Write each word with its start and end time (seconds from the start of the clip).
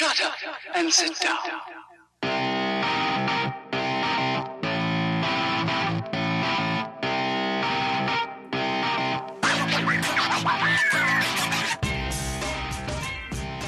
Shut 0.00 0.18
up 0.24 0.34
and 0.76 0.90
sit 0.90 1.20
down. 1.20 1.36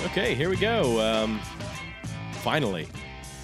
Okay, 0.07 0.35
here 0.35 0.49
we 0.49 0.57
go. 0.57 1.03
Um, 1.03 1.39
finally, 2.37 2.89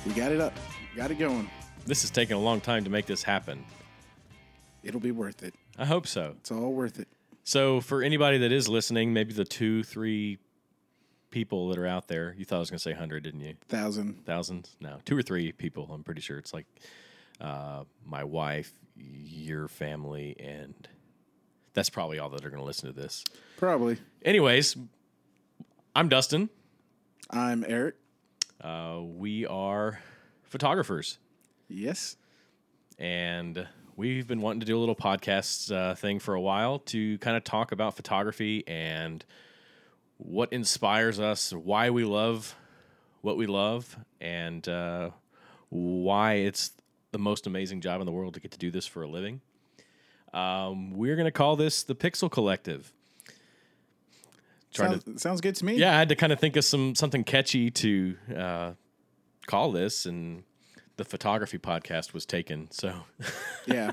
We 0.07 0.15
got 0.15 0.33
it 0.33 0.41
up. 0.41 0.55
Got 0.97 1.11
it 1.11 1.19
going. 1.19 1.51
this 1.85 2.01
has 2.01 2.11
taken 2.11 2.39
a 2.39 2.41
long 2.41 2.59
time 2.63 2.85
to 2.85 2.91
make 2.91 3.05
this 3.05 3.23
happen. 3.23 3.63
It'll 4.83 4.99
be 4.99 5.13
worth 5.13 5.43
it. 5.43 5.53
I 5.77 5.85
hope 5.85 6.07
so. 6.07 6.37
It's 6.41 6.51
all 6.51 6.73
worth 6.73 6.99
it. 6.99 7.09
So, 7.45 7.83
for 7.83 8.03
anybody 8.03 8.39
that 8.39 8.51
is 8.51 8.67
listening, 8.67 9.13
maybe 9.13 9.35
the 9.35 9.45
two, 9.45 9.83
three 9.83 10.39
people 11.31 11.69
that 11.69 11.79
are 11.79 11.87
out 11.87 12.09
there, 12.09 12.35
you 12.39 12.45
thought 12.45 12.57
I 12.57 12.61
was 12.61 12.71
going 12.71 12.79
to 12.79 12.83
say 12.83 12.93
100, 12.93 13.23
didn't 13.23 13.41
you? 13.41 13.55
Thousand. 13.69 14.25
Thousands? 14.25 14.77
No, 14.81 14.99
two 15.05 15.17
or 15.17 15.23
three 15.23 15.53
people. 15.53 15.89
I'm 15.93 16.03
pretty 16.05 16.21
sure 16.21 16.39
it's 16.39 16.53
like 16.55 16.67
uh, 17.41 17.85
my 18.05 18.25
wife, 18.25 18.73
your 18.97 19.69
family, 19.69 20.37
and 20.39 20.89
that's 21.75 21.91
probably 21.91 22.19
all 22.19 22.31
that 22.31 22.45
are 22.45 22.51
going 22.51 22.61
to 22.61 22.67
listen 22.67 22.93
to 22.93 22.99
this. 22.99 23.25
Probably. 23.57 23.99
Anyways, 24.25 24.77
I'm 25.95 26.09
Dustin. 26.09 26.49
I'm 27.31 27.65
Eric. 27.69 27.97
Uh, 28.61 29.01
we 29.03 29.47
are 29.47 30.01
photographers. 30.45 31.19
Yes. 31.69 32.17
and 32.99 33.69
we've 33.95 34.27
been 34.27 34.41
wanting 34.41 34.61
to 34.61 34.67
do 34.67 34.77
a 34.77 34.81
little 34.81 34.97
podcast 34.97 35.71
uh, 35.75 35.95
thing 35.95 36.19
for 36.19 36.35
a 36.35 36.41
while 36.41 36.79
to 36.79 37.19
kind 37.19 37.37
of 37.37 37.45
talk 37.45 37.73
about 37.73 37.95
photography 37.95 38.65
and 38.67 39.25
what 40.19 40.53
inspires 40.53 41.19
us, 41.19 41.53
why 41.53 41.91
we 41.91 42.05
love 42.05 42.55
what 43.21 43.37
we 43.37 43.47
love, 43.47 43.97
and 44.21 44.69
uh, 44.69 45.11
why 45.71 46.35
it's 46.35 46.71
the 47.11 47.19
most 47.19 47.47
amazing 47.49 47.81
job 47.81 48.01
in 48.01 48.07
the 48.07 48.13
world 48.13 48.35
to 48.35 48.41
get 48.41 48.53
to 48.53 48.59
do 48.59 48.71
this 48.71 48.87
for 48.87 49.03
a 49.03 49.09
living. 49.09 49.41
Um, 50.33 50.93
we're 50.93 51.17
going 51.17 51.25
to 51.27 51.33
call 51.33 51.57
this 51.57 51.83
the 51.83 51.95
Pixel 51.97 52.31
Collective. 52.31 52.93
Sounds, 54.71 55.21
sounds 55.21 55.41
good 55.41 55.57
to 55.57 55.65
me. 55.65 55.77
yeah, 55.77 55.95
I 55.95 55.99
had 55.99 56.11
to 56.11 56.15
kind 56.17 56.33
of 56.33 56.39
think 56.39 56.57
of 56.57 56.65
some 56.65 56.95
something 56.95 57.25
catchy 57.25 57.71
to 57.71 58.17
uh, 58.37 58.73
call 59.47 59.73
this, 59.73 60.05
and 60.07 60.45
the 60.97 61.05
photography 61.05 61.59
podcast 61.59 62.13
was 62.13 62.27
taken. 62.27 62.71
So 62.71 62.95
Yeah. 63.67 63.93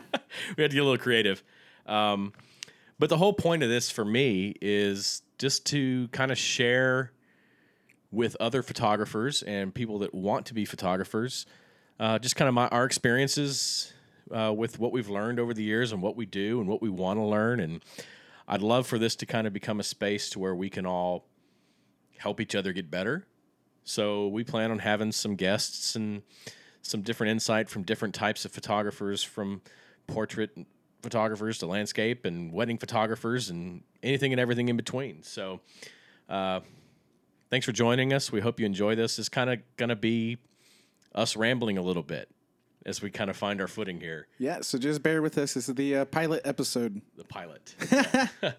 we 0.58 0.62
had 0.64 0.72
to 0.72 0.76
get 0.76 0.82
a 0.82 0.84
little 0.84 0.98
creative. 0.98 1.44
Um, 1.88 2.34
but 3.00 3.10
the 3.10 3.18
whole 3.18 3.34
point 3.34 3.64
of 3.64 3.70
this 3.70 3.90
for 3.90 4.04
me 4.06 4.56
is 4.62 5.22
just 5.38 5.66
to 5.68 6.08
kind 6.10 6.32
of 6.32 6.38
share 6.38 7.12
with 8.12 8.38
other 8.40 8.64
photographers 8.64 9.44
and 9.44 9.74
people 9.74 10.00
that 10.00 10.14
want 10.14 10.46
to 10.48 10.54
be 10.54 10.66
photographers, 10.66 11.46
uh, 12.00 12.18
just 12.20 12.36
kind 12.36 12.48
of 12.48 12.54
my 12.54 12.68
our 12.70 12.86
experiences 12.86 13.94
uh, 14.32 14.54
with 14.56 14.80
what 14.80 14.92
we've 14.92 15.10
learned 15.10 15.40
over 15.40 15.54
the 15.54 15.64
years 15.64 15.92
and 15.92 16.02
what 16.02 16.16
we 16.16 16.26
do 16.26 16.60
and 16.60 16.70
what 16.70 16.82
we 16.82 16.90
want 16.90 17.20
to 17.20 17.24
learn. 17.24 17.60
And 17.60 17.84
I'd 18.48 18.62
love 18.62 18.88
for 18.88 18.98
this 18.98 19.16
to 19.18 19.26
kind 19.26 19.48
of 19.48 19.54
become 19.54 19.80
a 19.80 19.84
space 19.84 20.30
to 20.32 20.40
where 20.40 20.56
we 20.56 20.70
can 20.70 20.86
all 20.86 21.26
help 22.18 22.40
each 22.40 22.56
other 22.56 22.74
get 22.74 22.90
better. 22.90 23.26
So 23.84 24.28
we 24.28 24.44
plan 24.44 24.72
on 24.72 24.80
having 24.80 25.12
some 25.12 25.36
guests 25.36 25.96
and 25.96 26.24
some 26.82 27.02
different 27.02 27.32
insight 27.32 27.70
from 27.70 27.84
different 27.84 28.16
types 28.16 28.46
of 28.46 28.52
photographers, 28.52 29.24
from 29.24 29.62
portrait 30.08 30.58
photographers 31.06 31.60
to 31.60 31.68
landscape 31.68 32.26
and 32.26 32.52
wedding 32.52 32.78
photographers 32.78 33.50
and 33.50 33.82
anything 34.04 34.34
and 34.34 34.40
everything 34.42 34.68
in 34.68 34.76
between. 34.76 35.24
So, 35.24 35.62
uh, 36.28 36.60
thanks 37.50 37.66
for 37.66 37.72
joining 37.72 38.12
us. 38.12 38.32
We 38.32 38.42
hope 38.42 38.60
you 38.60 38.66
enjoy 38.66 38.96
this. 38.96 39.18
It's 39.18 39.30
kind 39.30 39.50
of 39.50 39.60
going 39.78 39.90
to 39.90 39.96
be 39.96 40.38
us 41.14 41.38
rambling 41.38 41.78
a 41.78 41.82
little 41.82 42.04
bit 42.04 42.30
as 42.86 43.02
we 43.02 43.10
kind 43.10 43.30
of 43.30 43.38
find 43.38 43.60
our 43.62 43.68
footing 43.68 44.00
here. 44.00 44.28
yeah. 44.38 44.62
So 44.62 44.78
just 44.78 45.02
bear 45.02 45.22
with 45.22 45.38
us. 45.38 45.56
This 45.56 45.70
is 45.70 45.76
the 45.76 45.98
uh, 45.98 46.06
pilot 46.06 46.42
episode. 46.46 47.02
the 47.18 47.24
pilot. 47.24 47.76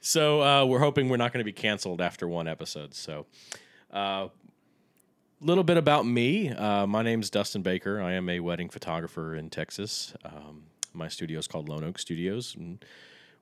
so 0.00 0.42
uh, 0.42 0.64
we're 0.64 0.78
hoping 0.78 1.08
we're 1.08 1.18
not 1.18 1.32
going 1.32 1.40
to 1.40 1.44
be 1.44 1.52
canceled 1.52 2.00
after 2.00 2.26
one 2.26 2.48
episode. 2.48 2.94
So, 2.94 3.26
a 3.90 3.96
uh, 3.96 4.28
little 5.40 5.64
bit 5.64 5.76
about 5.76 6.06
me. 6.06 6.50
Uh, 6.50 6.86
my 6.86 7.02
is 7.04 7.30
Dustin 7.30 7.62
Baker. 7.62 8.00
I 8.00 8.12
am 8.12 8.28
a 8.28 8.40
wedding 8.40 8.70
photographer 8.70 9.34
in 9.34 9.50
Texas. 9.50 10.14
Um, 10.24 10.64
my 10.96 11.08
studio 11.08 11.38
is 11.38 11.46
called 11.46 11.68
Lone 11.68 11.84
Oak 11.84 11.98
Studios, 11.98 12.54
and 12.58 12.84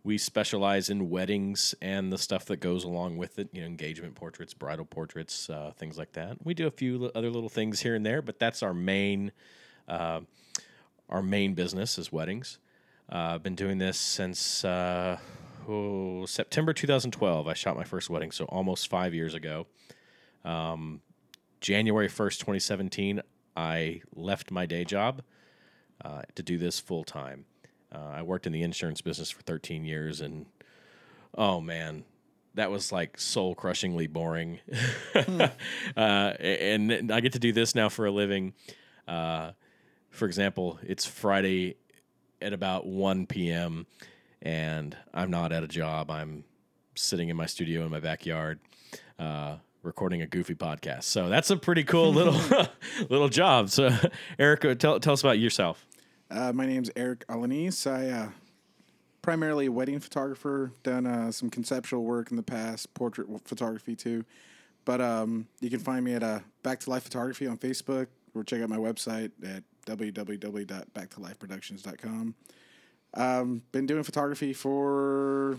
we 0.03 0.19
specialize 0.19 0.91
in 0.91 1.09
weddings 1.09 1.75
and 1.81 2.13
the 2.13 2.19
stuff 2.19 2.45
that 2.47 2.57
goes 2.57 2.85
along 2.85 3.17
with 3.17 3.39
it. 3.39 3.49
You 3.53 3.63
know, 3.63 3.67
engagement 3.67 4.15
portraits, 4.15 4.53
bridal 4.53 4.85
portraits, 4.85 5.49
uh, 5.49 5.73
things 5.77 5.97
like 5.97 6.13
that. 6.13 6.37
We 6.45 6.55
do 6.55 6.67
a 6.67 6.71
few 6.71 7.11
other 7.15 7.31
little 7.31 7.49
things 7.49 7.81
here 7.81 7.95
and 7.95 8.05
there, 8.05 8.21
but 8.21 8.39
that's 8.39 8.63
our 8.63 8.75
main. 8.75 9.33
Uh, 9.89 10.21
our 11.09 11.23
main 11.23 11.55
business 11.55 11.99
is 11.99 12.11
weddings. 12.11 12.59
Uh, 13.11 13.35
I've 13.35 13.43
been 13.43 13.55
doing 13.55 13.79
this 13.79 13.99
since 13.99 14.65
uh, 14.65 15.19
oh, 15.69 16.25
September 16.27 16.73
2012. 16.73 17.47
I 17.47 17.55
shot 17.55 17.77
my 17.77 17.85
first 17.85 18.09
wedding, 18.09 18.31
so 18.31 18.47
almost 18.47 18.89
five 18.89 19.15
years 19.15 19.35
ago. 19.35 19.67
Um, 20.45 21.03
January 21.61 22.09
1st, 22.09 22.39
2017, 22.39 23.23
I 23.57 24.01
left 24.15 24.51
my 24.51 24.67
day 24.67 24.85
job 24.85 25.23
uh, 26.05 26.23
to 26.35 26.43
do 26.43 26.59
this 26.59 26.81
full 26.81 27.05
time. 27.05 27.45
Uh, 27.93 28.13
I 28.15 28.23
worked 28.23 28.47
in 28.47 28.53
the 28.53 28.63
insurance 28.63 29.01
business 29.01 29.31
for 29.31 29.43
13 29.43 29.85
years, 29.85 30.21
and 30.21 30.47
oh 31.37 31.61
man, 31.61 32.05
that 32.55 32.71
was 32.71 32.93
like 32.93 33.19
soul 33.19 33.55
crushingly 33.55 34.07
boring. 34.07 34.61
uh, 35.15 35.49
and 35.97 37.13
I 37.13 37.21
get 37.21 37.33
to 37.33 37.39
do 37.39 37.53
this 37.53 37.75
now 37.75 37.89
for 37.89 38.07
a 38.07 38.11
living. 38.11 38.55
Uh, 39.07 39.53
for 40.11 40.27
example, 40.27 40.79
it's 40.83 41.05
Friday 41.05 41.77
at 42.41 42.53
about 42.53 42.87
1 42.87 43.27
p.m. 43.27 43.87
and 44.41 44.97
I'm 45.13 45.31
not 45.31 45.53
at 45.53 45.63
a 45.63 45.69
job. 45.69 46.11
I'm 46.11 46.45
sitting 46.95 47.29
in 47.29 47.37
my 47.37 47.47
studio 47.47 47.85
in 47.85 47.91
my 47.91 48.01
backyard 48.01 48.61
uh, 49.19 49.57
recording 49.85 50.23
a 50.23 50.27
goofy 50.27 50.55
podcast. 50.55 51.03
So 51.05 51.29
that's 51.29 51.51
a 51.51 51.57
pretty 51.57 51.85
cool 51.85 52.13
little 52.13 52.35
little 53.11 53.29
job. 53.29 53.71
So, 53.71 53.91
Erica, 54.39 54.75
tell, 54.75 54.99
tell 54.99 55.13
us 55.13 55.21
about 55.21 55.39
yourself. 55.39 55.87
Uh, 56.31 56.53
my 56.53 56.67
name's 56.67 56.91
Eric 56.97 57.25
Alanis. 57.29 57.87
I 57.91 58.09
uh, 58.09 58.29
primarily 59.23 59.67
a 59.67 59.73
wedding 59.73 60.01
photographer. 60.01 60.73
Done 60.83 61.07
uh, 61.07 61.31
some 61.31 61.51
conceptual 61.51 62.05
work 62.05 62.31
in 62.31 62.37
the 62.37 62.43
past, 62.43 62.93
portrait 62.95 63.29
photography 63.45 63.95
too. 63.95 64.25
But 64.85 65.01
um, 65.01 65.47
you 65.61 65.71
can 65.71 65.81
find 65.81 66.05
me 66.05 66.15
at 66.15 66.23
uh, 66.23 66.41
Back 66.63 66.81
to 66.81 66.91
Life 66.91 67.05
Photography 67.05 67.47
on 67.47 67.57
Facebook, 67.57 68.09
or 68.35 68.45
check 68.45 68.61
out 68.61 68.69
my 68.69 68.77
website 68.77 69.31
at 69.43 69.63
www.backtolifeproductions.com. 69.87 72.35
Um, 73.15 73.63
been 73.73 73.87
doing 73.87 74.03
photography 74.03 74.53
for 74.53 75.59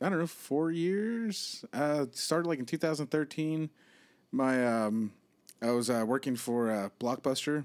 I 0.00 0.08
don't 0.08 0.18
know 0.18 0.26
four 0.26 0.70
years. 0.70 1.64
Uh, 1.72 2.06
started 2.12 2.48
like 2.48 2.58
in 2.58 2.66
2013. 2.66 3.70
My 4.30 4.84
um, 4.84 5.12
I 5.60 5.70
was 5.70 5.90
uh, 5.90 6.04
working 6.06 6.36
for 6.36 6.70
uh, 6.70 6.88
Blockbuster 7.00 7.64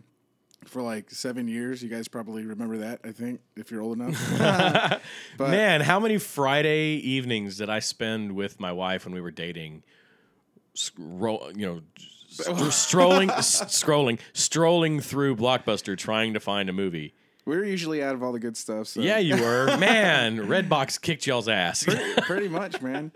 for 0.65 0.81
like 0.81 1.11
seven 1.11 1.47
years. 1.47 1.83
You 1.83 1.89
guys 1.89 2.07
probably 2.07 2.45
remember 2.45 2.77
that. 2.77 3.01
I 3.03 3.11
think 3.11 3.41
if 3.55 3.69
you're 3.69 3.81
old 3.81 3.99
enough. 3.99 4.19
but 5.37 5.49
Man, 5.49 5.81
how 5.81 5.99
many 5.99 6.17
Friday 6.17 6.95
evenings 6.95 7.57
did 7.57 7.69
I 7.69 7.79
spend 7.79 8.33
with 8.33 8.59
my 8.59 8.71
wife 8.71 9.05
when 9.05 9.13
we 9.13 9.21
were 9.21 9.31
dating? 9.31 9.83
Scroll, 10.73 11.51
you 11.55 11.65
know, 11.67 11.81
st- 12.29 12.73
strolling, 12.73 13.29
s- 13.29 13.61
scrolling, 13.65 14.19
strolling 14.33 14.99
through 15.01 15.35
Blockbuster 15.35 15.97
trying 15.97 16.33
to 16.33 16.39
find 16.39 16.69
a 16.69 16.73
movie. 16.73 17.13
We 17.45 17.57
were 17.57 17.63
usually 17.63 18.01
out 18.01 18.15
of 18.15 18.23
all 18.23 18.31
the 18.31 18.39
good 18.39 18.55
stuff. 18.55 18.87
So 18.87 19.01
Yeah, 19.01 19.17
you 19.17 19.35
were. 19.41 19.77
Man, 19.79 20.37
Redbox 20.37 21.01
kicked 21.01 21.27
y'all's 21.27 21.49
ass. 21.49 21.85
pretty 22.21 22.47
much, 22.47 22.81
man. 22.81 23.11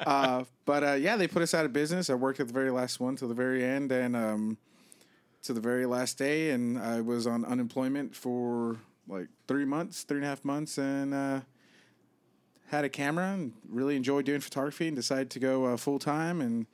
Uh, 0.00 0.44
but 0.64 0.84
uh, 0.84 0.92
yeah, 0.92 1.16
they 1.16 1.26
put 1.26 1.42
us 1.42 1.54
out 1.54 1.64
of 1.64 1.72
business. 1.72 2.08
I 2.10 2.14
worked 2.14 2.40
at 2.40 2.46
the 2.46 2.52
very 2.52 2.70
last 2.70 3.00
one 3.00 3.16
till 3.16 3.28
the 3.28 3.34
very 3.34 3.64
end, 3.64 3.90
and 3.90 4.14
um, 4.14 4.58
to 5.42 5.52
the 5.52 5.60
very 5.60 5.86
last 5.86 6.18
day, 6.18 6.50
and 6.50 6.78
I 6.78 7.00
was 7.00 7.26
on 7.26 7.44
unemployment 7.44 8.14
for 8.14 8.78
like 9.08 9.28
three 9.48 9.64
months, 9.64 10.04
three 10.04 10.18
and 10.18 10.24
a 10.24 10.28
half 10.28 10.44
months, 10.44 10.78
and 10.78 11.12
uh, 11.12 11.40
had 12.68 12.84
a 12.84 12.88
camera 12.88 13.32
and 13.32 13.52
really 13.68 13.96
enjoyed 13.96 14.24
doing 14.24 14.40
photography, 14.40 14.86
and 14.86 14.96
decided 14.96 15.30
to 15.30 15.40
go 15.40 15.66
uh, 15.66 15.76
full 15.76 15.98
time, 15.98 16.40
and 16.40 16.66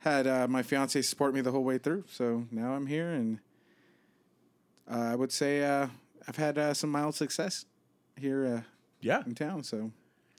had 0.00 0.26
uh, 0.26 0.46
my 0.48 0.62
fiance 0.62 1.00
support 1.02 1.34
me 1.34 1.40
the 1.40 1.52
whole 1.52 1.64
way 1.64 1.78
through. 1.78 2.04
So 2.10 2.46
now 2.50 2.72
I'm 2.72 2.86
here, 2.86 3.10
and 3.10 3.38
uh, 4.90 5.10
I 5.12 5.14
would 5.14 5.32
say 5.32 5.64
uh, 5.64 5.88
I've 6.26 6.36
had 6.36 6.58
uh, 6.58 6.74
some 6.74 6.90
mild 6.90 7.14
success 7.14 7.66
here 8.16 8.46
uh, 8.46 8.60
yeah. 9.00 9.22
in 9.26 9.34
town. 9.34 9.62
So 9.62 9.92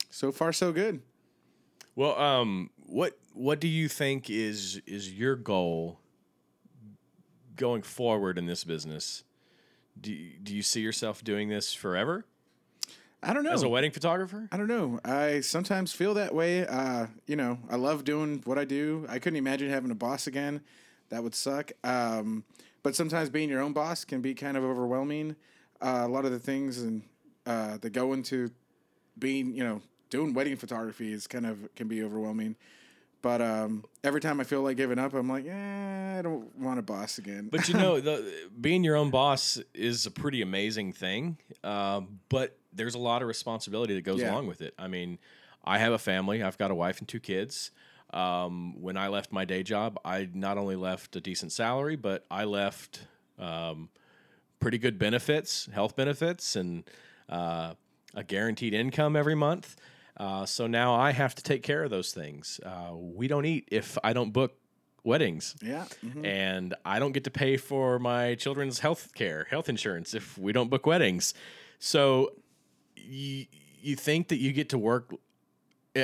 so 0.10 0.32
far 0.32 0.52
so 0.52 0.72
good. 0.72 1.02
Well, 1.96 2.18
um, 2.20 2.70
what 2.86 3.18
what 3.34 3.60
do 3.60 3.68
you 3.68 3.88
think 3.88 4.30
is 4.30 4.82
is 4.86 5.12
your 5.12 5.36
goal 5.36 6.00
going 7.56 7.82
forward 7.82 8.38
in 8.38 8.46
this 8.46 8.64
business? 8.64 9.24
Do 10.00 10.14
you, 10.14 10.32
do 10.42 10.56
you 10.56 10.64
see 10.64 10.80
yourself 10.80 11.24
doing 11.24 11.50
this 11.50 11.74
forever 11.74 12.26
I 13.22 13.34
don't 13.34 13.44
know. 13.44 13.52
as 13.52 13.64
a 13.64 13.70
wedding 13.70 13.92
photographer? 13.92 14.48
I 14.52 14.58
don't 14.58 14.68
know. 14.68 15.00
I 15.04 15.42
sometimes 15.42 15.92
feel 15.92 16.14
that 16.14 16.34
way. 16.34 16.66
Uh, 16.66 17.08
you 17.28 17.36
know, 17.36 17.60
I 17.70 17.76
love 17.76 18.06
doing 18.06 18.42
what 18.46 18.58
I 18.58 18.64
do. 18.64 19.06
I 19.10 19.20
couldn't 19.20 19.38
imagine 19.38 19.70
having 19.70 19.92
a 19.92 19.96
boss 19.96 20.26
again, 20.26 20.62
that 21.10 21.22
would 21.22 21.36
suck. 21.36 21.74
Um, 21.84 22.46
but 22.82 22.96
sometimes 22.96 23.30
being 23.30 23.50
your 23.50 23.62
own 23.62 23.74
boss 23.74 24.06
can 24.06 24.22
be 24.22 24.34
kind 24.34 24.56
of 24.56 24.64
overwhelming. 24.64 25.36
Uh, 25.82 26.04
a 26.04 26.08
lot 26.08 26.26
of 26.26 26.32
the 26.32 26.40
things 26.40 26.82
and 26.82 27.04
uh, 27.46 27.78
that 27.78 27.92
go 27.92 28.14
into 28.14 28.52
being, 29.18 29.56
you 29.56 29.64
know, 29.64 29.82
doing 30.10 30.34
wedding 30.34 30.56
photography 30.58 31.14
is 31.14 31.28
kind 31.28 31.46
of 31.46 31.74
can 31.76 31.88
be 31.88 32.04
overwhelming. 32.04 32.56
But 33.22 33.42
um, 33.42 33.84
every 34.04 34.22
time 34.22 34.40
I 34.40 34.46
feel 34.46 34.62
like 34.62 34.78
giving 34.78 34.98
up, 34.98 35.14
I'm 35.14 35.28
like, 35.30 35.44
yeah, 35.46 36.16
I 36.20 36.22
don't 36.22 36.56
want 36.58 36.80
a 36.80 36.82
boss 36.82 37.18
again. 37.18 37.50
But 37.52 37.68
you 37.68 37.74
know, 37.74 38.00
the, 38.00 38.50
being 38.62 38.84
your 38.84 38.96
own 38.96 39.10
boss 39.10 39.60
is 39.74 40.06
a 40.06 40.12
pretty 40.12 40.42
amazing 40.42 40.94
thing. 40.94 41.38
Um, 41.64 42.20
but 42.30 42.58
there's 42.72 42.96
a 42.96 43.00
lot 43.00 43.22
of 43.22 43.28
responsibility 43.28 43.94
that 43.96 44.04
goes 44.04 44.22
Yeah. 44.22 44.32
along 44.32 44.48
with 44.48 44.62
it. 44.62 44.74
I 44.80 44.88
mean, 44.88 45.18
I 45.66 45.80
have 45.80 45.92
a 45.92 45.98
family. 45.98 46.42
I've 46.42 46.58
got 46.58 46.72
a 46.72 46.76
wife 46.76 47.00
and 47.00 47.08
two 47.08 47.20
kids. 47.20 47.72
Um, 48.14 48.82
when 48.82 48.96
I 48.96 49.10
left 49.10 49.32
my 49.32 49.44
day 49.46 49.64
job, 49.64 50.00
I 50.06 50.30
not 50.34 50.58
only 50.58 50.76
left 50.78 51.16
a 51.16 51.22
decent 51.22 51.52
salary, 51.52 51.96
but 51.98 52.26
I 52.32 52.46
left 52.46 53.02
um, 53.38 53.90
pretty 54.60 54.78
good 54.78 54.98
benefits, 55.00 55.68
health 55.74 55.96
benefits, 55.96 56.56
and 56.56 56.84
uh, 57.30 57.74
a 58.14 58.24
guaranteed 58.24 58.74
income 58.74 59.16
every 59.16 59.36
month. 59.36 59.76
Uh, 60.18 60.46
so 60.46 60.68
now 60.68 60.94
I 60.96 61.12
have 61.12 61.34
to 61.36 61.44
take 61.44 61.64
care 61.64 61.84
of 61.84 61.90
those 61.90 62.12
things. 62.12 62.60
Uh, 62.66 62.94
we 62.94 63.28
don't 63.28 63.46
eat 63.46 63.70
if 63.72 63.98
I 64.04 64.14
don't 64.14 64.32
book 64.34 64.56
weddings 65.06 65.56
yeah, 65.62 65.86
mhm. 66.06 66.26
and 66.26 66.76
I 66.84 67.00
don't 67.00 67.14
get 67.14 67.24
to 67.24 67.32
pay 67.32 67.56
for 67.56 68.00
my 68.00 68.36
children's 68.36 68.80
health 68.80 69.14
care, 69.16 69.48
health 69.50 69.70
insurance 69.70 70.14
if 70.14 70.38
we 70.38 70.52
don't 70.52 70.70
book 70.70 70.86
weddings. 70.86 71.34
So 71.80 72.34
you 72.96 73.46
you 73.82 73.96
think 73.96 74.28
that 74.28 74.38
you 74.40 74.52
get 74.52 74.70
to 74.70 74.78
work 74.78 75.14
you, 75.96 76.04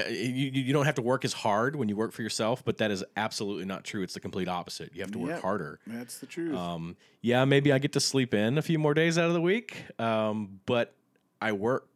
you 0.52 0.74
don't 0.74 0.86
have 0.86 0.96
to 0.96 1.02
work 1.02 1.24
as 1.26 1.34
hard 1.34 1.76
when 1.76 1.88
you 1.90 1.96
work 1.96 2.12
for 2.12 2.22
yourself, 2.24 2.64
but 2.66 2.78
that 2.80 2.90
is 2.92 3.04
absolutely 3.16 3.66
not 3.66 3.84
true. 3.84 4.02
It's 4.04 4.14
the 4.16 4.20
complete 4.20 4.48
opposite. 4.48 4.92
You 4.96 5.02
have 5.02 5.12
to 5.12 5.20
work 5.20 5.30
Yep. 5.32 5.42
harder. 5.42 5.80
that's 5.86 6.18
the 6.20 6.26
truth. 6.26 6.56
Um, 6.56 6.96
yeah, 7.22 7.46
maybe 7.46 7.72
I 7.72 7.78
get 7.78 7.94
to 7.94 8.00
sleep 8.00 8.34
in 8.34 8.58
a 8.58 8.62
few 8.62 8.80
more 8.80 8.94
days 8.94 9.18
out 9.18 9.28
of 9.28 9.34
the 9.34 9.42
week, 9.42 9.86
um, 10.00 10.60
but 10.66 10.94
I 11.42 11.52
work 11.52 11.88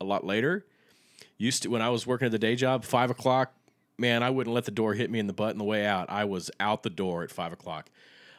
a 0.00 0.04
lot 0.04 0.24
later. 0.24 0.64
Used 1.38 1.64
to 1.64 1.70
when 1.70 1.82
I 1.82 1.90
was 1.90 2.06
working 2.06 2.26
at 2.26 2.32
the 2.32 2.38
day 2.38 2.54
job, 2.56 2.84
five 2.84 3.10
o'clock. 3.10 3.52
Man, 3.98 4.22
I 4.22 4.30
wouldn't 4.30 4.54
let 4.54 4.64
the 4.64 4.70
door 4.70 4.94
hit 4.94 5.10
me 5.10 5.18
in 5.18 5.26
the 5.26 5.32
butt 5.32 5.50
on 5.52 5.58
the 5.58 5.64
way 5.64 5.84
out. 5.86 6.08
I 6.10 6.24
was 6.24 6.50
out 6.60 6.82
the 6.82 6.90
door 6.90 7.22
at 7.22 7.30
five 7.30 7.52
o'clock. 7.52 7.90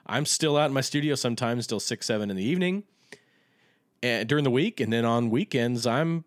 I'm 0.05 0.25
still 0.25 0.55
out 0.55 0.67
in 0.67 0.73
my 0.73 0.81
studio 0.81 1.15
sometimes 1.15 1.67
till 1.67 1.79
six, 1.79 2.05
seven 2.05 2.29
in 2.31 2.37
the 2.37 2.43
evening, 2.43 2.83
and 4.01 4.27
during 4.29 4.43
the 4.43 4.51
week, 4.51 4.79
and 4.79 4.91
then 4.93 5.03
on 5.05 5.29
weekends 5.29 5.85
I'm 5.85 6.23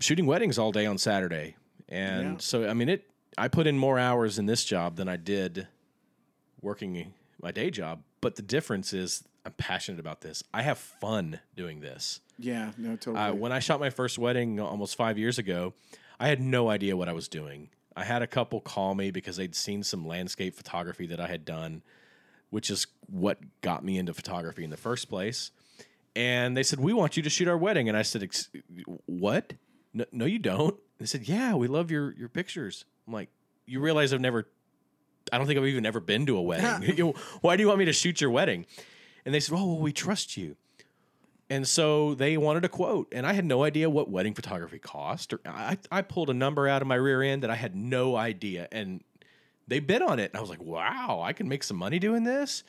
shooting 0.00 0.26
weddings 0.26 0.58
all 0.58 0.72
day 0.72 0.86
on 0.86 0.98
Saturday. 0.98 1.56
And 1.88 2.22
Yeah. 2.24 2.36
so, 2.38 2.68
I 2.68 2.74
mean, 2.74 2.88
it. 2.88 3.10
I 3.36 3.48
put 3.48 3.66
in 3.66 3.76
more 3.78 3.98
hours 3.98 4.38
in 4.38 4.46
this 4.46 4.64
job 4.64 4.96
than 4.96 5.08
I 5.08 5.16
did 5.16 5.66
working 6.62 7.12
my 7.42 7.50
day 7.50 7.70
job. 7.70 8.02
But 8.20 8.36
the 8.36 8.42
difference 8.42 8.92
is 8.92 9.24
I'm 9.44 9.52
passionate 9.52 10.00
about 10.00 10.20
this. 10.22 10.42
I 10.54 10.62
have 10.62 10.78
fun 10.78 11.40
doing 11.56 11.80
this. 11.80 12.20
yeah, 12.38 12.72
no, 12.78 12.96
totally. 12.96 13.16
Uh, 13.18 13.34
when 13.34 13.52
I 13.52 13.58
shot 13.58 13.80
my 13.80 13.90
first 13.90 14.18
wedding 14.18 14.58
almost 14.60 14.96
five 14.96 15.18
years 15.18 15.38
ago, 15.38 15.74
I 16.18 16.28
had 16.28 16.40
no 16.40 16.70
idea 16.70 16.96
what 16.96 17.08
I 17.08 17.12
was 17.12 17.28
doing. 17.28 17.68
I 17.96 18.04
had 18.04 18.22
a 18.22 18.26
couple 18.26 18.60
call 18.60 18.94
me 18.94 19.10
because 19.10 19.36
they'd 19.36 19.54
seen 19.54 19.82
some 19.82 20.06
landscape 20.06 20.54
photography 20.54 21.06
that 21.08 21.20
I 21.20 21.26
had 21.26 21.44
done, 21.44 21.82
which 22.50 22.70
is 22.70 22.86
what 23.08 23.38
got 23.60 23.84
me 23.84 23.98
into 23.98 24.14
photography 24.14 24.64
in 24.64 24.70
the 24.70 24.76
first 24.76 25.08
place. 25.08 25.50
And 26.16 26.56
they 26.56 26.62
said, 26.62 26.80
"We 26.80 26.92
want 26.92 27.16
you 27.16 27.22
to 27.24 27.30
shoot 27.30 27.46
our 27.48 27.58
wedding." 27.58 27.88
And 27.88 27.96
I 27.98 28.02
said, 28.02 28.22
Ex- 28.22 28.48
"What? 29.06 29.52
No, 29.92 30.04
no, 30.12 30.24
you 30.24 30.38
don't." 30.38 30.76
They 30.98 31.06
said, 31.06 31.28
"Yeah, 31.28 31.54
we 31.54 31.68
love 31.68 31.90
your 31.90 32.14
your 32.14 32.28
pictures." 32.28 32.84
I'm 33.06 33.12
like, 33.12 33.28
"You 33.66 33.80
realize 33.80 34.12
I've 34.12 34.20
never, 34.20 34.48
I 35.32 35.38
don't 35.38 35.46
think 35.46 35.58
I've 35.58 35.66
even 35.66 35.86
ever 35.86 36.00
been 36.00 36.26
to 36.26 36.36
a 36.36 36.42
wedding. 36.42 37.14
Why 37.40 37.56
do 37.56 37.62
you 37.62 37.68
want 37.68 37.78
me 37.78 37.84
to 37.86 37.92
shoot 37.92 38.20
your 38.20 38.30
wedding?" 38.30 38.66
And 39.24 39.34
they 39.34 39.40
said, 39.40 39.54
"Oh, 39.54 39.66
well, 39.66 39.78
we 39.78 39.92
trust 39.92 40.36
you." 40.36 40.56
And 41.50 41.68
so 41.68 42.14
they 42.14 42.36
wanted 42.38 42.64
a 42.64 42.68
quote, 42.70 43.12
and 43.12 43.26
I 43.26 43.34
had 43.34 43.44
no 43.44 43.64
idea 43.64 43.90
what 43.90 44.08
wedding 44.10 44.32
photography 44.32 44.78
cost. 44.78 45.32
Or 45.32 45.40
I, 45.44 45.76
I 45.92 46.00
pulled 46.00 46.30
a 46.30 46.34
number 46.34 46.66
out 46.66 46.80
of 46.80 46.88
my 46.88 46.94
rear 46.94 47.22
end 47.22 47.42
that 47.42 47.50
I 47.50 47.54
had 47.54 47.76
no 47.76 48.16
idea, 48.16 48.66
and 48.72 49.04
they 49.68 49.78
bid 49.80 50.00
on 50.00 50.18
it. 50.18 50.30
And 50.30 50.38
I 50.38 50.40
was 50.40 50.50
like, 50.50 50.62
"Wow, 50.62 51.20
I 51.22 51.32
can 51.32 51.48
make 51.48 51.62
some 51.62 51.76
money 51.76 51.98
doing 51.98 52.24
this." 52.24 52.64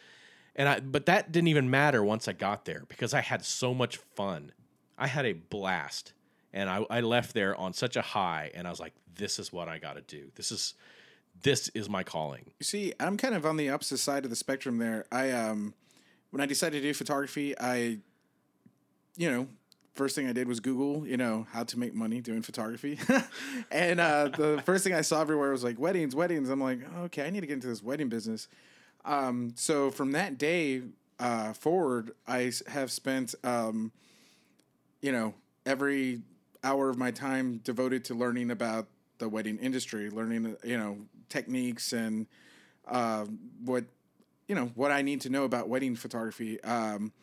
And 0.56 0.69
I, 0.69 0.80
but 0.80 1.06
that 1.07 1.31
didn't 1.31 1.50
even 1.50 1.69
matter 1.69 2.04
once 2.04 2.27
I 2.27 2.33
got 2.33 2.66
there 2.66 2.83
because 2.88 3.13
I 3.13 3.22
had 3.22 3.44
so 3.44 3.74
much 3.74 3.98
fun. 3.98 4.51
I 4.98 5.07
had 5.07 5.25
a 5.25 5.33
blast, 5.33 6.13
and 6.55 6.69
I, 6.69 6.83
I 6.89 7.01
left 7.01 7.33
there 7.33 7.55
on 7.55 7.73
such 7.73 7.97
a 7.97 8.01
high. 8.01 8.49
And 8.55 8.65
I 8.65 8.69
was 8.71 8.79
like, 8.79 8.93
"This 9.13 9.37
is 9.37 9.53
what 9.53 9.67
I 9.67 9.77
got 9.77 9.97
to 9.97 10.01
do. 10.01 10.31
This 10.35 10.51
is, 10.51 10.73
this 11.43 11.67
is 11.75 11.89
my 11.89 12.01
calling." 12.01 12.49
You 12.59 12.63
see, 12.63 12.93
I'm 12.99 13.17
kind 13.17 13.35
of 13.35 13.45
on 13.45 13.57
the 13.57 13.69
opposite 13.69 13.97
side 13.97 14.23
of 14.23 14.29
the 14.29 14.35
spectrum 14.35 14.79
there. 14.79 15.05
I 15.11 15.31
um 15.31 15.75
when 16.31 16.41
I 16.41 16.47
decided 16.47 16.81
to 16.81 16.87
do 16.87 16.93
photography, 16.93 17.53
I 17.59 17.99
you 19.17 19.31
know, 19.31 19.47
first 19.93 20.15
thing 20.15 20.27
I 20.27 20.33
did 20.33 20.47
was 20.47 20.59
Google, 20.59 21.05
you 21.05 21.17
know, 21.17 21.45
how 21.51 21.63
to 21.65 21.79
make 21.79 21.93
money 21.93 22.21
doing 22.21 22.41
photography. 22.41 22.97
and 23.71 23.99
uh 23.99 24.29
the 24.29 24.61
first 24.65 24.85
thing 24.85 24.93
I 24.93 25.01
saw 25.01 25.21
everywhere 25.21 25.51
was 25.51 25.63
like 25.63 25.77
weddings, 25.77 26.15
weddings. 26.15 26.49
I'm 26.49 26.61
like, 26.61 26.79
okay, 26.99 27.27
I 27.27 27.29
need 27.29 27.41
to 27.41 27.47
get 27.47 27.55
into 27.55 27.67
this 27.67 27.83
wedding 27.83 28.07
business. 28.07 28.47
Um 29.03 29.51
so 29.55 29.91
from 29.91 30.13
that 30.13 30.37
day 30.37 30.83
uh 31.19 31.51
forward, 31.51 32.11
i 32.25 32.51
have 32.67 32.91
spent 32.91 33.35
um 33.43 33.91
you 35.01 35.11
know, 35.11 35.35
every 35.65 36.21
hour 36.65 36.89
of 36.89 36.97
my 36.97 37.12
time 37.12 37.62
devoted 37.63 38.03
to 38.06 38.15
learning 38.15 38.51
about 38.51 38.88
the 39.19 39.29
wedding 39.29 39.57
industry, 39.59 40.09
learning, 40.09 40.57
you 40.63 40.77
know, 40.77 40.97
techniques 41.29 41.94
and 41.94 42.27
uh, 42.88 43.25
what, 43.63 43.85
you 44.47 44.56
know, 44.56 44.71
what 44.75 44.91
I 44.91 45.01
need 45.01 45.21
to 45.21 45.29
know 45.29 45.44
about 45.45 45.69
wedding 45.69 45.95
photography. 45.95 46.62
Um, 46.63 47.13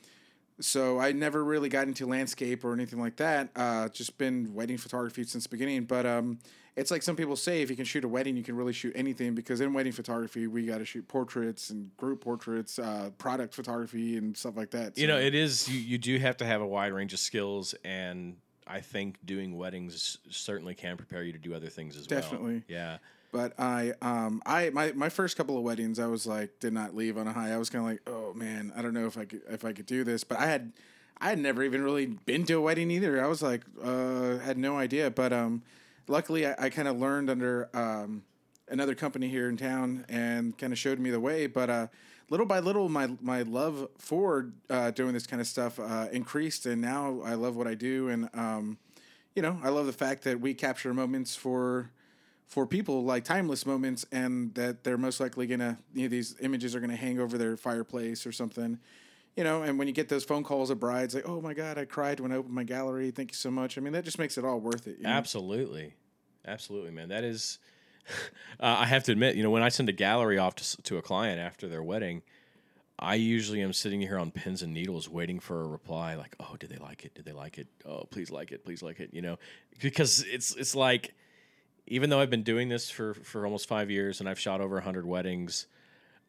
so 0.60 1.00
I 1.00 1.12
never 1.12 1.42
really 1.44 1.68
got 1.68 1.88
into 1.88 2.06
landscape 2.06 2.64
or 2.64 2.72
anything 2.72 3.00
like 3.00 3.16
that. 3.16 3.50
Uh, 3.56 3.88
just 3.88 4.16
been 4.16 4.54
wedding 4.54 4.78
photography 4.78 5.24
since 5.24 5.44
the 5.44 5.50
beginning. 5.50 5.84
But 5.84 6.06
um, 6.06 6.38
it's 6.76 6.90
like 6.90 7.02
some 7.02 7.16
people 7.16 7.36
say, 7.36 7.62
if 7.62 7.70
you 7.70 7.76
can 7.76 7.84
shoot 7.84 8.04
a 8.04 8.08
wedding, 8.08 8.36
you 8.36 8.42
can 8.42 8.56
really 8.56 8.72
shoot 8.72 8.92
anything. 8.94 9.34
Because 9.34 9.60
in 9.60 9.72
wedding 9.72 9.92
photography, 9.92 10.46
we 10.46 10.66
got 10.66 10.78
to 10.78 10.84
shoot 10.84 11.06
portraits 11.08 11.70
and 11.70 11.94
group 11.96 12.22
portraits, 12.22 12.78
uh, 12.78 13.10
product 13.18 13.54
photography, 13.54 14.16
and 14.16 14.36
stuff 14.36 14.56
like 14.56 14.70
that. 14.70 14.96
You 14.96 15.08
know, 15.08 15.18
it 15.18 15.34
is 15.34 15.68
you, 15.68 15.80
you 15.80 15.98
do 15.98 16.18
have 16.18 16.36
to 16.38 16.46
have 16.46 16.60
a 16.60 16.66
wide 16.66 16.92
range 16.92 17.12
of 17.12 17.18
skills, 17.18 17.74
and 17.84 18.36
I 18.66 18.80
think 18.80 19.18
doing 19.24 19.56
weddings 19.56 20.18
certainly 20.30 20.74
can 20.74 20.96
prepare 20.96 21.22
you 21.22 21.32
to 21.32 21.38
do 21.38 21.54
other 21.54 21.68
things 21.68 21.96
as 21.96 22.08
well. 22.08 22.20
Definitely. 22.20 22.62
Yeah. 22.68 22.98
But 23.32 23.58
I, 23.58 23.94
um, 24.02 24.42
I 24.44 24.70
my, 24.70 24.92
my 24.92 25.08
first 25.08 25.36
couple 25.36 25.56
of 25.56 25.64
weddings, 25.64 25.98
I 25.98 26.06
was 26.06 26.26
like, 26.26 26.60
did 26.60 26.72
not 26.72 26.94
leave 26.94 27.16
on 27.16 27.26
a 27.26 27.32
high. 27.32 27.52
I 27.52 27.56
was 27.56 27.70
kind 27.70 27.82
of 27.84 27.90
like, 27.90 28.02
oh 28.06 28.34
man, 28.34 28.72
I 28.76 28.82
don't 28.82 28.92
know 28.92 29.06
if 29.06 29.16
I 29.16 29.24
could 29.24 29.40
if 29.48 29.64
I 29.64 29.72
could 29.72 29.86
do 29.86 30.04
this. 30.04 30.22
But 30.22 30.38
I 30.38 30.46
had, 30.46 30.72
I 31.18 31.30
had 31.30 31.38
never 31.38 31.62
even 31.62 31.82
really 31.82 32.06
been 32.06 32.44
to 32.46 32.54
a 32.54 32.60
wedding 32.60 32.90
either. 32.90 33.24
I 33.24 33.26
was 33.26 33.42
like, 33.42 33.62
uh, 33.82 34.36
had 34.38 34.58
no 34.58 34.76
idea. 34.76 35.10
But 35.10 35.32
um, 35.32 35.62
luckily, 36.08 36.46
I, 36.46 36.54
I 36.58 36.68
kind 36.68 36.88
of 36.88 36.98
learned 36.98 37.30
under 37.30 37.70
um, 37.72 38.22
another 38.68 38.94
company 38.94 39.28
here 39.28 39.48
in 39.48 39.56
town 39.56 40.04
and 40.10 40.56
kind 40.58 40.72
of 40.72 40.78
showed 40.78 40.98
me 40.98 41.10
the 41.10 41.20
way. 41.20 41.46
But 41.46 41.70
uh, 41.70 41.86
little 42.30 42.46
by 42.46 42.60
little, 42.60 42.88
my 42.88 43.10
my 43.20 43.42
love 43.42 43.88
for 43.98 44.50
uh, 44.70 44.90
doing 44.90 45.12
this 45.12 45.26
kind 45.26 45.40
of 45.40 45.46
stuff 45.46 45.78
uh, 45.78 46.08
increased, 46.12 46.66
and 46.66 46.80
now 46.80 47.20
I 47.24 47.34
love 47.34 47.56
what 47.56 47.66
I 47.66 47.74
do. 47.74 48.08
And 48.08 48.28
um, 48.34 48.78
you 49.34 49.42
know, 49.42 49.58
I 49.62 49.68
love 49.68 49.86
the 49.86 49.92
fact 49.92 50.24
that 50.24 50.40
we 50.40 50.54
capture 50.54 50.92
moments 50.92 51.36
for 51.36 51.90
for 52.46 52.66
people 52.66 53.02
like 53.04 53.24
timeless 53.24 53.64
moments 53.64 54.04
and 54.12 54.54
that 54.54 54.84
they're 54.84 54.98
most 54.98 55.20
likely 55.20 55.46
gonna 55.46 55.78
you 55.94 56.02
know 56.02 56.08
these 56.08 56.36
images 56.40 56.74
are 56.74 56.80
gonna 56.80 56.96
hang 56.96 57.18
over 57.18 57.38
their 57.38 57.56
fireplace 57.56 58.26
or 58.26 58.32
something 58.32 58.78
you 59.36 59.42
know 59.42 59.62
and 59.62 59.78
when 59.78 59.88
you 59.88 59.94
get 59.94 60.10
those 60.10 60.22
phone 60.22 60.44
calls 60.44 60.68
of 60.68 60.78
brides 60.78 61.14
like 61.14 61.26
oh 61.26 61.40
my 61.40 61.54
god 61.54 61.78
i 61.78 61.86
cried 61.86 62.20
when 62.20 62.30
i 62.30 62.36
opened 62.36 62.52
my 62.54 62.62
gallery 62.62 63.10
thank 63.10 63.30
you 63.30 63.34
so 63.34 63.50
much 63.50 63.78
i 63.78 63.80
mean 63.80 63.94
that 63.94 64.04
just 64.04 64.18
makes 64.18 64.36
it 64.36 64.44
all 64.44 64.60
worth 64.60 64.86
it 64.86 64.98
you 64.98 65.04
know? 65.04 65.08
Absolutely, 65.08 65.94
absolutely, 66.46 66.90
man. 66.90 67.08
That 67.08 67.24
is, 67.24 67.58
uh, 68.60 68.76
I 68.80 68.86
have 68.86 69.04
to 69.04 69.12
admit, 69.12 69.36
you 69.36 69.42
know, 69.42 69.50
when 69.50 69.62
I 69.62 69.68
send 69.68 69.88
a 69.88 69.92
gallery 69.92 70.38
off 70.38 70.54
to, 70.56 70.82
to 70.82 70.96
a 70.98 71.02
client 71.02 71.40
after 71.40 71.68
their 71.68 71.82
wedding, 71.82 72.22
I 72.98 73.16
usually 73.16 73.60
am 73.62 73.72
sitting 73.72 74.00
here 74.00 74.18
on 74.18 74.30
pins 74.30 74.62
and 74.62 74.72
needles 74.72 75.08
waiting 75.08 75.40
for 75.40 75.62
a 75.62 75.66
reply. 75.66 76.14
Like, 76.14 76.36
oh, 76.38 76.56
did 76.58 76.70
they 76.70 76.76
like 76.76 77.04
it? 77.04 77.14
Did 77.14 77.24
they 77.24 77.32
like 77.32 77.58
it? 77.58 77.66
Oh, 77.84 78.04
please 78.10 78.30
like 78.30 78.52
it. 78.52 78.64
Please 78.64 78.82
like 78.82 79.00
it. 79.00 79.10
You 79.12 79.22
know, 79.22 79.38
because 79.80 80.24
it's 80.30 80.54
it's 80.54 80.74
like, 80.74 81.14
even 81.86 82.10
though 82.10 82.20
I've 82.20 82.30
been 82.30 82.44
doing 82.44 82.68
this 82.68 82.90
for 82.90 83.14
for 83.14 83.44
almost 83.44 83.66
five 83.66 83.90
years 83.90 84.20
and 84.20 84.28
I've 84.28 84.38
shot 84.38 84.60
over 84.60 84.80
hundred 84.80 85.04
weddings, 85.04 85.66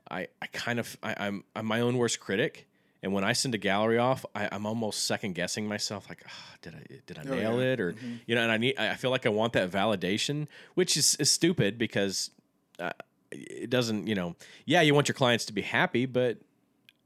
I 0.10 0.27
I 0.42 0.48
kind 0.48 0.80
of 0.80 0.98
I, 1.03 1.15
I'm 1.18 1.44
I'm 1.56 1.65
my 1.65 1.82
own 1.82 1.98
worst 1.98 2.20
critic. 2.20 2.68
And 3.03 3.12
when 3.13 3.24
I 3.25 3.33
send 3.33 3.53
a 3.53 3.57
gallery 3.57 3.98
off, 4.00 4.25
I, 4.33 4.48
I'm 4.51 4.65
almost 4.65 5.03
second 5.05 5.36
guessing 5.36 5.67
myself. 5.67 6.07
Like, 6.10 6.24
ah, 6.25 6.55
did 6.62 6.74
I 6.74 6.83
did 7.05 7.19
I 7.19 7.24
Oh, 7.29 7.36
nail 7.36 7.57
yeah. 7.62 7.74
it, 7.74 7.79
or 7.79 7.95
you 8.25 8.33
know? 8.33 8.41
And 8.41 8.51
I 8.51 8.57
need 8.57 8.77
I 8.79 8.95
feel 8.95 9.12
like 9.12 9.25
I 9.25 9.29
want 9.29 9.53
that 9.53 9.69
validation, 9.69 10.48
which 10.74 10.95
is, 10.98 11.15
is 11.15 11.29
stupid 11.29 11.77
because 11.77 12.31
uh, 12.79 12.91
it 13.31 13.69
doesn't. 13.69 14.07
You 14.07 14.15
know, 14.15 14.36
yeah, 14.65 14.81
you 14.81 14.95
want 14.95 15.07
your 15.10 15.15
clients 15.15 15.43
to 15.45 15.53
be 15.53 15.62
happy, 15.62 16.05
but 16.05 16.38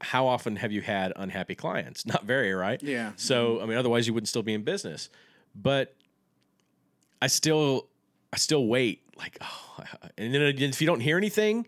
how 0.00 0.28
often 0.28 0.54
have 0.56 0.70
you 0.70 0.80
had 0.82 1.12
unhappy 1.16 1.56
clients? 1.56 2.06
Not 2.12 2.24
very, 2.24 2.52
right? 2.54 2.80
Yeah. 2.80 3.10
So 3.16 3.60
I 3.60 3.66
mean, 3.66 3.76
otherwise 3.76 4.06
you 4.06 4.14
wouldn't 4.14 4.28
still 4.28 4.44
be 4.44 4.54
in 4.54 4.62
business. 4.62 5.10
But 5.54 5.96
I 7.20 7.26
still, 7.26 7.88
I 8.32 8.36
still 8.36 8.66
wait. 8.68 9.02
Like, 9.16 9.36
oh, 9.40 9.82
and 10.16 10.32
then 10.32 10.42
if 10.42 10.80
you 10.80 10.86
don't 10.86 11.00
hear 11.00 11.16
anything, 11.16 11.66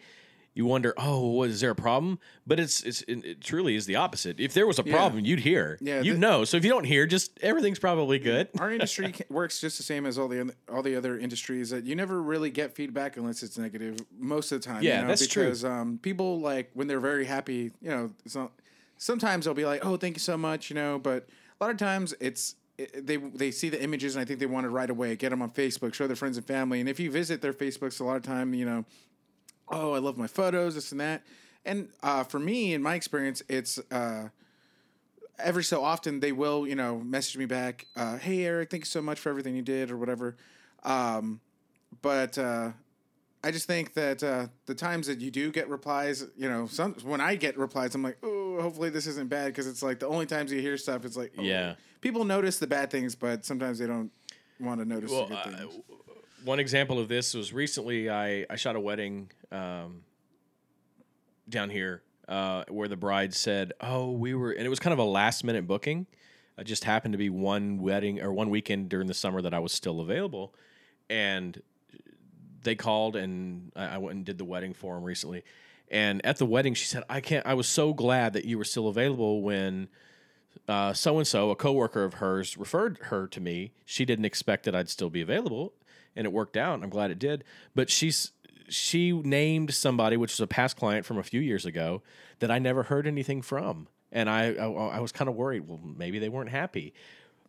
you 0.61 0.67
wonder, 0.67 0.93
oh, 0.99 1.27
what, 1.29 1.49
is 1.49 1.63
there 1.63 1.71
a 1.71 1.75
problem? 1.75 2.19
But 2.47 2.61
it's 2.61 2.83
it's 2.83 3.01
it, 3.09 3.41
truly 3.41 3.75
is 3.77 3.87
the 3.87 3.97
opposite. 3.97 4.39
If 4.39 4.53
there 4.53 4.67
was 4.67 4.79
a 4.79 4.83
Yeah. 4.85 4.93
problem, 4.95 5.25
you'd 5.25 5.41
hear. 5.41 5.79
Yeah, 5.81 6.03
you'd 6.03 6.17
the- 6.17 6.19
know. 6.19 6.45
So 6.45 6.59
if 6.59 6.65
you 6.65 6.71
don't 6.71 6.85
hear, 6.85 7.07
just 7.07 7.39
everything's 7.43 7.79
probably 7.79 8.19
good. 8.19 8.49
Our 8.59 8.71
industry 8.77 9.15
works 9.31 9.59
just 9.59 9.79
the 9.79 9.83
same 9.85 10.05
as 10.05 10.19
all 10.19 10.29
the 10.29 10.53
all 10.71 10.83
the 10.83 10.97
other 10.97 11.19
industries. 11.19 11.71
That 11.71 11.85
you 11.85 11.95
never 11.97 12.21
really 12.21 12.51
get 12.51 12.75
feedback 12.75 13.17
unless 13.17 13.43
it's 13.43 13.57
negative 13.57 13.97
most 14.19 14.53
of 14.53 14.61
the 14.61 14.67
time. 14.69 14.83
Yeah, 14.83 14.97
you 14.97 15.03
know, 15.03 15.09
that's 15.09 15.27
true. 15.27 15.45
because, 15.45 15.65
Um, 15.65 15.99
people 16.03 16.41
like 16.41 16.71
when 16.75 16.87
they're 16.89 17.01
very 17.01 17.25
happy, 17.25 17.73
you 17.81 17.89
know, 17.91 18.11
it's 18.27 18.35
not, 18.37 18.53
sometimes 18.99 19.45
they'll 19.47 19.55
be 19.55 19.65
like, 19.65 19.85
"Oh, 19.85 19.97
thank 19.97 20.17
you 20.17 20.21
so 20.21 20.37
much," 20.37 20.69
you 20.69 20.75
know. 20.75 20.99
But 20.99 21.27
a 21.59 21.65
lot 21.65 21.71
of 21.71 21.79
times 21.79 22.15
it's 22.21 22.57
they 22.95 23.17
they 23.17 23.51
see 23.51 23.69
the 23.69 23.83
images 23.83 24.17
and 24.17 24.23
I 24.23 24.25
think 24.25 24.41
they 24.41 24.47
want 24.47 24.67
it 24.67 24.71
right 24.71 24.89
away. 24.91 25.15
Get 25.17 25.31
them 25.31 25.43
on 25.43 25.51
Facebook, 25.51 25.95
show 25.95 26.07
their 26.07 26.17
friends 26.17 26.37
and 26.37 26.47
family, 26.47 26.81
and 26.81 26.89
if 26.89 26.99
you 27.01 27.11
visit 27.11 27.41
their 27.43 27.53
Facebooks, 27.53 28.01
a 28.01 28.05
lot 28.05 28.17
of 28.17 28.23
time, 28.23 28.55
you 28.55 28.65
know, 28.65 28.85
oh, 29.71 29.93
I 29.95 29.99
love 29.99 30.17
my 30.17 30.27
photos, 30.27 30.75
this 30.75 30.93
and 30.93 31.01
that. 31.01 31.23
And 31.65 31.89
uh, 32.03 32.25
for 32.25 32.39
me, 32.39 32.75
in 32.75 32.83
my 32.83 32.95
experience, 32.95 33.43
it's 33.49 33.79
uh, 33.91 34.29
every 35.39 35.65
so 35.65 35.83
often 35.85 36.21
they 36.21 36.33
will, 36.33 36.67
you 36.67 36.75
know, 36.75 36.99
message 36.99 37.37
me 37.37 37.47
back, 37.47 37.87
uh, 37.97 38.17
"Hey 38.19 38.45
Eric, 38.45 38.71
thank 38.71 38.83
you 38.83 38.87
so 38.87 39.03
much 39.03 39.19
for 39.21 39.29
everything 39.31 39.55
you 39.57 39.63
did," 39.63 39.91
or 39.91 39.97
whatever. 39.97 40.37
Um, 40.85 41.41
but 42.03 42.39
uh, 42.39 42.71
I 43.45 43.51
just 43.51 43.67
think 43.67 43.95
that 43.95 44.23
uh, 44.23 44.47
the 44.67 44.75
times 44.75 45.07
that 45.07 45.21
you 45.21 45.31
do 45.31 45.51
get 45.51 45.69
replies, 45.69 46.25
you 46.37 46.49
know, 46.49 46.67
some 46.67 46.95
when 47.03 47.21
I 47.21 47.35
get 47.37 47.59
replies, 47.59 47.95
I'm 47.95 48.03
like, 48.03 48.19
"Oh, 48.23 48.61
hopefully 48.61 48.91
this 48.91 49.07
isn't 49.07 49.29
bad," 49.29 49.47
because 49.47 49.67
it's 49.67 49.83
like 49.83 49.99
the 50.01 50.09
only 50.09 50.27
times 50.27 50.53
you 50.53 50.61
hear 50.61 50.77
stuff, 50.79 51.05
it's 51.05 51.17
like, 51.17 51.33
oh. 51.39 51.43
Yeah. 51.43 51.75
people 52.01 52.25
notice 52.25 52.59
the 52.59 52.67
bad 52.67 52.91
things, 52.91 53.15
but 53.15 53.45
sometimes 53.45 53.79
they 53.79 53.87
don't 53.87 54.11
want 54.59 54.81
to 54.81 54.87
notice 54.87 55.11
Well, 55.11 55.27
the 55.27 55.35
good 55.45 55.59
things. 55.59 55.75
one 56.45 56.59
example 56.61 56.99
of 56.99 57.09
this 57.09 57.35
was 57.35 57.53
recently 57.53 58.09
I, 58.11 58.47
I 58.49 58.57
shot 58.57 58.77
a 58.77 58.81
wedding 58.81 59.31
um, 59.53 60.03
down 61.49 61.71
here 61.71 62.03
uh, 62.31 62.65
where 62.69 62.89
the 62.89 62.97
bride 62.97 63.35
said, 63.35 63.73
"Oh, 63.81 64.13
we 64.13 64.35
were," 64.35 64.53
and 64.53 64.65
it 64.65 64.69
was 64.69 64.79
kind 64.79 64.93
of 64.93 64.99
a 64.99 65.05
last 65.05 65.45
minute 65.45 65.67
booking. 65.67 66.07
It 66.57 66.65
just 66.65 66.85
happened 66.85 67.13
to 67.13 67.19
be 67.19 67.29
one 67.29 67.79
wedding 67.79 68.21
or 68.21 68.33
one 68.33 68.51
weekend 68.51 68.89
during 68.89 69.09
the 69.09 69.15
summer 69.15 69.43
that 69.43 69.53
I 69.53 69.59
was 69.59 69.73
still 69.73 70.01
available, 70.01 70.55
and 71.09 71.61
they 72.63 72.75
called 72.75 73.17
and 73.17 73.73
I, 73.75 73.87
I 73.87 73.99
went 73.99 74.17
and 74.17 74.25
did 74.25 74.39
the 74.39 74.45
wedding 74.45 74.75
for 74.75 74.95
them 74.95 75.05
recently. 75.05 75.43
And 75.91 76.25
at 76.25 76.37
the 76.37 76.47
wedding, 76.47 76.75
she 76.75 76.85
said, 76.85 77.03
"I 77.11 77.21
can't. 77.21 77.45
I 77.45 77.55
was 77.55 77.69
so 77.69 77.93
glad 77.93 78.33
that 78.35 78.45
you 78.45 78.57
were 78.57 78.65
still 78.65 78.89
available 78.89 79.43
when." 79.43 79.89
so 80.95 81.19
and 81.19 81.27
so, 81.27 81.51
a 81.51 81.57
coworker 81.57 82.05
of 82.05 82.15
hers, 82.15 82.57
referred 82.57 82.99
her 83.05 83.27
to 83.27 83.41
me. 83.41 83.73
She 83.85 84.05
didn't 84.05 84.25
expect 84.25 84.65
that 84.67 84.75
I'd 84.75 84.89
still 84.89 85.11
be 85.11 85.21
available, 85.21 85.73
and 86.15 86.27
it 86.27 86.33
worked 86.33 86.57
out. 86.57 86.81
I'm 86.81 86.91
glad 86.91 87.11
it 87.11 87.19
did. 87.19 87.43
But 87.75 87.91
she's 87.91 88.31
she 88.71 89.13
named 89.13 89.75
somebody, 89.75 90.17
which 90.17 90.33
was 90.33 90.41
a 90.41 90.47
past 90.47 90.77
client 90.77 91.05
from 91.05 91.19
a 91.19 91.23
few 91.23 91.41
years 91.41 91.67
ago, 91.67 92.03
that 92.39 92.51
I 92.51 92.59
never 92.59 92.85
heard 92.85 93.07
anything 93.07 93.43
from, 93.43 93.89
and 94.11 94.31
I 94.31 94.55
I, 94.55 94.67
I 94.67 95.01
was 95.01 95.13
kind 95.13 95.29
of 95.29 95.35
worried. 95.35 95.69
Well, 95.69 95.81
maybe 95.83 96.19
they 96.19 96.29
weren't 96.29 96.51
happy. 96.51 96.95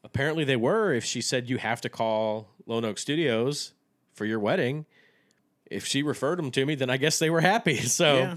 Apparently, 0.04 0.44
they 0.44 0.56
were. 0.56 0.94
If 0.94 1.06
she 1.06 1.22
said 1.22 1.50
you 1.50 1.58
have 1.58 1.82
to 1.82 1.90
call 1.90 2.50
Lone 2.66 2.86
Oak 2.86 2.98
Studios 2.98 3.74
for 4.14 4.26
your 4.26 4.40
wedding, 4.40 4.86
if 5.66 5.86
she 5.86 6.04
referred 6.04 6.40
them 6.40 6.52
to 6.52 6.66
me, 6.66 6.76
then 6.76 6.90
I 6.90 6.98
guess 6.98 7.20
they 7.20 7.30
were 7.30 7.42
happy. 7.42 7.78
So. 7.88 8.18
Yeah. 8.18 8.36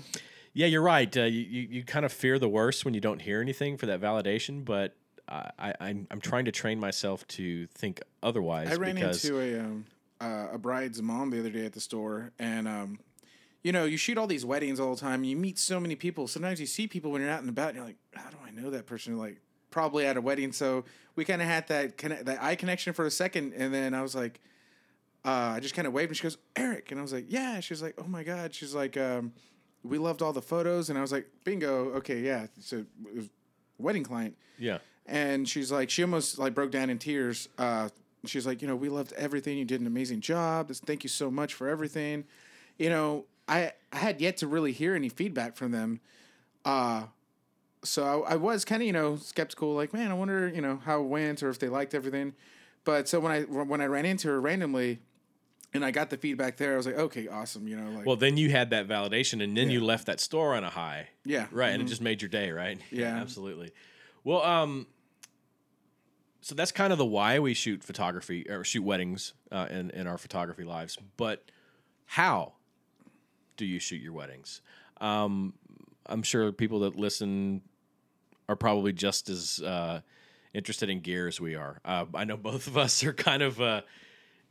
Yeah, 0.56 0.66
you're 0.68 0.82
right. 0.82 1.14
Uh, 1.16 1.22
you, 1.22 1.40
you 1.40 1.68
you 1.68 1.84
kind 1.84 2.04
of 2.04 2.12
fear 2.12 2.38
the 2.38 2.48
worst 2.48 2.84
when 2.84 2.94
you 2.94 3.00
don't 3.00 3.20
hear 3.20 3.40
anything 3.40 3.76
for 3.76 3.86
that 3.86 4.00
validation, 4.00 4.64
but 4.64 4.94
I, 5.28 5.50
I 5.58 5.74
I'm 5.80 6.06
I'm 6.12 6.20
trying 6.20 6.44
to 6.44 6.52
train 6.52 6.78
myself 6.78 7.26
to 7.28 7.66
think 7.74 8.00
otherwise. 8.22 8.70
I 8.70 8.76
ran 8.76 8.94
because, 8.94 9.24
into 9.24 9.40
a 9.40 9.60
um, 9.60 9.84
uh, 10.20 10.48
a 10.52 10.58
bride's 10.58 11.02
mom 11.02 11.30
the 11.30 11.40
other 11.40 11.50
day 11.50 11.64
at 11.66 11.72
the 11.72 11.80
store, 11.80 12.32
and 12.38 12.66
um, 12.68 12.98
you 13.62 13.72
know, 13.72 13.84
you 13.84 13.96
shoot 13.96 14.18
all 14.18 14.26
these 14.26 14.44
weddings 14.44 14.78
all 14.78 14.94
the 14.94 15.00
time. 15.00 15.20
And 15.20 15.26
you 15.26 15.36
meet 15.36 15.58
so 15.58 15.80
many 15.80 15.96
people. 15.96 16.28
Sometimes 16.28 16.60
you 16.60 16.66
see 16.66 16.86
people 16.86 17.10
when 17.10 17.22
you're 17.22 17.30
out 17.30 17.40
and 17.40 17.48
about, 17.48 17.68
and 17.68 17.76
you're 17.76 17.86
like, 17.86 17.96
"How 18.14 18.30
do 18.30 18.36
I 18.46 18.50
know 18.50 18.70
that 18.70 18.86
person?" 18.86 19.18
Like, 19.18 19.40
probably 19.70 20.06
at 20.06 20.16
a 20.16 20.20
wedding. 20.20 20.52
So 20.52 20.84
we 21.16 21.24
kind 21.24 21.42
of 21.42 21.48
had 21.48 21.68
that 21.68 21.96
connect, 21.96 22.26
that 22.26 22.42
eye 22.42 22.56
connection 22.56 22.92
for 22.92 23.06
a 23.06 23.10
second, 23.10 23.52
and 23.54 23.72
then 23.72 23.94
I 23.94 24.02
was 24.02 24.14
like, 24.14 24.40
uh, 25.24 25.54
I 25.56 25.60
just 25.60 25.74
kind 25.74 25.86
of 25.86 25.92
waved, 25.92 26.10
and 26.10 26.16
she 26.16 26.22
goes, 26.22 26.38
"Eric," 26.56 26.90
and 26.90 27.00
I 27.00 27.02
was 27.02 27.12
like, 27.12 27.26
"Yeah." 27.28 27.60
She 27.60 27.72
was 27.72 27.82
like, 27.82 27.94
"Oh 27.98 28.06
my 28.06 28.22
god." 28.22 28.54
She's 28.54 28.74
like, 28.74 28.96
um, 28.96 29.32
"We 29.82 29.98
loved 29.98 30.22
all 30.22 30.32
the 30.32 30.42
photos," 30.42 30.90
and 30.90 30.98
I 30.98 31.02
was 31.02 31.12
like, 31.12 31.26
"Bingo." 31.44 31.90
Okay, 31.94 32.20
yeah. 32.20 32.46
So 32.60 32.84
it 33.06 33.16
was 33.16 33.30
wedding 33.78 34.04
client 34.04 34.36
yeah, 34.58 34.78
and 35.06 35.48
she's 35.48 35.72
like 35.72 35.90
she 35.90 36.02
almost 36.02 36.38
like 36.38 36.54
broke 36.54 36.70
down 36.70 36.90
in 36.90 36.98
tears 36.98 37.48
uh 37.58 37.88
she's 38.26 38.46
like 38.46 38.62
you 38.62 38.68
know 38.68 38.76
we 38.76 38.88
loved 38.88 39.12
everything 39.14 39.58
you 39.58 39.64
did 39.64 39.80
an 39.80 39.86
amazing 39.86 40.20
job 40.20 40.68
This- 40.68 40.80
thank 40.80 41.02
you 41.02 41.08
so 41.08 41.30
much 41.30 41.54
for 41.54 41.68
everything 41.68 42.24
you 42.78 42.88
know 42.88 43.24
i 43.48 43.72
i 43.92 43.96
had 43.96 44.20
yet 44.20 44.36
to 44.38 44.46
really 44.46 44.72
hear 44.72 44.94
any 44.94 45.08
feedback 45.08 45.56
from 45.56 45.72
them 45.72 46.00
uh 46.64 47.04
so 47.82 48.24
i, 48.24 48.32
I 48.32 48.36
was 48.36 48.64
kind 48.64 48.82
of 48.82 48.86
you 48.86 48.92
know 48.92 49.16
skeptical 49.16 49.74
like 49.74 49.92
man 49.92 50.10
i 50.10 50.14
wonder 50.14 50.48
you 50.48 50.60
know 50.60 50.80
how 50.84 51.00
it 51.00 51.06
went 51.06 51.42
or 51.42 51.50
if 51.50 51.58
they 51.58 51.68
liked 51.68 51.94
everything 51.94 52.34
but 52.84 53.08
so 53.08 53.20
when 53.20 53.32
i 53.32 53.42
when 53.42 53.80
i 53.80 53.86
ran 53.86 54.04
into 54.04 54.28
her 54.28 54.40
randomly 54.40 55.00
and 55.72 55.84
i 55.84 55.90
got 55.90 56.10
the 56.10 56.16
feedback 56.16 56.56
there 56.56 56.74
i 56.74 56.76
was 56.76 56.86
like 56.86 56.96
okay 56.96 57.28
awesome 57.28 57.66
you 57.68 57.76
know 57.76 57.90
like 57.90 58.06
well, 58.06 58.16
then 58.16 58.36
you 58.36 58.50
had 58.50 58.70
that 58.70 58.86
validation, 58.88 59.42
and 59.42 59.56
then 59.56 59.70
you 59.70 59.82
left 59.84 60.06
that 60.06 60.20
store 60.20 60.54
on 60.54 60.64
a 60.64 60.70
high, 60.70 61.08
yeah 61.24 61.46
right? 61.50 61.70
And 61.70 61.82
it 61.82 61.86
mhm. 61.86 61.88
just 61.88 62.00
made 62.00 62.22
your 62.22 62.28
day, 62.28 62.50
right? 62.50 62.78
Yeah. 62.90 63.16
absolutely. 63.20 63.72
Well, 64.22 64.42
um, 64.42 64.86
so 66.44 66.54
that's 66.54 66.72
kind 66.72 66.92
of 66.92 66.98
the 66.98 67.06
why 67.06 67.38
we 67.38 67.54
shoot 67.54 67.82
photography 67.82 68.44
or 68.50 68.64
shoot 68.64 68.82
weddings 68.82 69.32
uh, 69.50 69.66
in 69.70 69.88
in 69.92 70.06
our 70.06 70.18
photography 70.18 70.62
lives. 70.62 70.98
But 71.16 71.42
how 72.04 72.52
do 73.56 73.64
you 73.64 73.78
shoot 73.78 74.02
your 74.02 74.12
weddings? 74.12 74.60
Um, 75.00 75.54
I'm 76.04 76.22
sure 76.22 76.52
people 76.52 76.80
that 76.80 76.96
listen 76.96 77.62
are 78.46 78.56
probably 78.56 78.92
just 78.92 79.30
as 79.30 79.62
uh, 79.62 80.02
interested 80.52 80.90
in 80.90 81.00
gear 81.00 81.28
as 81.28 81.40
we 81.40 81.54
are. 81.54 81.80
Uh, 81.82 82.04
I 82.14 82.24
know 82.24 82.36
both 82.36 82.66
of 82.66 82.76
us 82.76 83.02
are 83.04 83.14
kind 83.14 83.42
of 83.42 83.58
uh, 83.58 83.80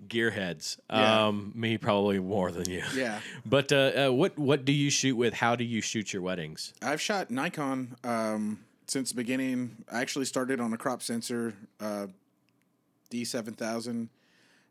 gearheads. 0.07 0.79
Yeah. 0.89 1.27
Um, 1.27 1.51
me 1.53 1.77
probably 1.77 2.17
more 2.17 2.51
than 2.51 2.67
you. 2.71 2.81
yeah 2.95 3.19
But 3.45 3.71
uh, 3.71 4.07
uh, 4.07 4.09
what 4.12 4.39
what 4.39 4.65
do 4.65 4.71
you 4.71 4.89
shoot 4.89 5.15
with? 5.15 5.35
How 5.35 5.55
do 5.55 5.63
you 5.63 5.79
shoot 5.79 6.12
your 6.12 6.23
weddings? 6.23 6.73
I've 6.81 7.01
shot 7.01 7.29
Nikon 7.29 7.95
um, 8.03 8.65
since 8.87 9.09
the 9.09 9.15
beginning. 9.15 9.83
I 9.91 10.01
actually 10.01 10.25
started 10.25 10.59
on 10.59 10.73
a 10.73 10.77
crop 10.77 11.01
sensor, 11.01 11.53
uh, 11.79 12.07
D7000, 13.11 14.09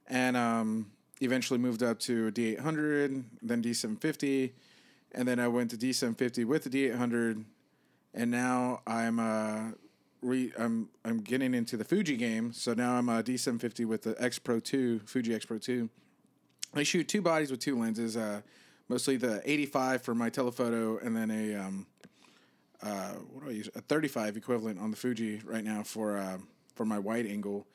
and 0.09 0.37
um, 0.37 0.91
eventually 1.21 1.59
moved 1.59 1.83
up 1.83 1.99
to 2.01 2.29
a 2.29 2.33
D800, 2.33 3.25
then 3.43 3.63
D750, 3.63 4.53
and 5.13 5.29
then 5.29 5.39
I 5.39 5.49
went 5.49 5.71
to 5.71 5.77
D750 5.77 6.45
with 6.45 6.65
the 6.65 6.71
D800, 6.71 7.45
and 8.15 8.31
now 8.31 8.81
I'm 8.87 9.19
uh, 9.19 9.73
re- 10.23 10.53
I'm 10.59 10.89
I'm 11.05 11.19
getting 11.19 11.55
into 11.55 11.77
the 11.77 11.85
Fuji 11.85 12.17
game. 12.17 12.53
So 12.53 12.75
now 12.75 12.95
I'm 12.95 13.09
a 13.09 13.23
D750 13.23 13.87
with 13.87 14.03
the 14.03 14.17
X 14.19 14.39
Pro 14.39 14.61
2, 14.61 15.01
Fuji 15.01 15.35
X 15.35 15.45
Pro 15.45 15.59
2. 15.59 15.89
I 16.75 16.83
shoot 16.85 17.09
two 17.09 17.21
bodies 17.21 17.51
with 17.51 17.61
two 17.61 17.79
lenses. 17.79 18.17
Uh, 18.17 18.41
mostly 18.89 19.17
the 19.17 19.43
85 19.51 20.03
for 20.03 20.15
my 20.15 20.31
telephoto, 20.31 20.99
and 20.99 21.17
then 21.17 21.31
a 21.31 21.55
um, 21.55 21.87
uh, 22.83 23.13
what 23.33 23.45
do 23.45 23.51
I 23.51 23.55
use? 23.55 23.69
A 23.75 23.81
35 23.81 24.37
equivalent 24.37 24.79
on 24.81 24.91
the 24.91 24.97
Fuji 24.97 25.41
right 25.45 25.65
now 25.65 25.83
for 25.83 26.17
uh, 26.17 26.39
for 26.75 26.85
my 26.85 26.99
wide 26.99 27.27
angle. 27.27 27.67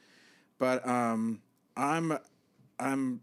But 0.60 0.88
um, 0.88 1.42
I'm 1.76 2.18
I'm 2.80 3.22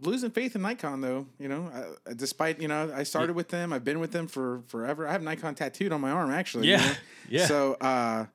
losing 0.00 0.30
faith 0.30 0.54
in 0.56 0.62
Nikon 0.62 1.00
though. 1.00 1.26
You 1.38 1.48
know, 1.48 1.70
I, 2.08 2.14
despite 2.14 2.60
you 2.60 2.68
know 2.68 2.92
I 2.94 3.02
started 3.04 3.36
with 3.36 3.48
them, 3.48 3.72
I've 3.72 3.84
been 3.84 4.00
with 4.00 4.12
them 4.12 4.26
for 4.26 4.62
forever. 4.68 5.06
I 5.06 5.12
have 5.12 5.22
Nikon 5.22 5.54
tattooed 5.54 5.92
on 5.92 6.00
my 6.00 6.10
arm 6.10 6.30
actually. 6.30 6.66
you 6.66 6.72
Yeah. 6.72 6.86
know? 6.86 6.92
Yeah. 7.28 7.46
So 7.46 7.74
uh, 7.80 8.26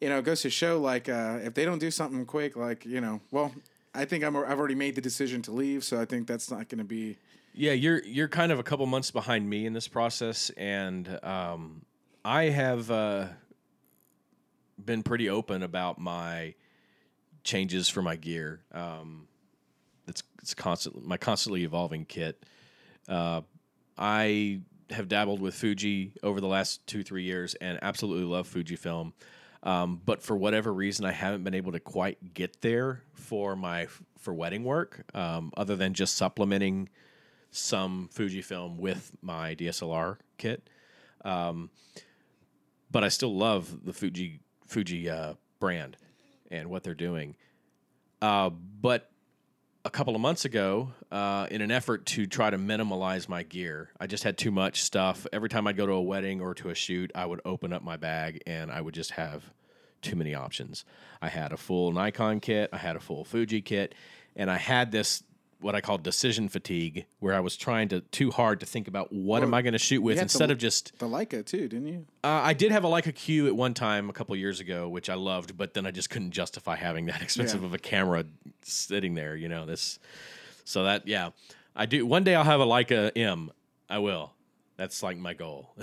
you 0.00 0.08
know, 0.08 0.18
it 0.18 0.24
goes 0.24 0.40
to 0.42 0.50
show 0.50 0.80
like 0.80 1.08
uh, 1.08 1.38
if 1.42 1.52
they 1.54 1.64
don't 1.66 1.78
do 1.78 1.90
something 1.90 2.24
quick, 2.26 2.56
like 2.56 2.84
you 2.84 3.00
know, 3.00 3.20
well. 3.30 3.52
I 3.92 4.04
think 4.04 4.22
I'm. 4.22 4.36
I've 4.36 4.56
already 4.60 4.76
made 4.76 4.94
the 4.94 5.00
decision 5.00 5.42
to 5.42 5.50
leave, 5.50 5.82
so 5.82 6.00
I 6.00 6.04
think 6.04 6.28
that's 6.28 6.48
not 6.48 6.68
going 6.68 6.78
to 6.78 6.84
be. 6.84 7.16
Yeah, 7.52 7.72
you're 7.72 8.00
you're 8.04 8.28
kind 8.28 8.52
of 8.52 8.60
a 8.60 8.62
couple 8.62 8.86
months 8.86 9.10
behind 9.10 9.50
me 9.50 9.66
in 9.66 9.72
this 9.72 9.88
process, 9.88 10.50
and 10.50 11.18
um, 11.24 11.82
I 12.24 12.44
have 12.44 12.90
uh, 12.90 13.26
been 14.84 15.02
pretty 15.02 15.28
open 15.28 15.62
about 15.62 15.98
my 15.98 16.54
changes 17.44 17.88
for 17.88 18.02
my 18.02 18.16
gear. 18.16 18.60
Um, 18.72 19.26
it's 20.06 20.22
it's 20.42 20.54
constant 20.54 21.06
my 21.06 21.16
constantly 21.16 21.64
evolving 21.64 22.04
kit. 22.04 22.44
Uh, 23.08 23.42
I 23.96 24.60
have 24.90 25.08
dabbled 25.08 25.40
with 25.40 25.54
Fuji 25.54 26.12
over 26.22 26.40
the 26.40 26.46
last 26.46 26.86
two 26.86 27.02
three 27.02 27.22
years, 27.22 27.54
and 27.54 27.78
absolutely 27.82 28.24
love 28.24 28.48
Fujifilm. 28.52 29.12
Um, 29.62 30.00
but 30.04 30.22
for 30.22 30.36
whatever 30.36 30.72
reason, 30.72 31.04
I 31.04 31.12
haven't 31.12 31.44
been 31.44 31.54
able 31.54 31.72
to 31.72 31.80
quite 31.80 32.34
get 32.34 32.60
there 32.62 33.02
for 33.12 33.56
my 33.56 33.88
for 34.18 34.34
wedding 34.34 34.64
work, 34.64 35.04
um, 35.14 35.52
other 35.56 35.76
than 35.76 35.94
just 35.94 36.16
supplementing 36.16 36.88
some 37.50 38.08
Fujifilm 38.14 38.76
with 38.76 39.12
my 39.22 39.54
DSLR 39.54 40.18
kit. 40.38 40.68
Um, 41.24 41.70
but 42.90 43.04
I 43.04 43.08
still 43.08 43.34
love 43.34 43.84
the 43.84 43.92
Fuji 43.92 44.40
Fuji 44.66 45.08
uh, 45.08 45.34
brand 45.58 45.96
and 46.50 46.68
what 46.70 46.82
they're 46.82 46.94
doing. 46.94 47.36
Uh, 48.22 48.50
but 48.50 49.10
a 49.84 49.90
couple 49.90 50.14
of 50.14 50.20
months 50.20 50.44
ago, 50.44 50.92
uh, 51.10 51.46
in 51.50 51.62
an 51.62 51.70
effort 51.70 52.04
to 52.06 52.26
try 52.26 52.50
to 52.50 52.58
minimalize 52.58 53.28
my 53.28 53.42
gear, 53.42 53.90
I 53.98 54.06
just 54.06 54.24
had 54.24 54.36
too 54.36 54.50
much 54.50 54.82
stuff. 54.82 55.26
Every 55.32 55.48
time 55.48 55.66
I'd 55.66 55.76
go 55.76 55.86
to 55.86 55.92
a 55.92 56.02
wedding 56.02 56.40
or 56.40 56.54
to 56.54 56.68
a 56.68 56.74
shoot, 56.74 57.10
I 57.14 57.26
would 57.26 57.40
open 57.44 57.72
up 57.72 57.82
my 57.82 57.96
bag 57.96 58.42
and 58.46 58.70
I 58.70 58.80
would 58.80 58.94
just 58.94 59.12
have 59.12 59.44
too 60.02 60.16
many 60.16 60.34
options. 60.34 60.84
I 61.22 61.28
had 61.28 61.52
a 61.52 61.56
full 61.56 61.92
Nikon 61.92 62.40
kit, 62.40 62.70
I 62.72 62.78
had 62.78 62.96
a 62.96 63.00
full 63.00 63.24
Fuji 63.24 63.62
kit, 63.62 63.94
and 64.36 64.50
I 64.50 64.56
had 64.56 64.92
this 64.92 65.22
what 65.60 65.74
I 65.74 65.80
call 65.80 65.98
decision 65.98 66.48
fatigue, 66.48 67.04
where 67.18 67.34
I 67.34 67.40
was 67.40 67.56
trying 67.56 67.88
to 67.88 68.00
too 68.00 68.30
hard 68.30 68.60
to 68.60 68.66
think 68.66 68.88
about 68.88 69.12
what 69.12 69.42
am 69.42 69.52
I 69.54 69.62
going 69.62 69.74
to 69.74 69.78
shoot 69.78 70.00
with 70.02 70.18
instead 70.18 70.48
the- 70.48 70.52
of 70.54 70.58
just 70.58 70.98
The 70.98 71.06
Leica 71.06 71.44
too, 71.44 71.68
didn't 71.68 71.86
you? 71.88 72.06
uh, 72.24 72.28
I 72.28 72.52
did 72.54 72.72
have 72.72 72.84
a 72.84 72.88
Leica 72.88 73.14
Q 73.14 73.46
at 73.46 73.54
one 73.54 73.74
time 73.74 74.08
a 74.08 74.12
couple 74.12 74.34
years 74.36 74.60
ago, 74.60 74.88
which 74.88 75.10
I 75.10 75.14
loved, 75.14 75.56
but 75.56 75.74
then 75.74 75.86
I 75.86 75.90
just 75.90 76.08
couldn't 76.10 76.30
justify 76.32 76.76
having 76.76 77.06
that 77.06 77.22
expensive 77.22 77.60
Yeah. 77.60 77.66
of 77.66 77.74
a 77.74 77.78
camera 77.78 78.24
sitting 78.62 79.14
there. 79.14 79.36
You 79.36 79.48
know 79.48 79.66
this, 79.66 79.98
so 80.64 80.84
that 80.84 81.06
yeah, 81.06 81.30
I 81.76 81.86
do. 81.86 82.06
One 82.06 82.24
day 82.24 82.34
I'll 82.34 82.44
have 82.44 82.60
a 82.60 82.66
Leica 82.66 83.12
M. 83.16 83.50
I 83.88 83.98
will. 83.98 84.32
That's 84.76 85.02
like 85.02 85.18
my 85.18 85.34
goal. 85.34 85.74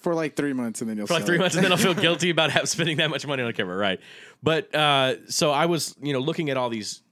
For 0.00 0.14
like 0.14 0.36
three 0.36 0.52
months, 0.52 0.80
and 0.80 0.88
then 0.88 0.96
you'll 0.96 1.08
for 1.08 1.14
like 1.14 1.26
three 1.26 1.34
it. 1.34 1.40
months, 1.40 1.56
and 1.56 1.64
then 1.64 1.72
I'll 1.72 1.78
feel 1.78 1.92
guilty 2.06 2.30
about 2.30 2.52
have, 2.52 2.68
spending 2.68 2.98
that 2.98 3.10
much 3.10 3.26
money 3.26 3.42
on 3.42 3.48
a 3.48 3.52
camera, 3.52 3.76
right? 3.76 3.98
But 4.40 4.72
uh, 4.72 5.28
so 5.28 5.50
I 5.50 5.66
was, 5.66 5.96
you 6.00 6.12
know, 6.12 6.20
looking 6.20 6.50
at 6.50 6.56
all 6.56 6.68
these 6.70 7.02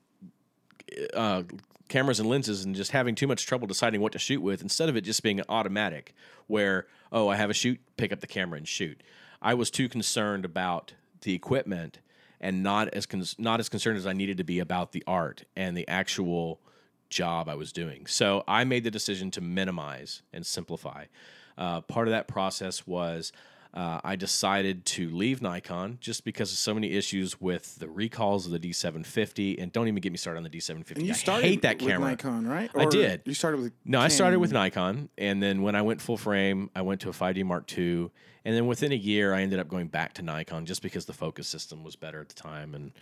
uh, 1.14 1.42
cameras 1.88 2.20
and 2.20 2.28
lenses 2.28 2.64
and 2.64 2.74
just 2.74 2.90
having 2.90 3.14
too 3.14 3.26
much 3.26 3.46
trouble 3.46 3.66
deciding 3.66 4.00
what 4.00 4.12
to 4.12 4.18
shoot 4.18 4.42
with 4.42 4.62
instead 4.62 4.88
of 4.88 4.96
it 4.96 5.02
just 5.02 5.22
being 5.22 5.40
automatic 5.48 6.14
where 6.46 6.86
oh 7.12 7.28
i 7.28 7.36
have 7.36 7.50
a 7.50 7.54
shoot 7.54 7.78
pick 7.96 8.12
up 8.12 8.20
the 8.20 8.26
camera 8.26 8.58
and 8.58 8.68
shoot. 8.68 9.02
I 9.42 9.54
was 9.54 9.70
too 9.70 9.88
concerned 9.88 10.44
about 10.44 10.94
the 11.20 11.34
equipment 11.34 11.98
and 12.40 12.62
not 12.62 12.88
as 12.88 13.06
con- 13.06 13.24
not 13.38 13.60
as 13.60 13.68
concerned 13.68 13.98
as 13.98 14.06
i 14.06 14.12
needed 14.12 14.36
to 14.38 14.44
be 14.44 14.58
about 14.58 14.92
the 14.92 15.04
art 15.06 15.44
and 15.56 15.76
the 15.76 15.86
actual 15.88 16.60
job 17.08 17.48
i 17.48 17.54
was 17.54 17.72
doing. 17.72 18.06
So 18.06 18.44
i 18.48 18.64
made 18.64 18.84
the 18.84 18.90
decision 18.90 19.30
to 19.32 19.40
minimize 19.40 20.22
and 20.32 20.44
simplify. 20.44 21.04
Uh, 21.56 21.80
part 21.80 22.06
of 22.06 22.12
that 22.12 22.28
process 22.28 22.86
was 22.86 23.32
uh, 23.74 24.00
I 24.02 24.16
decided 24.16 24.84
to 24.86 25.10
leave 25.10 25.42
Nikon 25.42 25.98
just 26.00 26.24
because 26.24 26.52
of 26.52 26.58
so 26.58 26.72
many 26.72 26.92
issues 26.92 27.40
with 27.40 27.78
the 27.78 27.88
recalls 27.88 28.46
of 28.46 28.52
the 28.52 28.58
D750, 28.58 29.62
and 29.62 29.72
don't 29.72 29.88
even 29.88 30.00
get 30.00 30.12
me 30.12 30.18
started 30.18 30.38
on 30.38 30.44
the 30.44 30.50
D750. 30.50 30.96
And 30.96 31.06
you 31.06 31.12
I 31.12 31.16
started 31.16 31.46
hate 31.46 31.62
that 31.62 31.78
with 31.80 31.88
camera. 31.88 32.10
Nikon, 32.10 32.46
right? 32.46 32.70
I 32.74 32.86
did. 32.86 33.22
You 33.24 33.34
started 33.34 33.60
with 33.60 33.72
No, 33.84 34.00
I 34.00 34.08
started 34.08 34.38
with 34.38 34.52
Nikon, 34.52 35.08
and 35.18 35.42
then 35.42 35.62
when 35.62 35.74
I 35.74 35.82
went 35.82 36.00
full 36.00 36.16
frame, 36.16 36.70
I 36.74 36.82
went 36.82 37.00
to 37.02 37.10
a 37.10 37.12
5D 37.12 37.44
Mark 37.44 37.70
II, 37.76 38.10
and 38.44 38.54
then 38.54 38.66
within 38.66 38.92
a 38.92 38.96
year, 38.96 39.34
I 39.34 39.42
ended 39.42 39.58
up 39.58 39.68
going 39.68 39.88
back 39.88 40.14
to 40.14 40.22
Nikon 40.22 40.66
just 40.66 40.82
because 40.82 41.04
the 41.06 41.12
focus 41.12 41.48
system 41.48 41.84
was 41.84 41.96
better 41.96 42.20
at 42.20 42.28
the 42.28 42.34
time, 42.34 42.74
and 42.74 42.92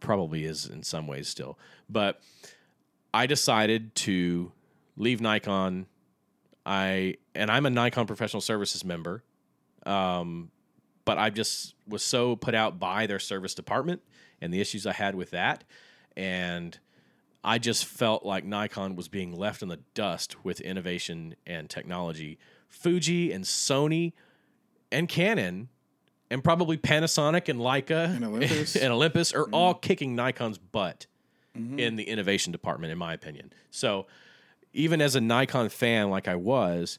probably 0.00 0.44
is 0.44 0.66
in 0.66 0.82
some 0.82 1.06
ways 1.06 1.28
still. 1.28 1.58
But 1.88 2.20
I 3.12 3.26
decided 3.26 3.94
to 3.96 4.52
leave 4.96 5.20
Nikon. 5.20 5.86
I 6.66 7.16
and 7.34 7.50
I'm 7.50 7.66
a 7.66 7.70
Nikon 7.70 8.06
Professional 8.06 8.40
Services 8.40 8.84
member, 8.84 9.22
um, 9.86 10.50
but 11.04 11.18
I 11.18 11.30
just 11.30 11.74
was 11.86 12.02
so 12.02 12.36
put 12.36 12.54
out 12.54 12.78
by 12.78 13.06
their 13.06 13.18
service 13.18 13.54
department 13.54 14.02
and 14.40 14.52
the 14.52 14.60
issues 14.60 14.86
I 14.86 14.92
had 14.92 15.14
with 15.14 15.30
that, 15.32 15.64
and 16.16 16.78
I 17.42 17.58
just 17.58 17.84
felt 17.84 18.24
like 18.24 18.44
Nikon 18.44 18.96
was 18.96 19.08
being 19.08 19.32
left 19.36 19.62
in 19.62 19.68
the 19.68 19.80
dust 19.94 20.44
with 20.44 20.60
innovation 20.60 21.34
and 21.46 21.68
technology. 21.68 22.38
Fuji 22.68 23.32
and 23.32 23.44
Sony 23.44 24.12
and 24.90 25.08
Canon 25.08 25.68
and 26.30 26.42
probably 26.42 26.76
Panasonic 26.78 27.48
and 27.48 27.60
Leica 27.60 28.16
And 28.16 28.24
Olympus. 28.24 28.74
and 28.82 28.92
Olympus 28.92 29.32
are 29.34 29.44
Mm-hmm. 29.44 29.54
all 29.54 29.74
kicking 29.74 30.16
Nikon's 30.16 30.58
butt 30.58 31.06
in 31.54 31.94
the 31.94 32.02
innovation 32.04 32.50
department, 32.50 32.90
in 32.90 32.98
my 32.98 33.12
opinion. 33.12 33.52
So 33.70 34.06
even 34.72 35.00
as 35.00 35.14
a 35.14 35.20
Nikon 35.20 35.68
fan, 35.68 36.10
like 36.10 36.26
I 36.26 36.34
was, 36.34 36.98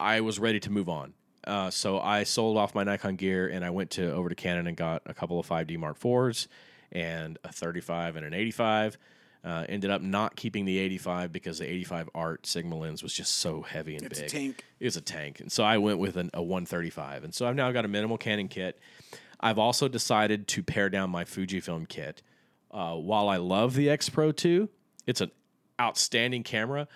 I 0.00 0.20
was 0.20 0.38
ready 0.38 0.60
to 0.60 0.70
move 0.70 0.88
on. 0.88 1.14
Uh, 1.44 1.70
so 1.70 1.98
I 1.98 2.24
sold 2.24 2.56
off 2.56 2.74
my 2.74 2.84
Nikon 2.84 3.16
gear 3.16 3.48
and 3.48 3.64
I 3.64 3.70
went 3.70 3.90
to 3.92 4.12
over 4.12 4.28
to 4.28 4.34
Canon 4.34 4.66
and 4.66 4.76
got 4.76 5.02
a 5.06 5.14
couple 5.14 5.38
of 5.40 5.48
5D 5.48 5.78
Mark 5.78 5.98
IVs 5.98 6.46
and 6.92 7.38
a 7.44 7.52
35 7.52 8.16
and 8.16 8.26
an 8.26 8.34
85. 8.34 8.98
Uh, 9.44 9.64
ended 9.68 9.90
up 9.90 10.02
not 10.02 10.34
keeping 10.34 10.64
the 10.64 10.78
85 10.78 11.32
because 11.32 11.58
the 11.58 11.70
85 11.70 12.10
Art 12.14 12.46
Sigma 12.46 12.76
lens 12.76 13.02
was 13.02 13.14
just 13.14 13.36
so 13.36 13.62
heavy 13.62 13.94
and 13.94 14.02
big. 14.02 14.12
It's 14.12 14.20
a 14.20 14.26
tank. 14.26 14.64
It 14.80 14.84
was 14.84 14.96
a 14.96 15.00
tank, 15.00 15.38
and 15.40 15.50
so 15.50 15.62
I 15.62 15.78
went 15.78 16.00
with 16.00 16.16
an, 16.16 16.30
a 16.34 16.42
135, 16.42 17.22
and 17.22 17.32
so 17.32 17.46
I've 17.46 17.54
now 17.54 17.70
got 17.70 17.84
a 17.84 17.88
minimal 17.88 18.18
Canon 18.18 18.48
kit. 18.48 18.80
I've 19.40 19.58
also 19.58 19.86
decided 19.86 20.48
to 20.48 20.62
pare 20.64 20.90
down 20.90 21.10
my 21.10 21.22
Fujifilm 21.24 21.88
kit. 21.88 22.20
Uh, 22.72 22.96
while 22.96 23.28
I 23.28 23.36
love 23.36 23.74
the 23.74 23.88
X 23.88 24.08
Pro 24.08 24.32
2, 24.32 24.68
it's 25.06 25.20
an 25.20 25.30
outstanding 25.80 26.42
camera. 26.42 26.88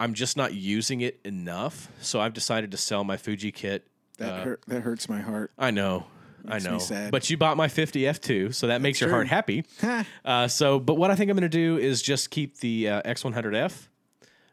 I'm 0.00 0.14
just 0.14 0.36
not 0.36 0.54
using 0.54 1.02
it 1.02 1.20
enough, 1.24 1.88
so 2.00 2.20
I've 2.20 2.32
decided 2.32 2.70
to 2.72 2.76
sell 2.78 3.04
my 3.04 3.16
Fuji 3.18 3.52
kit. 3.52 3.86
That 4.18 4.44
hurt. 4.44 4.62
That 4.66 4.80
hurts 4.80 5.08
my 5.08 5.20
heart. 5.20 5.52
I 5.58 5.70
know, 5.70 6.06
Makes 6.44 6.66
I 6.66 6.70
know, 6.98 7.10
but 7.10 7.28
you 7.30 7.36
bought 7.36 7.56
my 7.58 7.68
50 7.68 8.00
f2, 8.02 8.54
so 8.54 8.66
that 8.66 8.80
makes 8.80 9.00
your 9.00 9.08
true. 9.08 9.16
heart 9.16 9.28
happy. 9.28 9.64
Uh, 10.24 10.48
so, 10.48 10.78
but 10.80 10.94
what 10.94 11.10
I 11.10 11.16
think 11.16 11.30
I'm 11.30 11.36
going 11.36 11.50
to 11.50 11.56
do 11.56 11.76
is 11.78 12.00
just 12.02 12.30
keep 12.30 12.58
the 12.58 12.88
uh, 12.88 13.02
X100F, 13.02 13.88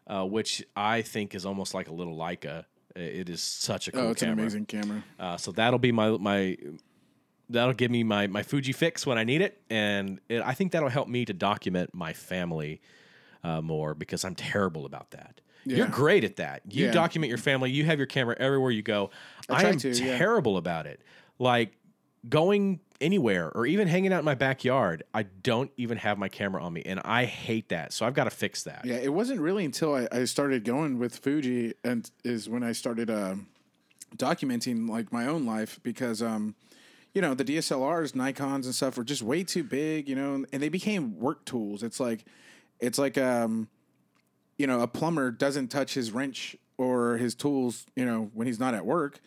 uh, 0.07 0.25
which 0.25 0.63
I 0.75 1.01
think 1.01 1.35
is 1.35 1.45
almost 1.45 1.73
like 1.73 1.87
a 1.87 1.93
little 1.93 2.15
Leica. 2.17 2.65
It 2.95 3.29
is 3.29 3.41
such 3.43 3.87
a 3.87 3.91
cool 3.91 4.01
Oh, 4.01 4.11
it's 4.11 4.21
camera. 4.21 4.33
an 4.33 4.39
amazing 4.39 4.65
camera. 4.65 5.03
Uh, 5.19 5.37
so 5.37 5.51
that'll 5.51 5.77
be 5.79 5.91
my 5.91 6.09
my 6.11 6.57
that'll 7.49 7.73
give 7.73 7.91
me 7.91 8.03
my 8.03 8.27
my 8.27 8.43
Fuji 8.43 8.71
fix 8.73 9.05
when 9.05 9.17
I 9.17 9.23
need 9.23 9.41
it, 9.41 9.61
and 9.69 10.19
it, 10.29 10.41
I 10.41 10.53
think 10.53 10.71
that'll 10.71 10.89
help 10.89 11.07
me 11.07 11.23
to 11.25 11.33
document 11.33 11.93
my 11.93 12.11
family 12.13 12.81
uh, 13.43 13.61
more 13.61 13.93
because 13.93 14.23
I'm 14.25 14.35
terrible 14.35 14.85
about 14.85 15.11
that. 15.11 15.41
You're 15.65 15.87
great 15.87 16.23
at 16.23 16.37
that. 16.37 16.61
You 16.69 16.85
Yeah. 16.85 16.91
document 16.91 17.27
your 17.29 17.37
family. 17.37 17.71
You 17.71 17.83
have 17.85 17.97
your 17.97 18.07
camera 18.07 18.35
everywhere 18.39 18.71
you 18.71 18.81
go. 18.81 19.09
I, 19.49 19.61
try 19.61 19.69
am 19.71 19.77
to, 19.79 19.89
yeah. 19.89 20.17
terrible 20.17 20.55
about 20.55 20.87
it. 20.87 21.01
Like 21.39 21.73
going 22.27 22.79
anywhere 23.01 23.51
or 23.53 23.65
even 23.65 23.87
hanging 23.87 24.13
out 24.13 24.19
in 24.19 24.25
my 24.25 24.35
backyard, 24.35 25.03
I 25.13 25.23
don't 25.23 25.69
even 25.77 25.97
have 25.97 26.17
my 26.17 26.29
camera 26.29 26.63
on 26.63 26.73
me, 26.73 26.83
and 26.85 26.99
I 27.03 27.25
hate 27.25 27.69
that. 27.69 27.91
So 27.93 28.05
I've 28.05 28.13
got 28.13 28.23
to 28.25 28.29
fix 28.29 28.63
that. 28.63 28.85
Yeah, 28.85 28.95
it 28.95 29.13
wasn't 29.13 29.41
really 29.41 29.65
until 29.65 29.93
I, 29.93 30.07
I 30.11 30.23
started 30.25 30.63
going 30.63 30.99
with 30.99 31.17
Fuji 31.17 31.73
and 31.83 32.09
is 32.23 32.47
when 32.49 32.63
I 32.63 32.71
started 32.71 33.09
um 33.09 33.47
documenting 34.15 34.89
like 34.89 35.11
my 35.11 35.27
own 35.27 35.45
life 35.45 35.79
because 35.83 36.21
um 36.21 36.55
you 37.13 37.21
know 37.21 37.33
the 37.33 37.43
DSLRs, 37.45 38.15
Nikon's 38.15 38.65
and 38.65 38.75
stuff 38.75 38.97
were 38.97 39.03
just 39.03 39.21
way 39.21 39.43
too 39.43 39.63
big, 39.63 40.07
you 40.07 40.15
know, 40.15 40.45
and 40.51 40.61
they 40.63 40.69
became 40.69 41.19
work 41.19 41.45
tools. 41.45 41.83
It's 41.83 41.99
like 41.99 42.25
it's 42.79 42.97
like 42.99 43.17
um 43.17 43.67
you 44.57 44.67
know 44.67 44.81
a 44.81 44.87
plumber 44.87 45.31
doesn't 45.31 45.67
touch 45.69 45.93
his 45.93 46.11
wrench 46.11 46.55
or 46.77 47.17
his 47.17 47.33
tools, 47.35 47.85
you 47.95 48.05
know, 48.05 48.29
when 48.33 48.45
he's 48.47 48.59
not 48.59 48.73
at 48.75 48.85
work. 48.85 49.19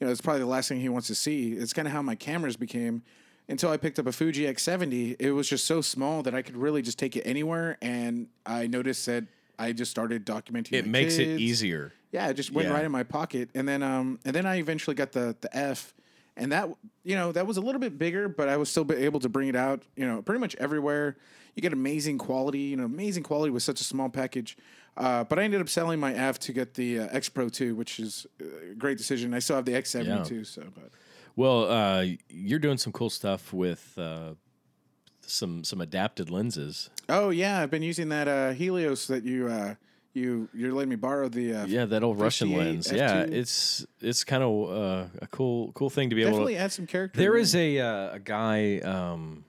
You 0.00 0.06
know, 0.06 0.12
it's 0.12 0.20
probably 0.20 0.40
the 0.40 0.46
last 0.46 0.68
thing 0.68 0.80
he 0.80 0.88
wants 0.88 1.06
to 1.06 1.14
see. 1.14 1.52
It's 1.52 1.72
kind 1.72 1.86
of 1.86 1.92
how 1.92 2.02
my 2.02 2.14
cameras 2.16 2.56
became 2.56 3.02
until 3.48 3.70
I 3.70 3.76
picked 3.76 3.98
up 4.00 4.06
a 4.08 4.12
Fuji 4.12 4.42
X70. 4.44 5.16
It 5.20 5.30
was 5.30 5.48
just 5.48 5.64
so 5.66 5.80
small 5.80 6.22
that 6.24 6.34
I 6.34 6.42
could 6.42 6.56
really 6.56 6.82
just 6.82 6.98
take 6.98 7.16
it 7.16 7.22
anywhere. 7.22 7.78
And 7.80 8.26
I 8.44 8.66
noticed 8.66 9.06
that 9.06 9.24
I 9.58 9.72
just 9.72 9.90
started 9.90 10.26
documenting. 10.26 10.72
It 10.72 10.86
makes 10.86 11.16
it 11.18 11.40
easier. 11.40 11.92
Yeah, 12.12 12.28
it 12.28 12.34
just 12.34 12.50
went 12.52 12.68
Yeah. 12.68 12.74
right 12.74 12.84
in 12.84 12.90
my 12.92 13.04
pocket, 13.04 13.50
and 13.54 13.66
then 13.68 13.82
um, 13.82 14.18
and 14.24 14.34
then 14.34 14.44
I 14.46 14.56
eventually 14.56 14.94
got 14.96 15.12
the 15.12 15.36
the 15.40 15.56
F, 15.56 15.94
and 16.36 16.52
that 16.52 16.68
you 17.04 17.14
know 17.14 17.32
that 17.32 17.46
was 17.46 17.56
a 17.56 17.60
little 17.60 17.80
bit 17.80 17.98
bigger, 17.98 18.28
but 18.28 18.48
I 18.48 18.56
was 18.56 18.70
still 18.70 18.86
able 18.92 19.20
to 19.20 19.28
bring 19.28 19.48
it 19.48 19.56
out, 19.56 19.82
you 19.96 20.06
know, 20.06 20.22
pretty 20.22 20.40
much 20.40 20.54
everywhere. 20.56 21.16
You 21.54 21.62
get 21.62 21.72
amazing 21.72 22.18
quality, 22.18 22.60
you 22.60 22.76
know, 22.76 22.84
amazing 22.84 23.22
quality 23.22 23.50
with 23.50 23.62
such 23.62 23.80
a 23.80 23.84
small 23.84 24.08
package. 24.10 24.56
Uh, 24.96 25.24
but 25.24 25.38
I 25.38 25.42
ended 25.42 25.60
up 25.60 25.68
selling 25.68 26.00
my 26.00 26.12
F 26.14 26.38
to 26.40 26.52
get 26.52 26.74
the 26.74 27.00
uh, 27.00 27.08
X 27.10 27.28
Pro 27.28 27.48
2, 27.48 27.74
which 27.74 27.98
is 28.00 28.26
a 28.40 28.74
great 28.74 28.96
decision. 28.98 29.34
I 29.34 29.38
still 29.40 29.56
have 29.56 29.64
the 29.66 29.72
x72 29.72 30.30
Yeah. 30.30 30.42
so 30.42 30.64
but 30.74 30.90
Well, 31.34 31.70
uh, 31.70 32.06
you're 32.28 32.58
doing 32.58 32.78
some 32.78 32.92
cool 32.92 33.10
stuff 33.10 33.52
with 33.52 33.92
uh, 33.98 34.34
some 35.20 35.64
some 35.64 35.80
adapted 35.80 36.30
lenses. 36.30 36.90
oh 37.08 37.30
yeah, 37.30 37.60
I've 37.60 37.70
been 37.70 37.82
using 37.82 38.08
that 38.10 38.28
uh, 38.28 38.52
Helios 38.52 39.06
that 39.08 39.24
you 39.24 39.48
uh, 39.48 39.74
you 40.16 40.48
you're 40.54 40.72
letting 40.72 40.88
me 40.88 40.96
borrow 40.96 41.28
the 41.28 41.54
uh, 41.54 41.66
Yeah, 41.66 41.84
that 41.84 42.02
old 42.02 42.20
Russian 42.20 42.56
lens. 42.56 42.90
Yeah, 42.90 43.24
F2. 43.26 43.32
it's 43.32 43.86
it's 44.00 44.24
kind 44.24 44.42
of 44.42 44.70
uh, 44.70 45.04
a 45.22 45.26
cool 45.28 45.72
cool 45.72 45.90
thing 45.90 46.10
to 46.10 46.16
be 46.16 46.22
able 46.22 46.32
definitely 46.32 46.54
to. 46.54 46.60
add 46.60 46.72
some 46.72 46.86
character. 46.86 47.18
There 47.18 47.36
is 47.36 47.54
a 47.54 47.78
uh, 47.78 48.14
a 48.14 48.18
guy 48.18 48.78
um, 48.80 49.44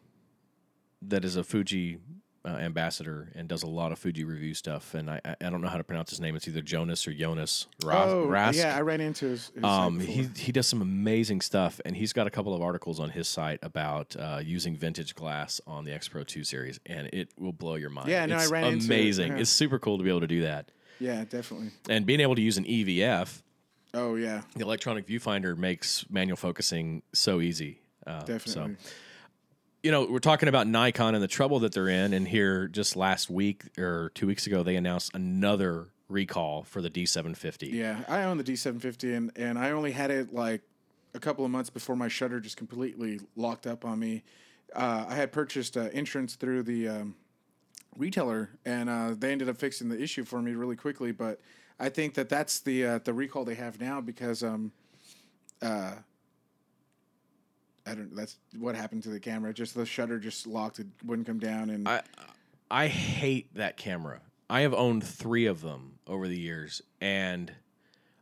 that 1.01 1.23
is 1.25 1.35
a 1.37 1.43
Fuji 1.43 1.97
uh, 2.47 2.51
ambassador 2.59 3.29
and 3.35 3.49
does 3.49 3.61
a 3.63 3.67
lot 3.67 3.91
of 3.91 3.99
Fuji 3.99 4.23
review 4.23 4.53
stuff, 4.53 4.93
and 4.93 5.09
I 5.09 5.19
I 5.25 5.35
I 5.41 5.49
don't 5.49 5.59
know 5.61 5.67
how 5.67 5.77
to 5.77 5.83
pronounce 5.83 6.09
his 6.11 6.21
name. 6.21 6.35
It's 6.37 6.47
either 6.47 6.61
Jonas 6.61 7.05
or 7.07 7.13
Jonas 7.13 7.67
Ra- 7.83 8.05
Oh 8.05 8.25
Rask. 8.27 8.55
yeah, 8.55 8.75
I 8.77 8.81
ran 8.81 9.01
into 9.01 9.25
his. 9.25 9.51
his 9.53 9.63
Um, 9.63 9.99
he 9.99 10.29
he 10.37 10.51
does 10.53 10.65
some 10.67 10.81
amazing 10.81 11.41
stuff, 11.41 11.81
and 11.83 11.95
he's 11.97 12.13
got 12.13 12.25
a 12.25 12.29
couple 12.29 12.55
of 12.55 12.61
articles 12.61 12.99
on 12.99 13.09
his 13.09 13.27
site 13.27 13.59
about 13.61 14.15
uh, 14.17 14.39
using 14.41 14.77
vintage 14.77 15.13
glass 15.13 15.59
on 15.67 15.83
the 15.83 15.91
X 15.91 16.07
Pro 16.07 16.23
Two 16.23 16.43
series, 16.45 16.79
and 16.85 17.07
it 17.11 17.29
will 17.37 17.51
blow 17.53 17.75
your 17.75 17.89
mind. 17.89 18.07
Yeah, 18.09 18.25
no, 18.25 18.37
I 18.37 18.43
it's 18.43 18.51
ran 18.51 18.63
into 18.65 18.77
it, 18.77 18.85
amazing. 18.85 19.31
yeah. 19.33 19.39
It's 19.39 19.49
super 19.49 19.77
cool 19.77 19.97
to 19.97 20.03
be 20.03 20.09
able 20.09 20.21
to 20.21 20.27
do 20.27 20.41
that, 20.43 20.71
yeah, 20.99 21.25
definitely. 21.25 21.71
and 21.89 22.05
being 22.05 22.21
able 22.21 22.35
to 22.35 22.41
use 22.41 22.57
an 22.57 22.63
EVF, 22.63 23.41
Oh 23.93 24.15
yeah, 24.15 24.41
the 24.55 24.61
electronic 24.63 25.05
viewfinder, 25.05 25.57
makes 25.57 26.05
manual 26.09 26.37
focusing 26.37 27.01
so 27.13 27.41
easy. 27.41 27.81
Uh, 28.05 28.19
definitely. 28.21 28.75
So 28.75 28.91
you 29.83 29.91
know, 29.91 30.05
we're 30.05 30.19
talking 30.19 30.49
about 30.49 30.67
Nikon 30.67 31.13
and 31.13 31.23
the 31.23 31.27
trouble 31.27 31.59
that 31.59 31.71
they're 31.73 31.89
in, 31.89 32.13
and 32.13 32.27
here 32.27 32.67
just 32.67 32.95
last 32.95 33.29
week 33.29 33.63
or 33.77 34.11
two 34.15 34.27
weeks 34.27 34.47
ago, 34.47 34.63
they 34.63 34.75
announced 34.75 35.11
another 35.13 35.87
recall 36.09 36.63
for 36.63 36.81
the 36.81 36.89
D750. 36.89 37.71
Yeah, 37.71 38.03
I 38.07 38.23
own 38.23 38.37
the 38.37 38.43
D750, 38.43 39.15
and 39.15 39.31
and 39.35 39.59
I 39.59 39.71
only 39.71 39.91
had 39.91 40.11
it 40.11 40.33
like 40.33 40.61
a 41.13 41.19
couple 41.19 41.45
of 41.45 41.51
months 41.51 41.69
before 41.69 41.95
my 41.95 42.07
shutter 42.07 42.39
just 42.39 42.57
completely 42.57 43.19
locked 43.35 43.67
up 43.67 43.85
on 43.85 43.99
me. 43.99 44.23
Uh, 44.75 45.05
I 45.07 45.15
had 45.15 45.31
purchased 45.31 45.77
uh, 45.77 45.89
insurance 45.93 46.35
through 46.35 46.63
the 46.63 46.87
um, 46.87 47.15
retailer, 47.95 48.49
and 48.65 48.89
uh, 48.89 49.15
they 49.17 49.31
ended 49.31 49.49
up 49.49 49.57
fixing 49.57 49.89
the 49.89 50.01
issue 50.01 50.23
for 50.23 50.41
me 50.41 50.53
really 50.53 50.75
quickly. 50.75 51.11
But 51.11 51.39
I 51.79 51.89
think 51.89 52.15
that 52.15 52.29
that's 52.29 52.59
the 52.59 52.85
uh, 52.85 52.99
the 53.03 53.13
recall 53.13 53.45
they 53.45 53.55
have 53.55 53.79
now 53.79 54.01
because 54.01 54.43
um, 54.43 54.71
uh, 55.61 55.93
I 57.87 57.95
don't. 57.95 58.15
That's 58.15 58.37
what 58.57 58.75
happened 58.75 59.03
to 59.03 59.09
the 59.09 59.19
camera. 59.19 59.53
Just 59.53 59.75
the 59.75 59.85
shutter 59.85 60.19
just 60.19 60.45
locked. 60.45 60.79
It 60.79 60.87
wouldn't 61.05 61.27
come 61.27 61.39
down, 61.39 61.69
and 61.69 61.87
I 61.87 62.01
I 62.69 62.87
hate 62.87 63.53
that 63.55 63.77
camera. 63.77 64.21
I 64.49 64.61
have 64.61 64.73
owned 64.73 65.03
three 65.03 65.45
of 65.45 65.61
them 65.61 65.99
over 66.07 66.27
the 66.27 66.39
years, 66.39 66.81
and 67.01 67.51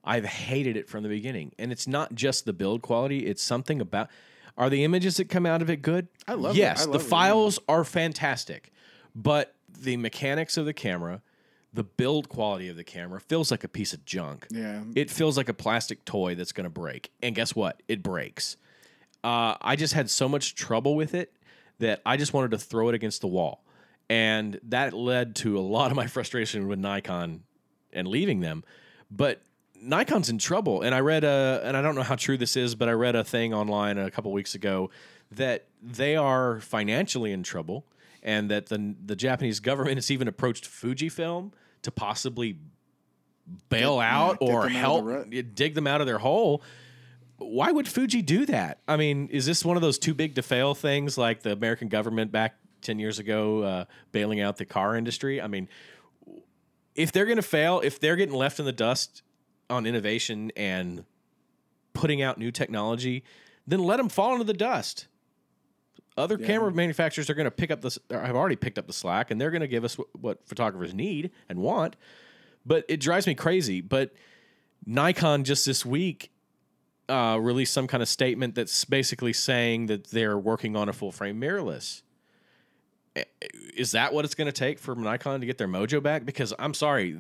I've 0.04 0.26
hated 0.26 0.78
it 0.78 0.90
from 0.90 1.04
the 1.04 1.10
beginning. 1.10 1.52
And 1.60 1.72
it's 1.72 1.88
not 1.88 2.16
just 2.16 2.46
the 2.46 2.54
build 2.54 2.82
quality; 2.82 3.26
it's 3.26 3.42
something 3.44 3.82
about. 3.82 4.10
Are 4.58 4.70
the 4.70 4.86
images 4.86 5.18
that 5.18 5.26
come 5.26 5.46
out 5.46 5.62
of 5.62 5.70
it 5.70 5.82
good? 5.82 6.08
I 6.28 6.34
love 6.36 6.56
it. 6.56 6.60
Yes, 6.60 6.88
I 6.88 6.92
the 6.92 7.00
it, 7.00 7.02
files 7.02 7.60
are 7.68 7.84
fantastic, 7.84 8.72
but 9.14 9.54
the 9.78 9.98
mechanics 9.98 10.56
of 10.56 10.66
the 10.66 10.74
camera, 10.74 11.22
the 11.74 11.84
build 11.84 12.30
quality 12.30 12.70
of 12.70 12.78
the 12.78 12.84
camera 12.84 13.20
feels 13.20 13.52
like 13.52 13.66
a 13.66 13.68
piece 13.68 13.92
of 13.94 14.06
junk. 14.06 14.48
yeah, 14.50 14.84
It 14.96 15.12
feels 15.12 15.36
like 15.36 15.50
a 15.50 15.54
plastic 15.54 16.06
toy 16.06 16.36
that's 16.36 16.54
going 16.54 16.64
to 16.64 16.70
break. 16.70 17.12
And 17.22 17.36
guess 17.36 17.54
what? 17.54 17.84
It 17.90 18.02
breaks. 18.02 18.56
Uh, 19.26 19.58
I 19.60 19.76
just 19.76 19.96
had 19.96 20.08
so 20.08 20.30
much 20.30 20.54
trouble 20.54 20.96
with 20.96 21.16
it 21.16 21.34
that 21.80 22.00
I 22.06 22.16
just 22.16 22.32
wanted 22.32 22.52
to 22.52 22.60
throw 22.60 22.90
it 22.90 22.96
against 22.96 23.22
the 23.22 23.28
wall. 23.28 23.66
And 24.08 24.60
that 24.66 24.94
led 24.94 25.36
to 25.38 25.58
a 25.58 25.62
lot 25.62 25.90
of 25.90 25.98
my 25.98 26.06
frustration 26.16 26.68
with 26.68 26.78
Nikon 26.78 27.42
and 27.92 28.08
leaving 28.08 28.42
them. 28.42 28.64
But 29.10 29.42
Nikon's 29.82 30.30
in 30.30 30.38
trouble. 30.38 30.84
And 30.84 30.94
I 30.94 31.00
read 31.00 31.24
a, 31.24 31.60
and 31.64 31.76
I 31.76 31.82
don't 31.82 31.96
know 31.96 32.04
how 32.04 32.16
true 32.16 32.38
this 32.38 32.56
is, 32.56 32.76
but 32.76 32.88
I 32.88 32.92
read 32.92 33.16
a 33.16 33.24
thing 33.24 33.52
online 33.52 33.98
a 33.98 34.12
couple 34.12 34.32
weeks 34.32 34.54
ago 34.54 34.92
that 35.32 35.66
they 35.82 36.16
are 36.16 36.60
financially 36.60 37.32
in 37.32 37.42
trouble 37.42 37.84
and 38.22 38.52
that 38.52 38.68
the, 38.68 38.94
the 39.04 39.16
Japanese 39.16 39.60
government 39.60 39.98
has 39.98 40.12
even 40.12 40.28
approached 40.28 40.66
Fujifilm 40.66 41.52
to 41.82 41.90
possibly 41.90 42.60
bail 43.70 44.00
out 44.00 44.40
get 44.40 44.50
or 44.50 44.64
them 44.64 44.76
out 44.76 44.76
help 44.76 45.30
dig 45.56 45.74
them 45.74 45.88
out 45.88 46.00
of 46.00 46.06
their 46.06 46.20
hole. 46.20 46.62
Why 47.38 47.72
would 47.72 47.88
Fuji 47.88 48.22
do 48.22 48.46
that? 48.46 48.80
I 48.88 48.96
mean, 48.96 49.28
is 49.28 49.46
this 49.46 49.66
one 49.66 49.76
of 49.76 49.82
those 49.82 50.00
too 50.00 50.14
big 50.14 50.36
to 50.36 50.42
fail 50.42 50.74
things 50.74 51.18
like 51.18 51.42
the 51.42 51.52
American 51.52 51.90
government 51.90 52.32
back 52.32 52.56
10 52.82 53.00
years 53.00 53.20
ago 53.20 53.64
uh, 53.64 53.86
bailing 54.12 54.40
out 54.40 54.58
the 54.58 54.66
car 54.66 54.96
industry? 54.96 55.42
I 55.42 55.48
mean, 55.48 55.68
if 56.96 57.12
they're 57.12 57.26
going 57.26 57.36
to 57.36 57.42
fail, 57.42 57.82
if 57.84 58.00
they're 58.00 58.16
getting 58.16 58.36
left 58.36 58.60
in 58.60 58.66
the 58.66 58.72
dust 58.72 59.22
on 59.70 59.86
innovation 59.86 60.52
and 60.56 61.04
putting 61.94 62.22
out 62.22 62.38
new 62.38 62.52
technology, 62.52 63.24
then 63.68 63.80
let 63.80 63.98
them 63.98 64.08
fall 64.08 64.34
into 64.34 64.46
the 64.46 64.54
dust. 64.54 65.08
Other 66.18 66.38
camera 66.38 66.72
manufacturers 66.72 67.30
are 67.30 67.34
going 67.34 67.46
to 67.46 67.52
pick 67.52 67.72
up 67.72 67.82
this. 67.82 68.00
Or 68.10 68.22
have 68.22 68.38
already 68.38 68.56
picked 68.56 68.78
up 68.78 68.88
the 68.88 68.94
slack, 68.94 69.32
and 69.32 69.42
they're 69.42 69.52
going 69.52 69.62
to 69.62 69.68
give 69.68 69.84
us 69.84 69.98
what, 69.98 70.08
what 70.18 70.48
photographers 70.48 70.94
need 70.94 71.32
and 71.50 71.60
want. 71.60 71.98
But 72.66 72.86
it 72.88 73.02
drives 73.02 73.28
me 73.28 73.36
crazy. 73.36 73.82
But 73.82 74.14
Nikon 74.86 75.44
just 75.44 75.66
this 75.66 75.86
week 75.86 76.32
uh, 77.10 77.38
released 77.42 77.74
some 77.74 77.88
kind 77.88 78.02
of 78.02 78.10
statement 78.10 78.56
that's 78.56 78.86
basically 78.86 79.34
saying 79.34 79.88
that 79.88 80.08
they're 80.08 80.38
working 80.38 80.76
on 80.76 80.90
a 80.90 80.94
full 80.94 81.12
frame 81.12 81.40
mirrorless. 81.40 82.02
Is 83.78 83.92
that 83.92 84.14
what 84.14 84.26
it's 84.26 84.36
going 84.36 84.48
to 84.48 84.52
take 84.52 84.78
for 84.80 84.94
Nikon 84.96 85.40
to 85.40 85.46
get 85.46 85.58
their 85.58 85.68
mojo 85.68 86.04
back? 86.04 86.26
Because 86.26 86.54
I'm 86.60 86.74
sorry, 86.74 87.18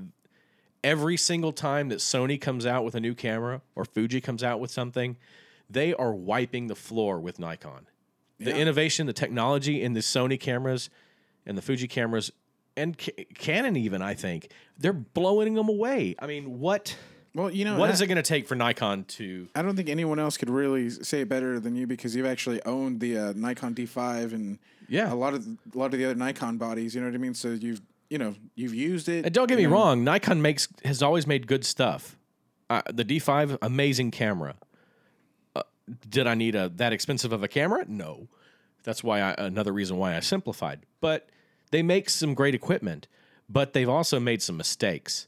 every 0.84 1.15
single 1.15 1.54
time 1.54 1.89
that 1.89 2.00
Sony 2.00 2.39
comes 2.39 2.65
out 2.65 2.84
with 2.84 2.95
a 2.95 3.00
new 3.00 3.13
camera 3.15 3.62
or 3.76 3.86
Fuji 3.86 4.19
comes 4.19 4.43
out 4.43 4.60
with 4.60 4.71
something, 4.71 5.15
they 5.69 5.93
are 5.93 6.13
wiping 6.13 6.67
the 6.67 6.76
floor 6.76 7.19
with 7.19 7.39
Nikon. 7.39 7.88
The 8.39 8.52
Yeah. 8.52 8.58
innovation, 8.58 9.08
the 9.08 9.13
technology 9.13 9.82
in 9.82 9.93
the 9.93 10.02
Sony 10.02 10.38
cameras 10.38 10.89
and 11.45 11.58
the 11.58 11.62
Fuji 11.62 11.88
cameras 11.88 12.32
and 12.76 12.98
Ca- 12.98 13.26
Canon 13.36 13.78
even 13.78 14.02
I 14.02 14.15
think 14.15 14.52
they're 14.78 14.91
blowing 14.91 15.54
them 15.54 15.69
away. 15.69 16.15
I 16.19 16.28
mean, 16.28 16.60
what 16.60 16.98
well, 17.36 17.52
you 17.52 17.65
know 17.65 17.78
what 17.78 17.89
is 17.91 18.02
it 18.02 18.08
going 18.08 18.15
to 18.15 18.24
take 18.24 18.48
for 18.48 18.56
Nikon 18.56 19.04
to 19.04 19.48
I 19.54 19.62
don't 19.62 19.76
think 19.76 19.89
anyone 19.89 20.17
else 20.19 20.38
could 20.38 20.50
really 20.50 20.89
say 20.89 21.21
it 21.21 21.30
better 21.30 21.60
than 21.60 21.76
you 21.76 21.86
because 21.86 22.15
you've 22.15 22.26
actually 22.26 22.63
owned 22.65 23.00
the 23.00 23.17
uh, 23.17 23.34
Nikon 23.36 23.76
D5 23.76 24.34
and 24.34 24.58
Yeah. 24.88 25.12
a 25.12 25.15
lot 25.15 25.34
of 25.36 25.45
a 25.45 25.78
lot 25.78 25.93
of 25.93 26.00
the 26.00 26.06
other 26.06 26.15
Nikon 26.15 26.58
bodies. 26.58 26.95
You 26.95 27.02
know 27.02 27.08
what 27.08 27.13
I 27.15 27.19
mean? 27.19 27.34
So 27.36 27.50
you've 27.50 27.82
you 28.10 28.17
know 28.17 28.36
you've 28.56 28.74
used 28.74 29.08
it. 29.10 29.26
And 29.26 29.34
don't 29.34 29.48
get 29.48 29.58
me 29.58 29.65
know. 29.65 29.71
wrong, 29.71 30.04
Nikon 30.04 30.41
makes 30.41 30.67
has 30.84 31.04
always 31.04 31.28
made 31.28 31.45
good 31.48 31.65
stuff. 31.65 32.17
Uh, 32.69 32.82
the 32.91 33.06
D5, 33.06 33.60
amazing 33.62 34.10
camera. 34.10 34.56
Uh, 35.56 35.62
did 36.10 36.26
I 36.26 36.34
need 36.34 36.56
a 36.56 36.69
that 36.69 36.93
expensive 36.93 37.32
of 37.32 37.43
a 37.43 37.48
camera? 37.48 37.86
No. 37.88 38.28
That's 38.84 39.04
why 39.04 39.19
I, 39.21 39.34
another 39.38 39.71
reason 39.74 39.98
why 39.98 40.15
I 40.15 40.19
simplified. 40.19 40.82
But 41.02 41.28
they 41.71 41.82
make 41.84 42.10
some 42.10 42.34
great 42.36 42.54
equipment, 42.56 43.08
but 43.50 43.74
they've 43.74 43.89
also 43.89 44.19
made 44.19 44.41
some 44.43 44.58
mistakes. 44.58 45.28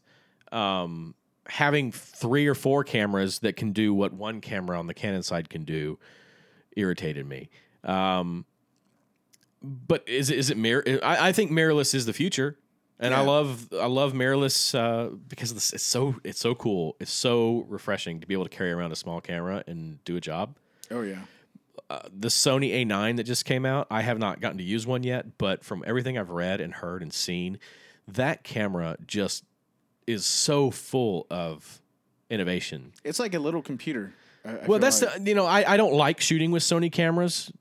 Um, 0.52 1.16
having 1.50 1.92
three 1.92 2.48
or 2.48 2.56
four 2.56 2.84
cameras 2.84 3.40
that 3.40 3.56
can 3.56 3.72
do 3.72 3.94
what 3.94 4.14
one 4.14 4.42
camera 4.42 4.78
on 4.78 4.88
the 4.88 4.94
Canon 4.94 5.24
side 5.24 5.50
can 5.50 5.64
do 5.64 5.98
irritated 6.76 7.26
me. 7.26 7.50
Um, 7.84 8.46
but 9.62 10.08
is 10.08 10.30
it, 10.30 10.38
is 10.38 10.50
it 10.50 10.58
mirror? 10.58 10.84
I, 11.04 11.30
I 11.30 11.32
think 11.32 11.52
mirrorless 11.52 11.94
is 11.96 12.06
the 12.06 12.14
future, 12.14 12.58
and 13.00 13.14
I 13.14 13.22
love 13.22 13.68
I 13.74 13.88
love 13.88 14.14
mirrorless 14.14 14.78
uh, 14.78 15.16
because 15.28 15.52
it's 15.52 15.84
so 15.84 16.16
it's 16.24 16.40
so 16.40 16.56
cool. 16.56 16.96
It's 17.00 17.12
so 17.12 17.66
refreshing 17.68 18.20
to 18.22 18.28
be 18.28 18.34
able 18.34 18.46
to 18.46 18.50
carry 18.50 18.72
around 18.72 18.92
a 18.92 18.96
small 18.96 19.22
camera 19.22 19.64
and 19.68 20.04
do 20.04 20.16
a 20.16 20.22
job. 20.22 20.56
Oh 20.92 21.02
yeah. 21.02 21.22
The 22.12 22.28
Sony 22.28 22.86
A9 22.86 23.16
that 23.16 23.24
just 23.24 23.46
came 23.46 23.66
out, 23.66 23.88
I 23.90 24.02
have 24.02 24.20
not 24.20 24.42
gotten 24.42 24.58
to 24.58 24.64
use 24.64 24.86
one 24.86 25.04
yet, 25.04 25.38
but 25.38 25.64
from 25.64 25.86
everything 25.88 26.18
I've 26.18 26.32
read 26.32 26.60
and 26.60 26.74
heard 26.74 27.02
and 27.02 27.14
seen, 27.14 27.60
that 28.10 28.44
camera 28.44 28.98
just 29.08 29.46
is 30.08 30.26
so 30.26 30.72
full 30.72 31.28
of 31.30 31.82
innovation. 32.30 32.94
It's 33.04 33.20
like 33.20 33.34
a 33.34 33.40
little 33.40 33.62
computer. 33.62 34.14
I- 34.46 34.50
I 34.52 34.66
Well, 34.66 34.80
that's 34.80 35.02
like. 35.02 35.16
the 35.24 35.30
you 35.30 35.36
know 35.36 35.46
I, 35.46 35.74
I 35.74 35.78
don't 35.78 35.94
like 35.94 36.22
shooting 36.22 36.52
with 36.52 36.64
Sony 36.64 36.92
cameras 36.92 37.52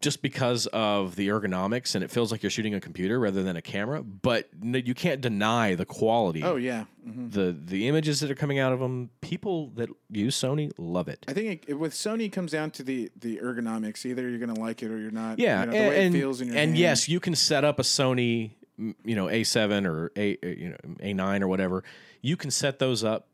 just 0.00 0.20
because 0.20 0.66
of 0.66 1.16
the 1.16 1.28
ergonomics 1.28 1.94
and 1.94 2.04
it 2.04 2.10
feels 2.10 2.30
like 2.30 2.42
you're 2.42 2.50
shooting 2.50 2.74
a 2.74 2.80
computer 2.80 3.18
rather 3.18 3.42
than 3.42 3.56
a 3.56 3.62
camera. 3.62 4.02
But 4.02 4.50
no, 4.60 4.78
you 4.78 4.92
can't 4.92 5.20
deny 5.22 5.74
the 5.76 5.86
quality. 5.86 6.42
Oh 6.42 6.56
yeah. 6.56 6.84
hmm 7.04 7.28
The 7.30 7.56
the 7.58 7.88
images 7.88 8.20
that 8.20 8.30
are 8.30 8.34
coming 8.34 8.58
out 8.58 8.72
of 8.72 8.80
them, 8.80 9.10
people 9.20 9.70
that 9.76 9.88
use 10.10 10.36
Sony 10.36 10.72
love 10.76 11.08
it. 11.08 11.24
I 11.28 11.32
think 11.32 11.64
it, 11.64 11.70
it- 11.70 11.74
with 11.78 11.92
Sony 11.94 12.30
comes 12.30 12.52
down 12.52 12.70
to 12.72 12.82
the 12.82 13.10
the 13.18 13.38
ergonomics. 13.38 14.04
Either 14.04 14.28
you're 14.28 14.38
gonna 14.40 14.58
like 14.60 14.82
it 14.82 14.90
or 14.90 14.98
you're 14.98 15.10
not. 15.12 15.38
Yeah, 15.38 15.60
You 15.60 15.66
know, 15.66 15.72
the 15.72 15.78
and, 15.78 15.88
way 15.88 16.04
and, 16.06 16.14
it 16.14 16.18
feels 16.18 16.40
in 16.40 16.48
your 16.48 16.56
and 16.56 16.76
yes, 16.76 17.08
you 17.08 17.20
can 17.20 17.34
set 17.34 17.64
up 17.64 17.78
a 17.78 17.82
Sony, 17.82 18.50
you 18.78 19.14
know, 19.14 19.26
A7 19.26 19.86
or 19.86 20.10
A, 20.16 20.36
uh, 20.42 20.46
you 20.46 20.70
know, 20.70 20.94
A9 21.02 21.42
or 21.42 21.48
whatever. 21.48 21.84
You 22.22 22.36
can 22.36 22.50
set 22.50 22.78
those 22.78 23.04
up 23.04 23.28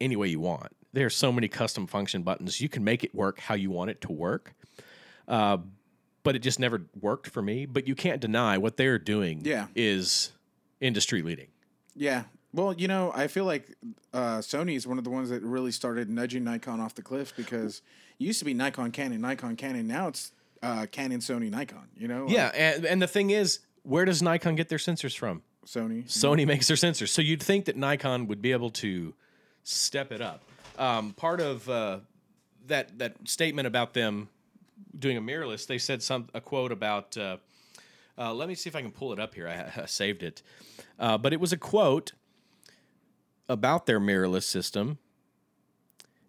any 0.00 0.16
way 0.16 0.28
you 0.28 0.40
want. 0.40 0.72
There 0.92 1.06
are 1.06 1.10
so 1.10 1.32
many 1.32 1.48
custom 1.48 1.86
function 1.86 2.22
buttons. 2.22 2.60
You 2.60 2.68
can 2.68 2.84
make 2.84 3.04
it 3.04 3.14
work 3.14 3.40
how 3.40 3.54
you 3.54 3.70
want 3.70 3.90
it 3.90 4.00
to 4.02 4.12
work. 4.12 4.54
Uh, 5.28 5.58
but 6.22 6.34
it 6.34 6.40
just 6.40 6.58
never 6.58 6.82
worked 7.00 7.28
for 7.28 7.42
me. 7.42 7.66
But 7.66 7.86
you 7.86 7.94
can't 7.94 8.20
deny 8.20 8.58
what 8.58 8.76
they're 8.76 8.98
doing. 8.98 9.42
Yeah. 9.44 9.66
is 9.74 10.32
industry 10.80 11.22
leading. 11.22 11.48
Yeah. 11.94 12.24
Well, 12.52 12.72
you 12.72 12.88
know, 12.88 13.12
I 13.14 13.26
feel 13.26 13.44
like 13.44 13.74
uh, 14.14 14.38
Sony 14.38 14.76
is 14.76 14.86
one 14.86 14.98
of 14.98 15.04
the 15.04 15.10
ones 15.10 15.28
that 15.30 15.42
really 15.42 15.72
started 15.72 16.08
nudging 16.08 16.44
Nikon 16.44 16.80
off 16.80 16.94
the 16.94 17.02
cliff 17.02 17.34
because 17.36 17.82
it 18.18 18.24
used 18.24 18.38
to 18.38 18.44
be 18.44 18.54
Nikon, 18.54 18.92
Canon, 18.92 19.20
Nikon, 19.20 19.56
Canon. 19.56 19.86
Now 19.86 20.08
it's 20.08 20.32
uh, 20.62 20.86
Canon, 20.90 21.20
Sony, 21.20 21.50
Nikon. 21.50 21.88
You 21.96 22.08
know, 22.08 22.26
Yeah, 22.28 22.50
and, 22.54 22.86
and 22.86 23.02
the 23.02 23.06
thing 23.06 23.30
is, 23.30 23.60
where 23.86 24.04
does 24.04 24.22
Nikon 24.22 24.56
get 24.56 24.68
their 24.68 24.78
sensors 24.78 25.16
from? 25.16 25.42
Sony. 25.64 26.04
Sony 26.04 26.46
makes 26.46 26.68
their 26.68 26.76
sensors. 26.76 27.08
So 27.08 27.22
you'd 27.22 27.42
think 27.42 27.64
that 27.66 27.76
Nikon 27.76 28.26
would 28.26 28.42
be 28.42 28.52
able 28.52 28.70
to 28.70 29.14
step 29.62 30.12
it 30.12 30.20
up. 30.20 30.42
Um, 30.78 31.12
part 31.12 31.40
of 31.40 31.68
uh, 31.68 31.98
that 32.66 32.98
that 32.98 33.16
statement 33.24 33.66
about 33.66 33.94
them 33.94 34.28
doing 34.98 35.16
a 35.16 35.20
mirrorless, 35.20 35.66
they 35.66 35.78
said 35.78 36.02
some 36.02 36.28
a 36.34 36.40
quote 36.40 36.72
about. 36.72 37.16
Uh, 37.16 37.38
uh, 38.18 38.32
let 38.32 38.48
me 38.48 38.54
see 38.54 38.68
if 38.68 38.76
I 38.76 38.82
can 38.82 38.92
pull 38.92 39.12
it 39.12 39.20
up 39.20 39.34
here. 39.34 39.48
I, 39.48 39.82
I 39.82 39.86
saved 39.86 40.22
it, 40.22 40.42
uh, 40.98 41.18
but 41.18 41.32
it 41.32 41.40
was 41.40 41.52
a 41.52 41.56
quote 41.56 42.12
about 43.48 43.86
their 43.86 44.00
mirrorless 44.00 44.44
system. 44.44 44.98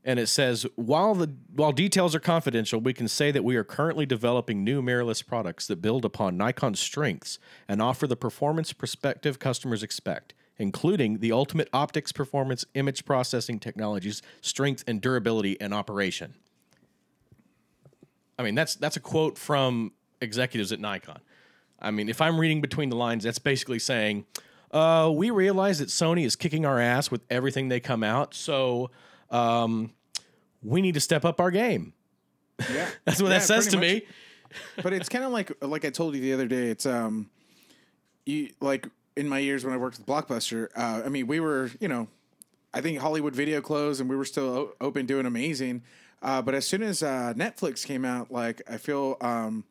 And 0.03 0.19
it 0.19 0.27
says, 0.27 0.65
while 0.75 1.15
the 1.15 1.33
while 1.53 1.73
details 1.73 2.15
are 2.15 2.19
confidential, 2.19 2.79
we 2.79 2.93
can 2.93 3.07
say 3.09 3.31
that 3.31 3.43
we 3.43 3.57
are 3.57 3.63
currently 3.63 4.05
developing 4.05 4.63
new 4.63 4.81
mirrorless 4.81 5.25
products 5.25 5.67
that 5.67 5.81
build 5.81 6.05
upon 6.05 6.37
Nikon's 6.37 6.79
strengths 6.79 7.39
and 7.67 7.81
offer 7.81 8.07
the 8.07 8.15
performance 8.15 8.71
perspective 8.71 9.37
customers 9.37 9.83
expect, 9.83 10.33
including 10.57 11.19
the 11.19 11.33
ultimate 11.33 11.67
optics 11.73 12.13
performance, 12.13 12.63
image 12.73 13.03
processing 13.03 13.59
technologies, 13.59 14.21
strength 14.39 14.83
and 14.87 15.01
durability 15.01 15.59
and 15.59 15.73
operation. 15.73 16.35
I 18.39 18.43
mean, 18.43 18.55
that's 18.55 18.75
that's 18.75 18.95
a 18.95 19.01
quote 19.01 19.37
from 19.37 19.91
executives 20.21 20.71
at 20.71 20.79
Nikon. 20.79 21.19
I 21.79 21.91
mean, 21.91 22.07
if 22.07 22.21
I'm 22.21 22.39
reading 22.39 22.61
between 22.61 22.89
the 22.89 22.95
lines, 22.95 23.23
that's 23.23 23.39
basically 23.39 23.79
saying, 23.79 24.25
uh, 24.71 25.11
we 25.13 25.29
realize 25.29 25.79
that 25.79 25.89
Sony 25.89 26.25
is 26.25 26.35
kicking 26.35 26.65
our 26.65 26.79
ass 26.79 27.11
with 27.11 27.21
everything 27.29 27.69
they 27.69 27.79
come 27.79 28.03
out, 28.03 28.33
so 28.33 28.89
um, 29.31 29.91
we 30.63 30.81
need 30.81 30.93
to 30.95 30.99
step 30.99 31.25
up 31.25 31.39
our 31.39 31.51
game. 31.51 31.93
Yeah, 32.71 32.87
That's 33.05 33.21
what 33.21 33.29
Yeah, 33.31 33.39
that 33.39 33.43
says 33.45 33.67
to 33.67 33.77
pretty 33.77 33.99
me. 33.99 34.05
But 34.81 34.93
it's 34.93 35.09
kind 35.09 35.23
of 35.25 35.31
like 35.31 35.51
like 35.61 35.85
I 35.85 35.89
told 35.89 36.15
you 36.15 36.21
the 36.21 36.33
other 36.33 36.47
day. 36.47 36.69
It's 36.69 36.85
um, 36.85 37.29
you 38.25 38.49
like 38.61 38.87
in 39.15 39.27
my 39.27 39.39
years 39.39 39.65
when 39.65 39.73
I 39.73 39.77
worked 39.77 39.97
with 39.97 40.07
Blockbuster. 40.07 40.69
Uh, 40.75 41.01
I 41.05 41.09
mean, 41.09 41.27
we 41.27 41.39
were 41.39 41.71
you 41.79 41.87
know, 41.87 42.07
I 42.73 42.81
think 42.81 42.99
Hollywood 42.99 43.35
Video 43.35 43.61
closed 43.61 43.99
and 44.01 44.09
we 44.09 44.15
were 44.15 44.25
still 44.25 44.49
o- 44.49 44.73
open, 44.81 45.05
doing 45.05 45.25
amazing. 45.25 45.83
Uh, 46.21 46.41
but 46.41 46.55
as 46.55 46.67
soon 46.67 46.81
as 46.81 47.03
uh, 47.03 47.33
Netflix 47.35 47.85
came 47.85 48.03
out, 48.05 48.31
like 48.31 48.61
I 48.69 48.77
feel 48.77 49.17
um, 49.21 49.65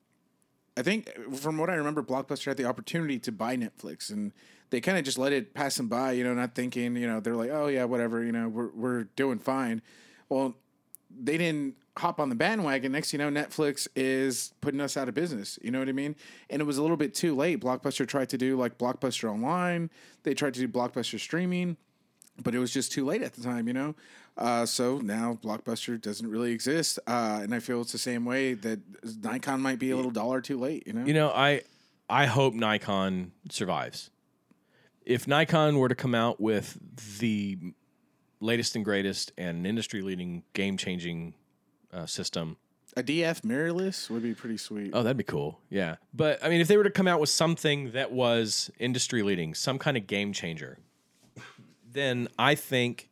I 0.77 0.83
think 0.83 1.11
from 1.35 1.59
what 1.59 1.71
I 1.71 1.75
remember, 1.75 2.03
Blockbuster 2.03 2.47
had 2.47 2.57
the 2.57 2.67
opportunity 2.67 3.19
to 3.21 3.33
buy 3.33 3.57
Netflix, 3.57 4.11
and 4.11 4.33
they 4.77 4.81
kind 4.83 4.99
of 4.99 5.05
just 5.05 5.17
let 5.17 5.33
it 5.33 5.55
pass 5.55 5.75
them 5.79 5.89
by. 5.89 6.13
You 6.13 6.23
know, 6.23 6.35
not 6.35 6.55
thinking. 6.55 6.97
You 6.97 7.07
know, 7.07 7.19
they're 7.19 7.35
like, 7.35 7.49
oh 7.51 7.67
yeah, 7.67 7.85
whatever. 7.85 8.23
You 8.23 8.31
know, 8.31 8.47
we're 8.47 8.69
we're 8.75 9.05
doing 9.17 9.39
fine. 9.39 9.81
Well, 10.29 10.55
they 11.11 11.39
didn't 11.39 11.77
hop 11.97 12.21
on 12.21 12.29
the 12.29 12.35
bandwagon. 12.35 12.93
Next, 12.93 13.11
you 13.15 13.19
know, 13.19 13.31
Netflix 13.31 13.89
is 13.97 14.53
putting 14.61 14.83
us 14.83 14.99
out 14.99 15.09
of 15.09 15.15
business. 15.15 15.59
You 15.63 15.71
know 15.71 15.79
what 15.79 15.89
I 15.89 15.93
mean? 15.93 16.15
And 16.51 16.61
it 16.61 16.67
was 16.67 16.77
a 16.77 16.83
little 16.83 16.99
bit 16.99 17.15
too 17.15 17.35
late. 17.35 17.59
Blockbuster 17.59 18.07
tried 18.07 18.29
to 18.29 18.37
do 18.37 18.59
like 18.59 18.77
Blockbuster 18.77 19.33
Online. 19.33 19.89
They 20.25 20.35
tried 20.35 20.53
to 20.53 20.61
do 20.61 20.69
Blockbuster 20.69 21.19
streaming, 21.19 21.79
but 22.43 22.55
it 22.55 22.59
was 22.59 22.71
just 22.71 22.93
too 22.93 23.07
late 23.07 23.23
at 23.23 23.33
the 23.33 23.43
time. 23.43 23.69
You 23.69 23.73
know. 23.73 23.95
Uh, 24.37 24.67
so 24.67 24.99
now 24.99 25.39
Blockbuster 25.43 25.99
doesn't 25.99 26.31
really 26.31 26.53
exist, 26.53 26.99
uh, 27.07 27.41
and 27.43 27.55
I 27.55 27.61
feel 27.61 27.81
it's 27.81 27.93
the 27.93 27.99
same 27.99 28.27
way 28.27 28.53
that 28.53 28.81
Nikon 29.23 29.63
might 29.63 29.79
be 29.79 29.91
a 29.91 29.97
little 29.97 30.11
dollar 30.11 30.43
too 30.43 30.59
late. 30.59 30.87
You 30.87 30.93
know. 30.93 31.07
You 31.07 31.15
know, 31.15 31.31
I 31.31 31.63
I 32.11 32.27
hope 32.27 32.53
Nikon 32.53 33.33
survives. 33.49 34.11
If 35.07 35.27
Nikon 35.29 35.79
were 35.79 35.89
to 35.89 35.95
come 35.95 36.15
out 36.15 36.41
with 36.41 36.79
the 37.21 37.57
latest 38.41 38.75
and 38.77 38.85
greatest 38.85 39.33
and 39.39 39.59
an 39.59 39.65
industry 39.67 40.03
leading 40.03 40.43
game 40.53 40.77
changing 40.77 41.35
uh, 41.93 42.07
system, 42.07 42.57
A 42.97 43.03
DF 43.03 43.43
mirrorless 43.43 44.11
would 44.11 44.23
be 44.23 44.35
pretty 44.35 44.57
sweet. 44.57 44.91
oh, 44.93 45.03
that'd 45.03 45.17
be 45.17 45.23
cool. 45.25 45.61
Yeah, 45.71 45.97
but 46.13 46.43
I 46.45 46.49
mean, 46.49 46.61
if 46.61 46.69
they 46.69 46.77
were 46.77 46.85
to 46.85 46.91
come 46.91 47.07
out 47.09 47.21
with 47.21 47.29
something 47.31 47.93
that 47.93 48.11
was 48.13 48.71
industry 48.79 49.23
leading, 49.23 49.55
some 49.55 49.79
kind 49.79 49.97
of 49.97 50.07
game 50.09 50.33
changer, 50.33 50.79
then 51.91 52.29
I 52.39 52.55
think 52.57 53.09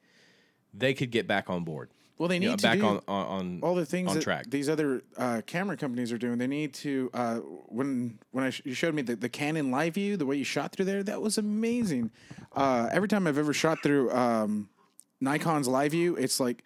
they 0.75 0.95
could 0.95 1.11
get 1.13 1.27
back 1.29 1.49
on 1.49 1.63
board. 1.65 1.91
Well, 2.19 2.29
they 2.29 2.39
need 2.39 2.45
You 2.47 2.51
know, 2.53 2.57
to 2.57 2.63
back 2.63 2.79
do 2.79 2.87
on 2.87 3.01
on, 3.09 3.27
on 3.27 3.61
all 3.63 3.75
the 3.75 3.85
things 3.85 4.11
on 4.11 4.21
track. 4.21 4.47
these 4.49 4.69
other 4.69 5.03
uh, 5.17 5.41
camera 5.47 5.77
companies 5.77 6.13
are 6.13 6.19
doing. 6.19 6.39
They 6.39 6.47
need 6.47 6.73
to. 6.75 7.11
Uh, 7.13 7.37
when 7.69 8.19
when 8.31 8.45
I 8.45 8.51
sh- 8.51 8.63
you 8.65 8.75
showed 8.75 8.95
me 8.95 9.03
the, 9.03 9.17
the 9.17 9.29
Canon 9.29 9.71
Live 9.71 9.95
View, 9.95 10.17
the 10.17 10.27
way 10.27 10.37
you 10.37 10.45
shot 10.45 10.73
through 10.73 10.85
there, 10.85 11.03
that 11.03 11.21
was 11.21 11.39
amazing. 11.39 12.11
Uh, 12.55 12.89
every 12.93 13.09
time 13.09 13.27
I've 13.27 13.39
ever 13.39 13.53
shot 13.53 13.83
through 13.83 14.11
um, 14.13 14.69
Nikon's 15.21 15.67
Live 15.69 15.91
View, 15.93 16.15
it's 16.17 16.39
like 16.39 16.63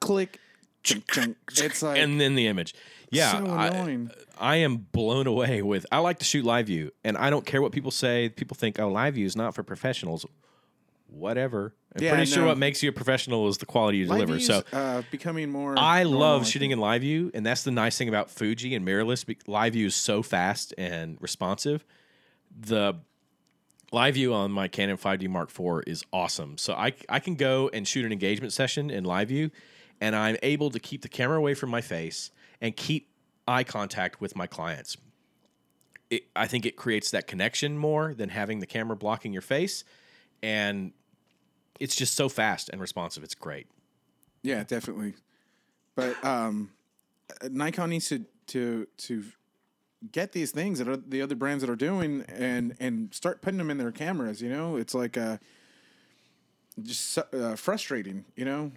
click, 0.00 0.38
chunk, 0.82 1.10
chunk. 1.10 1.36
It's 1.56 1.82
like 1.82 1.98
and 1.98 2.20
then 2.20 2.34
the 2.34 2.46
image. 2.46 2.74
Yeah, 3.10 3.32
so 3.44 3.46
I- 3.50 3.66
annoying. 3.68 4.10
I 4.36 4.56
am 4.56 4.78
blown 4.90 5.28
away 5.28 5.62
with. 5.62 5.86
I 5.92 5.98
like 5.98 6.18
to 6.18 6.24
shoot 6.24 6.44
live 6.44 6.66
view, 6.66 6.90
and 7.04 7.16
I 7.16 7.30
don't 7.30 7.46
care 7.46 7.62
what 7.62 7.70
people 7.70 7.92
say. 7.92 8.28
People 8.30 8.56
think, 8.56 8.80
"Oh, 8.80 8.88
live 8.88 9.14
view 9.14 9.26
is 9.26 9.36
not 9.36 9.54
for 9.54 9.62
professionals." 9.62 10.26
Whatever. 11.14 11.74
I'm 11.94 12.02
Yeah, 12.02 12.14
pretty 12.14 12.30
sure 12.30 12.44
what 12.44 12.58
makes 12.58 12.82
you 12.82 12.88
a 12.88 12.92
professional 12.92 13.48
is 13.48 13.58
the 13.58 13.66
quality 13.66 13.98
you 13.98 14.06
Live 14.06 14.18
deliver. 14.18 14.34
View's, 14.34 14.46
So 14.46 14.62
uh, 14.72 15.02
becoming 15.10 15.50
more. 15.50 15.78
I 15.78 16.02
love 16.02 16.46
shooting 16.46 16.72
in 16.72 16.78
live 16.78 17.02
view, 17.02 17.30
and 17.34 17.46
that's 17.46 17.62
the 17.62 17.70
nice 17.70 17.96
thing 17.96 18.08
about 18.08 18.30
Fuji 18.30 18.74
and 18.74 18.86
mirrorless. 18.86 19.24
Live 19.46 19.74
view 19.74 19.86
is 19.86 19.94
so 19.94 20.22
fast 20.22 20.74
and 20.76 21.16
responsive. 21.20 21.84
The 22.58 22.94
live 23.92 24.14
view 24.14 24.34
on 24.34 24.50
my 24.50 24.66
Canon 24.66 24.96
5D 24.96 25.28
Mark 25.28 25.50
IV 25.50 25.84
is 25.86 26.04
awesome. 26.12 26.58
So 26.58 26.74
I 26.74 26.92
I 27.08 27.20
can 27.20 27.36
go 27.36 27.70
and 27.72 27.86
shoot 27.86 28.04
an 28.04 28.12
engagement 28.12 28.52
session 28.52 28.90
in 28.90 29.04
live 29.04 29.28
view, 29.28 29.50
and 30.00 30.16
I'm 30.16 30.36
able 30.42 30.70
to 30.70 30.80
keep 30.80 31.02
the 31.02 31.08
camera 31.08 31.38
away 31.38 31.54
from 31.54 31.70
my 31.70 31.80
face 31.80 32.30
and 32.60 32.76
keep 32.76 33.08
eye 33.46 33.62
contact 33.64 34.20
with 34.20 34.34
my 34.34 34.46
clients. 34.46 34.96
It, 36.10 36.24
I 36.34 36.46
think 36.46 36.66
it 36.66 36.76
creates 36.76 37.10
that 37.12 37.26
connection 37.26 37.78
more 37.78 38.14
than 38.14 38.28
having 38.30 38.58
the 38.58 38.66
camera 38.66 38.96
blocking 38.96 39.32
your 39.32 39.42
face, 39.42 39.84
and 40.42 40.92
it's 41.80 41.94
just 41.96 42.14
so 42.14 42.28
fast 42.28 42.68
and 42.70 42.80
responsive. 42.80 43.22
It's 43.24 43.34
great. 43.34 43.66
Yeah, 44.42 44.62
definitely. 44.64 45.14
But 45.94 46.22
um, 46.24 46.70
Nikon 47.50 47.90
needs 47.90 48.08
to 48.08 48.24
to 48.48 48.86
to 48.98 49.24
get 50.12 50.32
these 50.32 50.50
things 50.50 50.78
that 50.78 50.88
are 50.88 50.96
the 50.98 51.22
other 51.22 51.34
brands 51.34 51.62
that 51.62 51.70
are 51.70 51.76
doing 51.76 52.24
and 52.28 52.76
and 52.78 53.14
start 53.14 53.40
putting 53.42 53.58
them 53.58 53.70
in 53.70 53.78
their 53.78 53.92
cameras. 53.92 54.42
You 54.42 54.50
know, 54.50 54.76
it's 54.76 54.94
like 54.94 55.16
uh, 55.16 55.38
just 56.82 57.18
uh, 57.18 57.56
frustrating. 57.56 58.24
You 58.36 58.44
know, 58.44 58.72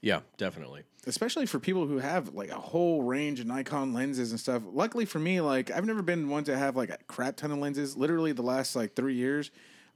Yeah, 0.00 0.20
definitely. 0.36 0.82
especially 1.06 1.46
for 1.46 1.58
people 1.58 1.86
who 1.86 1.98
have 1.98 2.34
like 2.34 2.50
a 2.50 2.54
whole 2.60 3.02
range 3.02 3.40
of 3.40 3.46
Nikon 3.46 3.92
lenses 3.92 4.30
and 4.30 4.40
stuff. 4.40 4.62
Luckily 4.72 5.04
for 5.04 5.18
me, 5.18 5.40
like 5.40 5.70
I've 5.70 5.84
never 5.84 6.02
been 6.02 6.28
one 6.28 6.44
to 6.44 6.56
have 6.56 6.76
like 6.76 6.90
a 6.90 6.98
crap 7.06 7.36
ton 7.36 7.52
of 7.52 7.58
lenses. 7.58 7.96
Literally, 7.96 8.32
the 8.32 8.42
last 8.42 8.74
like 8.74 8.94
three 8.96 9.14
years, 9.14 9.50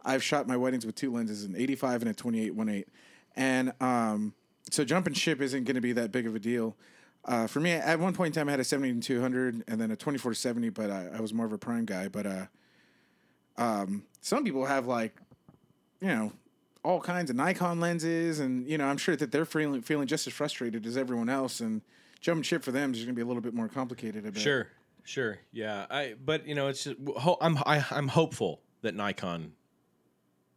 I've 0.04 0.22
shot 0.22 0.46
my 0.46 0.56
weddings 0.56 0.86
with 0.86 0.94
two 0.94 1.12
lenses, 1.12 1.44
an 1.44 1.54
85 1.56 2.02
and 2.02 2.10
a 2.10 2.14
28 2.14 2.56
1.8, 2.56 2.84
and 3.36 3.72
um, 3.80 4.34
so 4.70 4.84
jumping 4.84 5.14
ship 5.14 5.40
isn't 5.40 5.64
going 5.64 5.74
to 5.74 5.80
be 5.80 5.92
that 5.92 6.12
big 6.12 6.26
of 6.26 6.34
a 6.34 6.38
deal. 6.38 6.76
Uh, 7.24 7.46
for 7.46 7.60
me, 7.60 7.72
at 7.72 7.98
one 7.98 8.14
point 8.14 8.34
in 8.34 8.40
time, 8.40 8.48
I 8.48 8.52
had 8.52 8.60
a 8.60 8.64
70 8.64 8.94
to 8.94 9.00
200 9.00 9.64
and 9.66 9.80
then 9.80 9.90
a 9.90 9.96
24-70, 9.96 10.72
but 10.72 10.90
I, 10.90 11.08
I 11.16 11.20
was 11.20 11.34
more 11.34 11.44
of 11.44 11.52
a 11.52 11.58
prime 11.58 11.84
guy. 11.84 12.08
But 12.08 12.26
uh, 12.26 12.46
um, 13.56 14.04
some 14.20 14.44
people 14.44 14.64
have 14.64 14.86
like, 14.86 15.14
you 16.00 16.08
know, 16.08 16.32
all 16.84 17.00
kinds 17.00 17.28
of 17.28 17.36
Nikon 17.36 17.80
lenses, 17.80 18.40
and 18.40 18.66
you 18.66 18.78
know, 18.78 18.86
I'm 18.86 18.96
sure 18.96 19.16
that 19.16 19.32
they're 19.32 19.44
feeling 19.44 19.82
feeling 19.82 20.06
just 20.06 20.26
as 20.26 20.32
frustrated 20.32 20.86
as 20.86 20.96
everyone 20.96 21.28
else. 21.28 21.60
And 21.60 21.82
jumping 22.20 22.44
ship 22.44 22.62
for 22.62 22.72
them 22.72 22.92
is 22.92 22.98
going 22.98 23.08
to 23.08 23.12
be 23.14 23.20
a 23.20 23.26
little 23.26 23.42
bit 23.42 23.52
more 23.52 23.68
complicated. 23.68 24.24
I. 24.26 24.38
Sure, 24.38 24.68
sure, 25.04 25.38
yeah. 25.52 25.86
I 25.90 26.14
but 26.24 26.46
you 26.46 26.54
know 26.54 26.68
it's 26.68 26.84
just 26.84 26.96
I'm 27.40 27.58
I, 27.66 27.84
I'm 27.90 28.08
hopeful 28.08 28.62
that 28.82 28.94
Nikon 28.94 29.52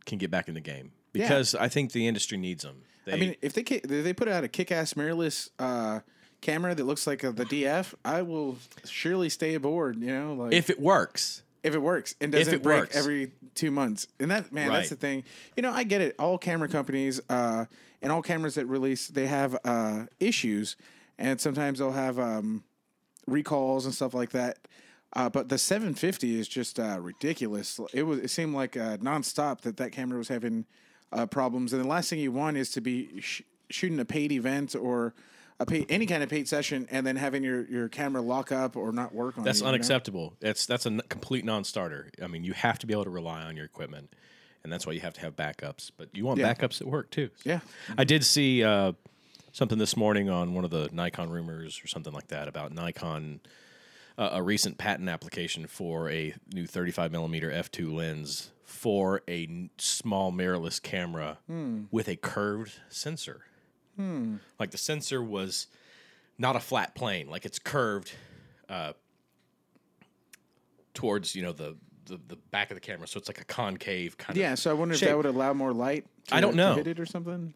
can 0.06 0.18
get 0.18 0.32
back 0.32 0.48
in 0.48 0.54
the 0.54 0.62
game 0.62 0.92
Yeah. 1.14 1.24
because 1.28 1.56
I 1.56 1.68
think 1.68 1.92
the 1.92 2.08
industry 2.08 2.38
needs 2.38 2.64
them. 2.64 2.84
They, 3.06 3.14
I 3.14 3.18
mean, 3.18 3.36
if 3.42 3.54
they 3.54 3.62
if 3.62 3.84
they 3.84 4.14
put 4.14 4.28
out 4.28 4.44
a 4.44 4.48
kick-ass 4.48 4.94
mirrorless 4.94 5.50
uh, 5.60 6.02
camera 6.42 6.76
that 6.76 6.84
looks 6.84 7.08
like 7.08 7.24
a, 7.24 7.32
the 7.32 7.46
DF, 7.46 7.94
I 8.06 8.22
will 8.22 8.58
surely 8.86 9.30
stay 9.30 9.56
aboard. 9.56 9.98
You 10.00 10.14
know, 10.14 10.34
like 10.34 10.54
if 10.54 10.70
it 10.70 10.80
works, 10.80 11.42
if 11.64 11.74
it 11.74 11.80
works 11.82 12.16
and 12.22 12.32
doesn't 12.32 12.54
it 12.54 12.64
break 12.64 12.82
works. 12.82 12.96
every 12.96 13.32
two 13.56 13.72
months. 13.72 14.08
And 14.20 14.30
that 14.32 14.52
man, 14.52 14.70
Right. 14.70 14.78
that's 14.78 14.90
the 14.90 14.96
thing. 14.96 15.24
You 15.56 15.64
know, 15.64 15.72
I 15.72 15.84
get 15.84 16.02
it. 16.02 16.16
All 16.20 16.38
camera 16.38 16.68
companies 16.70 17.20
uh, 17.30 17.66
and 18.04 18.12
all 18.12 18.22
cameras 18.22 18.56
that 18.56 18.66
release, 18.68 19.08
they 19.08 19.26
have 19.28 19.58
uh, 19.66 20.06
issues, 20.20 20.76
and 21.18 21.42
sometimes 21.42 21.80
they'll 21.80 21.92
have 21.92 22.20
um, 22.20 22.64
recalls 23.28 23.86
and 23.86 23.94
stuff 23.94 24.14
like 24.14 24.32
that. 24.32 24.60
Uh, 25.14 25.30
but 25.30 25.50
the 25.50 25.58
750 25.58 26.40
is 26.40 26.48
just 26.48 26.80
uh, 26.80 26.98
ridiculous. 27.02 27.80
It 27.94 28.04
was. 28.04 28.20
It 28.20 28.30
seemed 28.30 28.54
like 28.56 28.78
uh, 28.78 28.98
nonstop 28.98 29.62
that 29.62 29.78
that 29.78 29.92
camera 29.92 30.18
was 30.18 30.30
having 30.30 30.66
uh, 31.12 31.26
problems. 31.26 31.74
And 31.74 31.84
the 31.84 31.88
last 31.88 32.10
thing 32.10 32.20
you 32.20 32.32
want 32.32 32.56
is 32.58 32.70
to 32.72 32.82
be 32.82 33.20
sh- 33.20 33.42
shooting 33.70 34.00
a 34.00 34.06
paid 34.06 34.32
event 34.32 34.74
or 34.74 35.14
a 35.60 35.66
paid, 35.66 35.86
any 35.90 36.06
kind 36.06 36.24
of 36.24 36.30
paid 36.30 36.48
session, 36.48 36.88
and 36.90 37.06
then 37.06 37.18
having 37.18 37.44
your, 37.44 37.66
your 37.66 37.90
camera 37.90 38.22
lock 38.22 38.52
up 38.54 38.78
or 38.78 38.92
not 38.94 39.14
work 39.14 39.38
on. 39.38 39.44
that's 39.44 39.60
you, 39.60 39.66
you 39.66 39.72
know? 39.72 39.76
unacceptable. 39.76 40.34
That's 40.40 40.66
that's 40.66 40.86
a 40.86 40.90
n- 40.90 41.02
complete 41.10 41.44
non-starter. 41.44 42.10
I 42.24 42.28
mean, 42.28 42.44
you 42.46 42.54
have 42.54 42.80
to 42.80 42.88
be 42.88 42.94
able 42.94 43.04
to 43.04 43.10
rely 43.10 43.42
on 43.44 43.58
your 43.58 43.66
equipment, 43.66 44.14
and 44.64 44.72
that's 44.72 44.88
why 44.88 44.94
you 44.94 45.02
have 45.02 45.14
to 45.16 45.22
have 45.22 45.36
backups. 45.36 45.92
But 45.98 46.16
you 46.16 46.24
want 46.26 46.40
Yeah. 46.40 46.54
backups 46.54 46.80
at 46.80 46.88
work 46.88 47.12
too. 47.12 47.30
Yeah. 47.44 47.60
I 47.98 48.06
did 48.06 48.24
see 48.24 48.64
uh, 48.64 48.94
something 49.52 49.78
this 49.78 49.98
morning 49.98 50.30
on 50.30 50.54
one 50.54 50.64
of 50.64 50.72
the 50.72 50.90
Nikon 50.94 51.30
rumors 51.30 51.82
or 51.84 51.88
something 51.88 52.14
like 52.14 52.30
that 52.30 52.48
about 52.48 52.72
Nikon, 52.74 53.42
uh, 54.22 54.30
a 54.34 54.44
recent 54.44 54.78
patent 54.78 55.10
application 55.10 55.66
for 55.66 56.10
a 56.12 56.34
new 56.54 56.68
35 56.68 57.12
millimeter 57.12 57.50
f2 57.50 57.92
lens 57.92 58.52
for 58.64 59.22
a 59.28 59.44
n- 59.46 59.70
small 59.78 60.32
mirrorless 60.32 60.82
camera 60.82 61.40
with 61.92 62.08
a 62.08 62.16
curved 62.16 62.74
sensor. 62.90 63.42
Like 64.60 64.72
the 64.72 64.78
sensor 64.78 65.22
was 65.24 65.68
not 66.38 66.56
a 66.56 66.60
flat 66.60 66.96
plane, 66.96 67.30
like 67.30 67.46
it's 67.46 67.60
curved 67.60 68.12
uh, 68.70 68.94
towards 70.94 71.36
you 71.36 71.42
know 71.44 71.52
the, 71.54 71.76
the 72.06 72.20
the 72.28 72.36
back 72.52 72.72
of 72.72 72.76
the 72.76 72.82
camera, 72.82 73.08
so 73.08 73.18
it's 73.20 73.28
like 73.30 73.40
a 73.42 73.46
concave 73.46 74.18
kind 74.18 74.32
of 74.38 74.42
Yeah, 74.42 74.56
so 74.56 74.72
I 74.72 74.74
wonder 74.74 74.94
if 74.96 75.02
that 75.02 75.16
would 75.16 75.26
allow 75.26 75.54
more 75.54 75.74
light. 75.74 76.06
To, 76.28 76.36
I 76.36 76.42
don't 76.42 76.56
know. 76.56 76.74
hit 76.76 76.88
it 76.88 77.00
or 77.00 77.06
something. 77.06 77.54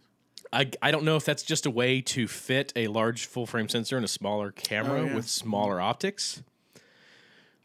I, 0.53 0.69
I 0.81 0.91
don't 0.91 1.03
know 1.03 1.15
if 1.15 1.25
that's 1.25 1.41
just 1.43 1.65
a 1.65 1.71
way 1.71 2.01
to 2.01 2.27
fit 2.27 2.71
a 2.75 2.87
large 2.87 3.25
full 3.25 3.45
frame 3.47 3.67
sensor 3.67 3.97
in 3.97 4.03
a 4.03 4.07
smaller 4.07 4.51
camera 4.51 5.01
Oh, 5.01 5.05
yeah. 5.05 5.15
with 5.15 5.27
smaller 5.27 5.81
optics. 5.81 6.43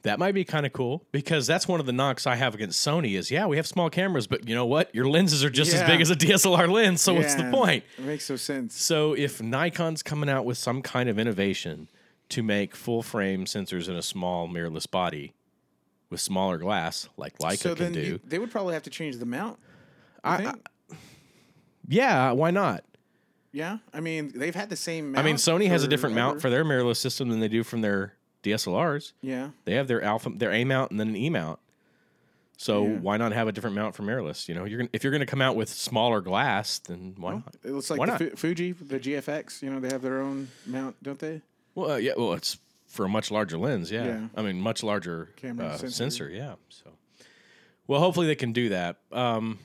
That 0.03 0.19
might 0.19 0.33
be 0.33 0.45
kind 0.45 0.65
of 0.65 0.73
cool 0.73 1.05
because 1.13 1.47
that's 1.47 1.69
one 1.69 1.79
of 1.79 1.85
the 1.87 1.93
knocks 1.93 2.27
I 2.27 2.35
have 2.37 2.55
against 2.55 2.87
Sony 2.87 3.19
is 3.19 3.31
yeah, 3.31 3.47
we 3.47 3.57
have 3.59 3.67
small 3.67 3.91
cameras, 3.91 4.27
but 4.27 4.49
you 4.49 4.55
know 4.55 4.65
what? 4.65 4.95
Your 4.95 5.07
lenses 5.07 5.45
are 5.45 5.51
just 5.51 5.75
as 5.75 5.83
big 5.83 6.01
as 6.01 6.09
a 6.11 6.17
DSLR 6.17 6.71
lens, 6.71 7.03
so 7.03 7.13
what's 7.15 7.35
the 7.35 7.51
point? 7.51 7.85
It 7.99 8.05
makes 8.05 8.31
no 8.31 8.37
sense. 8.37 8.81
So 8.81 9.13
if 9.13 9.41
Nikon's 9.43 10.03
coming 10.03 10.31
out 10.31 10.45
with 10.47 10.57
some 10.57 10.81
kind 10.81 11.09
of 11.11 11.19
innovation 11.19 11.89
to 12.31 12.43
make 12.43 12.75
full 12.75 13.03
frame 13.03 13.45
sensors 13.45 13.89
in 13.89 13.95
a 13.97 14.03
small 14.03 14.49
mirrorless 14.49 14.91
body 14.91 15.35
with 16.09 16.21
smaller 16.21 16.57
glass, 16.59 17.09
like 17.19 17.39
Leica 17.39 17.59
so 17.59 17.75
can 17.75 17.93
do. 17.93 18.01
you- 18.01 18.21
they 18.25 18.39
would 18.39 18.51
probably 18.51 18.73
have 18.75 18.85
to 18.85 18.91
change 18.91 19.17
the 19.19 19.27
mount. 19.27 19.59
I, 20.25 20.47
I- 20.47 20.97
yeah, 21.89 22.33
why 22.33 22.51
not? 22.51 22.85
yeah, 23.53 23.79
I 23.93 24.01
mean 24.01 24.33
they've 24.35 24.55
had 24.55 24.71
the 24.71 24.77
same. 24.77 25.17
I 25.17 25.23
mean, 25.23 25.37
Sony 25.37 25.67
has 25.69 25.83
a 25.83 25.89
different 25.89 26.15
mount 26.15 26.41
for 26.41 26.49
their 26.51 26.65
mirrorless 26.65 26.97
system 26.99 27.29
than 27.29 27.41
they 27.41 27.49
do 27.49 27.65
from 27.65 27.81
their 27.81 28.15
DSLRs. 28.43 29.13
Yeah, 29.23 29.51
They 29.65 29.75
have 29.75 29.89
their 29.89 30.03
alpha, 30.03 30.31
their 30.31 30.53
A 30.53 30.65
mount, 30.65 30.91
and 30.91 30.99
then 31.01 31.09
an 31.09 31.17
E 31.17 31.31
mount. 31.31 31.59
So 32.57 32.85
Yeah. 32.87 32.99
why 32.99 33.17
not 33.17 33.33
have 33.33 33.49
a 33.49 33.53
different 33.53 33.75
mount 33.77 33.95
for 33.95 34.03
mirrorless? 34.03 34.47
You 34.49 34.55
know, 34.55 34.65
you're 34.65 34.79
gonna, 34.79 34.91
if 34.93 35.03
you're 35.03 35.11
going 35.11 35.21
to 35.21 35.27
come 35.27 35.41
out 35.41 35.57
with 35.57 35.69
smaller 35.71 36.21
glass, 36.21 36.79
then 36.79 37.15
why 37.17 37.33
not? 37.35 37.55
it 37.65 37.71
looks 37.71 37.89
like 37.91 37.99
Why 37.99 38.07
the? 38.19 38.31
Fu- 38.31 38.37
Fuji, 38.37 38.73
the 38.73 38.99
GFX. 39.01 39.63
You 39.63 39.71
know, 39.71 39.81
they 39.81 39.89
have 39.89 40.03
their 40.03 40.21
own 40.21 40.49
mount, 40.67 41.03
don't 41.03 41.19
they? 41.19 41.41
Well, 41.75 41.93
uh, 41.93 41.97
yeah, 41.97 42.13
well, 42.19 42.35
it's 42.35 42.59
for 42.87 43.07
a 43.07 43.09
much 43.09 43.31
larger 43.31 43.57
lens. 43.57 43.91
Yeah, 43.91 44.05
Yeah. 44.05 44.27
I 44.37 44.43
mean, 44.43 44.61
much 44.61 44.83
larger 44.83 45.31
Camera 45.37 45.67
uh, 45.69 45.77
sensor. 45.79 45.95
sensor. 45.95 46.29
Yeah. 46.31 46.55
So, 46.69 46.91
well, 47.87 48.01
hopefully 48.01 48.27
they 48.27 48.35
can 48.35 48.53
do 48.53 48.69
that. 48.71 48.97
Um, 49.11 49.59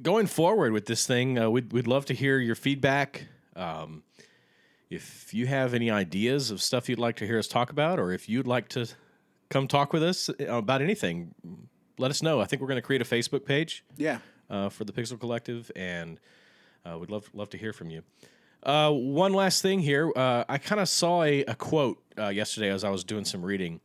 going 0.00 0.26
forward 0.26 0.72
with 0.72 0.86
this 0.86 1.06
thing, 1.06 1.38
uh, 1.38 1.50
we'd 1.50 1.72
we'd 1.72 1.86
love 1.86 2.06
to 2.06 2.14
hear 2.14 2.38
your 2.38 2.54
feedback. 2.54 3.26
Um, 3.56 4.02
if 4.90 5.32
you 5.34 5.46
have 5.46 5.74
any 5.74 5.90
ideas 5.90 6.50
of 6.50 6.62
stuff 6.62 6.88
you'd 6.88 6.98
like 6.98 7.16
to 7.16 7.26
hear 7.26 7.38
us 7.38 7.46
talk 7.48 7.70
about, 7.70 7.98
or 7.98 8.12
if 8.12 8.28
you'd 8.28 8.46
like 8.46 8.68
to 8.70 8.86
come 9.50 9.68
talk 9.68 9.92
with 9.92 10.02
us 10.02 10.28
uh, 10.28 10.44
about 10.56 10.80
anything, 10.82 11.34
let 11.98 12.10
us 12.10 12.22
know. 12.22 12.40
I 12.40 12.44
think 12.46 12.62
we're 12.62 12.68
going 12.68 12.76
to 12.80 12.86
create 12.86 13.02
a 13.02 13.04
Facebook 13.04 13.44
page 13.44 13.84
Yeah. 13.96 14.18
uh, 14.50 14.68
for 14.68 14.84
the 14.84 14.92
Pixel 14.92 15.18
Collective, 15.20 15.70
and 15.76 16.18
uh, 16.86 16.98
we'd 16.98 17.10
love 17.10 17.28
love 17.34 17.50
to 17.50 17.58
hear 17.58 17.72
from 17.72 17.90
you. 17.90 18.02
Uh, 18.62 18.90
one 18.90 19.32
last 19.34 19.62
thing 19.62 19.78
here, 19.80 20.10
uh, 20.16 20.44
I 20.48 20.58
kind 20.58 20.80
of 20.80 20.88
saw 20.88 21.22
a, 21.22 21.44
a 21.44 21.54
quote 21.54 22.02
uh, 22.18 22.28
yesterday 22.28 22.70
as 22.70 22.82
I 22.82 22.90
was 22.90 23.04
doing 23.04 23.24
some 23.24 23.44
reading, 23.44 23.80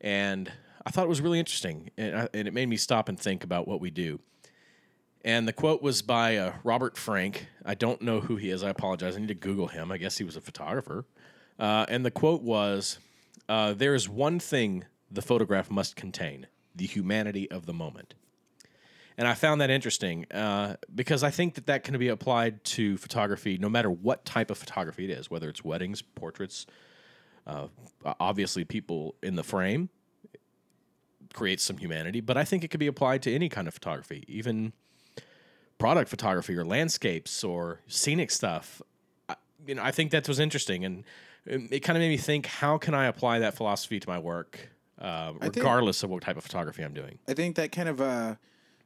and 0.00 0.50
I 0.86 0.90
thought 0.90 1.04
it 1.04 1.08
was 1.08 1.20
really 1.20 1.38
interesting, 1.38 1.90
and, 1.98 2.16
I, 2.16 2.28
and 2.34 2.46
it 2.48 2.54
made 2.54 2.68
me 2.68 2.76
stop 2.76 3.08
and 3.08 3.18
think 3.18 3.42
about 3.44 3.66
what 3.66 3.80
we 3.80 3.90
do. 3.90 4.20
And 5.22 5.46
the 5.46 5.52
quote 5.52 5.82
was 5.82 6.00
by 6.02 6.36
uh, 6.36 6.54
Robert 6.64 6.96
Frank. 6.96 7.48
I 7.64 7.74
don't 7.74 8.00
know 8.00 8.20
who 8.20 8.36
he 8.36 8.50
is. 8.50 8.64
I 8.64 8.70
apologize. 8.70 9.16
I 9.16 9.20
need 9.20 9.28
to 9.28 9.34
Google 9.34 9.66
him. 9.66 9.92
I 9.92 9.98
guess 9.98 10.16
he 10.16 10.24
was 10.24 10.36
a 10.36 10.40
photographer. 10.40 11.04
Uh, 11.58 11.84
and 11.88 12.06
the 12.06 12.10
quote 12.10 12.42
was 12.42 12.98
uh, 13.48 13.74
There 13.74 13.94
is 13.94 14.08
one 14.08 14.40
thing 14.40 14.84
the 15.10 15.22
photograph 15.22 15.70
must 15.70 15.94
contain 15.94 16.46
the 16.74 16.86
humanity 16.86 17.50
of 17.50 17.66
the 17.66 17.74
moment. 17.74 18.14
And 19.18 19.28
I 19.28 19.34
found 19.34 19.60
that 19.60 19.68
interesting 19.68 20.24
uh, 20.32 20.76
because 20.94 21.22
I 21.22 21.30
think 21.30 21.54
that 21.56 21.66
that 21.66 21.84
can 21.84 21.98
be 21.98 22.08
applied 22.08 22.64
to 22.64 22.96
photography 22.96 23.58
no 23.58 23.68
matter 23.68 23.90
what 23.90 24.24
type 24.24 24.50
of 24.50 24.56
photography 24.56 25.04
it 25.04 25.10
is, 25.10 25.30
whether 25.30 25.50
it's 25.50 25.62
weddings, 25.62 26.00
portraits, 26.00 26.64
uh, 27.46 27.66
obviously 28.18 28.64
people 28.64 29.16
in 29.22 29.34
the 29.34 29.42
frame 29.42 29.90
creates 31.34 31.62
some 31.62 31.76
humanity, 31.76 32.20
but 32.20 32.38
I 32.38 32.44
think 32.44 32.64
it 32.64 32.68
could 32.68 32.80
be 32.80 32.86
applied 32.86 33.22
to 33.22 33.34
any 33.34 33.48
kind 33.48 33.68
of 33.68 33.74
photography, 33.74 34.24
even 34.26 34.72
product 35.80 36.08
photography 36.10 36.56
or 36.56 36.64
landscapes 36.64 37.42
or 37.42 37.80
scenic 37.88 38.30
stuff. 38.30 38.80
I, 39.28 39.34
you 39.66 39.74
know, 39.74 39.82
I 39.82 39.90
think 39.90 40.12
that 40.12 40.28
was 40.28 40.38
interesting, 40.38 40.84
and 40.84 41.04
it, 41.46 41.62
it 41.72 41.80
kind 41.80 41.96
of 41.96 42.00
made 42.00 42.10
me 42.10 42.16
think: 42.18 42.46
how 42.46 42.78
can 42.78 42.94
I 42.94 43.06
apply 43.06 43.40
that 43.40 43.54
philosophy 43.54 43.98
to 43.98 44.08
my 44.08 44.18
work, 44.18 44.70
uh, 45.00 45.32
think- 45.32 45.56
regardless 45.56 46.02
of 46.02 46.10
what 46.10 46.22
type 46.22 46.36
of 46.36 46.44
photography 46.44 46.84
I'm 46.84 46.94
doing? 46.94 47.18
I 47.26 47.34
think 47.34 47.56
that 47.56 47.72
kind 47.72 47.88
of 47.88 48.00
uh, 48.00 48.36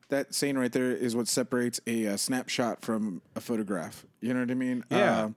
that 0.08 0.34
saying 0.34 0.56
right 0.56 0.72
there 0.72 0.92
is 0.92 1.14
what 1.14 1.28
separates 1.28 1.80
a, 1.86 2.06
uh 2.06 2.16
snapshot 2.16 2.80
from 2.82 3.20
a 3.34 3.40
photograph. 3.40 4.06
You 4.20 4.32
know 4.32 4.40
what 4.40 4.50
I 4.50 4.54
mean? 4.54 4.84
Yeah. 4.90 5.30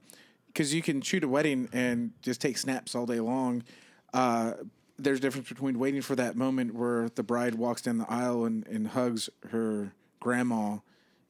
Because 0.47 0.73
you 0.73 0.81
can 0.81 1.01
shoot 1.01 1.23
a 1.23 1.27
wedding 1.27 1.69
and 1.71 2.13
just 2.23 2.41
take 2.41 2.57
snaps 2.57 2.95
all 2.95 3.05
day 3.05 3.19
long. 3.19 3.63
Uh, 4.11 4.53
there's 4.97 5.19
a 5.19 5.21
difference 5.21 5.49
between 5.49 5.77
waiting 5.77 6.01
for 6.01 6.15
that 6.15 6.35
moment 6.35 6.73
where 6.73 7.09
the 7.09 7.21
bride 7.21 7.53
walks 7.55 7.83
down 7.83 7.99
the 7.99 8.09
aisle 8.09 8.45
and, 8.45 8.65
and 8.65 8.87
hugs 8.87 9.29
her 9.51 9.93
grandma, 10.19 10.77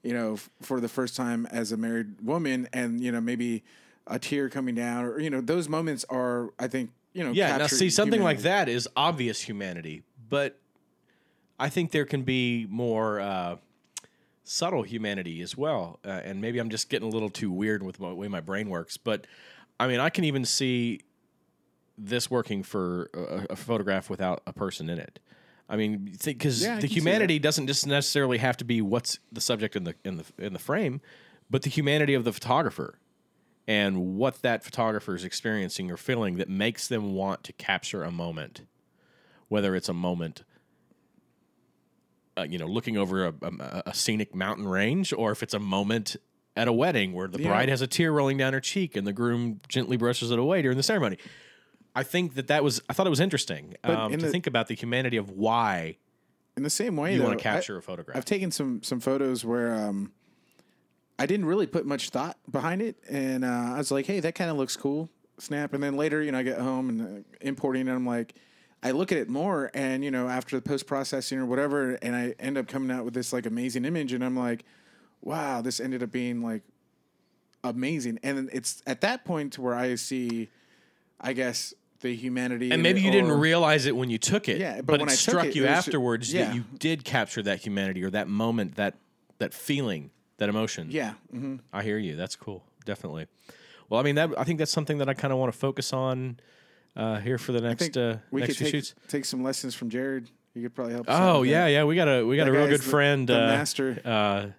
you 0.07 0.13
know, 0.13 0.35
f- 0.35 0.49
for 0.61 0.79
the 0.79 0.87
first 0.87 1.17
time 1.17 1.45
as 1.47 1.73
a 1.73 1.77
married 1.77 2.21
woman, 2.21 2.69
and 2.71 3.01
you 3.01 3.11
know 3.11 3.19
maybe 3.19 3.61
a 4.07 4.17
tear 4.17 4.47
coming 4.47 4.73
down, 4.73 5.03
or 5.03 5.19
you 5.19 5.29
know 5.29 5.41
those 5.41 5.67
moments 5.67 6.05
are, 6.09 6.53
I 6.57 6.67
think, 6.67 6.91
you 7.11 7.25
know, 7.25 7.31
Yeah, 7.31 7.57
now 7.57 7.67
see 7.67 7.89
something 7.89 8.23
like 8.23 8.39
that 8.39 8.69
is 8.69 8.87
obvious 8.95 9.41
humanity, 9.41 10.03
but 10.29 10.57
I 11.59 11.67
think 11.67 11.91
there 11.91 12.05
can 12.05 12.21
be 12.21 12.67
more 12.69 13.19
uh, 13.19 13.57
subtle 14.45 14.83
humanity 14.83 15.41
as 15.41 15.57
well. 15.57 15.99
Uh, 16.05 16.21
and 16.23 16.39
maybe 16.39 16.59
I'm 16.59 16.69
just 16.69 16.89
getting 16.89 17.09
a 17.09 17.11
little 17.11 17.29
too 17.29 17.51
weird 17.51 17.83
with 17.83 17.97
the 17.97 18.15
way 18.15 18.29
my 18.29 18.39
brain 18.39 18.69
works, 18.69 18.95
but 18.95 19.27
I 19.77 19.87
mean, 19.87 19.99
I 19.99 20.09
can 20.09 20.23
even 20.23 20.45
see 20.45 21.01
this 21.97 22.31
working 22.31 22.63
for 22.63 23.09
a, 23.13 23.47
a 23.49 23.55
photograph 23.57 24.09
without 24.09 24.41
a 24.47 24.53
person 24.53 24.89
in 24.89 24.99
it. 24.99 25.19
I 25.69 25.75
mean, 25.75 26.15
because 26.23 26.61
Yeah, 26.61 26.79
the 26.79 26.87
humanity 26.87 27.39
doesn't 27.39 27.67
just 27.67 27.85
necessarily 27.85 28.37
have 28.37 28.57
to 28.57 28.65
be 28.65 28.81
what's 28.81 29.19
the 29.31 29.41
subject 29.41 29.75
in 29.75 29.83
the 29.83 29.95
in 30.05 30.17
the 30.17 30.25
in 30.37 30.53
the 30.53 30.59
frame, 30.59 31.01
but 31.49 31.63
the 31.63 31.69
humanity 31.69 32.13
of 32.13 32.23
the 32.23 32.31
photographer 32.31 32.99
and 33.67 34.15
what 34.15 34.41
that 34.43 34.63
photographer 34.63 35.13
is 35.13 35.25
experiencing 35.25 35.91
or 35.91 35.97
feeling 35.97 36.37
that 36.37 36.47
makes 36.47 36.87
them 36.87 37.13
want 37.13 37.43
to 37.43 37.53
capture 37.53 38.03
a 38.03 38.11
moment, 38.11 38.61
whether 39.49 39.75
it's 39.75 39.89
a 39.89 39.93
moment, 39.93 40.43
uh, 42.37 42.43
you 42.49 42.57
know, 42.57 42.65
looking 42.67 42.95
over 42.97 43.25
a, 43.25 43.33
a, 43.41 43.83
a 43.87 43.93
scenic 43.93 44.33
mountain 44.33 44.65
range, 44.67 45.11
or 45.11 45.31
if 45.31 45.43
it's 45.43 45.53
a 45.53 45.59
moment 45.59 46.15
at 46.55 46.67
a 46.69 46.73
wedding 46.73 47.11
where 47.13 47.27
the 47.27 47.39
Yeah. 47.39 47.49
bride 47.49 47.67
has 47.69 47.81
a 47.81 47.87
tear 47.87 48.11
rolling 48.13 48.37
down 48.37 48.53
her 48.53 48.61
cheek 48.61 48.95
and 48.95 49.05
the 49.05 49.13
groom 49.13 49.59
gently 49.67 49.97
brushes 49.97 50.31
it 50.31 50.39
away 50.39 50.61
during 50.61 50.77
the 50.77 50.83
ceremony. 50.83 51.17
I 51.97 52.03
think 52.03 52.35
that 52.35 52.47
that 52.47 52.63
was 52.63 52.79
I 52.87 52.93
thought 52.93 53.07
it 53.07 53.09
was 53.09 53.19
interesting 53.19 53.75
um, 53.83 54.13
in 54.13 54.19
to 54.19 54.25
the- 54.27 54.31
think 54.31 54.45
about 54.45 54.67
the 54.67 54.75
humanity 54.75 55.17
of 55.17 55.31
why 55.31 55.97
in 56.55 56.61
the 56.61 56.69
same 56.69 56.95
way 56.95 57.13
you 57.13 57.19
though, 57.19 57.25
want 57.25 57.39
to 57.39 57.43
capture 57.43 57.75
a 57.75 57.81
photograph. 57.81 58.15
I've 58.15 58.25
taken 58.25 58.51
some 58.51 58.83
some 58.83 58.99
photos 58.99 59.43
where 59.43 59.73
um, 59.73 60.11
I 61.17 61.25
didn't 61.25 61.47
really 61.47 61.65
put 61.65 61.87
much 61.87 62.09
thought 62.09 62.37
behind 62.51 62.83
it, 62.83 62.97
and 63.09 63.43
uh, 63.43 63.73
I 63.73 63.77
was 63.77 63.89
like, 63.89 64.05
"Hey, 64.05 64.19
that 64.19 64.35
kind 64.35 64.51
of 64.51 64.57
looks 64.57 64.77
cool." 64.77 65.09
Snap, 65.39 65.73
and 65.73 65.81
then 65.83 65.95
later, 65.95 66.21
you 66.21 66.31
know, 66.31 66.37
I 66.37 66.43
get 66.43 66.59
home 66.59 66.89
and 66.89 67.01
uh, 67.01 67.21
importing, 67.41 67.81
and 67.81 67.91
I'm 67.91 68.05
like, 68.05 68.35
I 68.83 68.91
look 68.91 69.11
at 69.11 69.17
it 69.17 69.27
more, 69.27 69.71
and 69.73 70.03
you 70.03 70.11
know, 70.11 70.27
after 70.27 70.55
the 70.55 70.61
post 70.61 70.85
processing 70.85 71.39
or 71.39 71.45
whatever, 71.47 71.93
and 72.01 72.15
I 72.15 72.35
end 72.39 72.57
up 72.59 72.67
coming 72.67 72.91
out 72.95 73.05
with 73.05 73.15
this 73.15 73.33
like 73.33 73.47
amazing 73.47 73.85
image, 73.85 74.13
and 74.13 74.23
I'm 74.23 74.37
like, 74.37 74.65
"Wow, 75.21 75.61
this 75.61 75.79
ended 75.79 76.03
up 76.03 76.11
being 76.11 76.43
like 76.43 76.61
amazing." 77.63 78.19
And 78.21 78.49
it's 78.53 78.83
at 78.85 79.01
that 79.01 79.25
point 79.25 79.57
where 79.57 79.73
I 79.73 79.95
see, 79.95 80.49
I 81.19 81.33
guess, 81.33 81.73
the 82.01 82.15
humanity, 82.15 82.71
and 82.71 82.81
maybe 82.83 83.01
you 83.01 83.11
didn't 83.11 83.31
realize 83.31 83.85
it 83.85 83.95
when 83.95 84.09
you 84.09 84.17
took 84.17 84.47
it, 84.49 84.57
Yeah, 84.59 84.77
but 84.77 84.85
but, 84.87 84.99
when 85.01 85.09
it 85.09 85.13
I 85.13 85.15
struck 85.15 85.45
it, 85.47 85.55
you 85.55 85.63
it 85.65 85.69
was 85.69 85.77
afterwards 85.77 86.33
yeah. 86.33 86.45
that 86.45 86.55
you 86.55 86.63
did 86.77 87.03
capture 87.03 87.41
that 87.43 87.59
humanity 87.59 88.03
or 88.03 88.09
that 88.11 88.27
moment, 88.27 88.75
that 88.75 88.95
that 89.39 89.53
feeling, 89.53 90.11
that 90.37 90.49
emotion. 90.49 90.87
Yeah, 90.91 91.13
hmm 91.31 91.57
I 91.73 91.83
hear 91.83 91.97
you. 91.97 92.15
That's 92.15 92.35
cool. 92.35 92.63
Definitely. 92.85 93.27
Well, 93.89 93.99
I 93.99 94.03
mean, 94.03 94.15
that 94.15 94.29
I 94.37 94.43
think 94.43 94.59
that's 94.59 94.71
something 94.71 94.97
that 94.99 95.09
I 95.09 95.13
kind 95.13 95.31
of 95.33 95.39
want 95.39 95.51
to 95.51 95.57
focus 95.57 95.93
on 95.93 96.39
uh, 96.95 97.17
here 97.19 97.37
for 97.37 97.51
the 97.51 97.61
next 97.61 97.95
uh, 97.97 98.17
we 98.31 98.41
next 98.41 98.57
could 98.57 98.63
take, 98.65 98.71
shoots. 98.71 98.95
take 99.07 99.25
some 99.25 99.43
lessons 99.43 99.73
from 99.75 99.89
Jared. 99.89 100.29
You 100.53 100.63
could 100.63 100.75
probably 100.75 100.93
help. 100.93 101.07
us 101.09 101.15
Oh 101.19 101.43
yeah, 101.43 101.65
that. 101.65 101.71
yeah. 101.71 101.83
We 101.83 101.95
got 101.95 102.07
a 102.07 102.23
we 102.25 102.35
got 102.37 102.45
That 102.45 102.49
a 102.49 102.53
real 102.53 102.67
good 102.67 102.79
the- 102.79 102.83
friend, 102.89 103.27
the 103.27 103.35
uh, 103.43 103.47
master. 103.47 104.53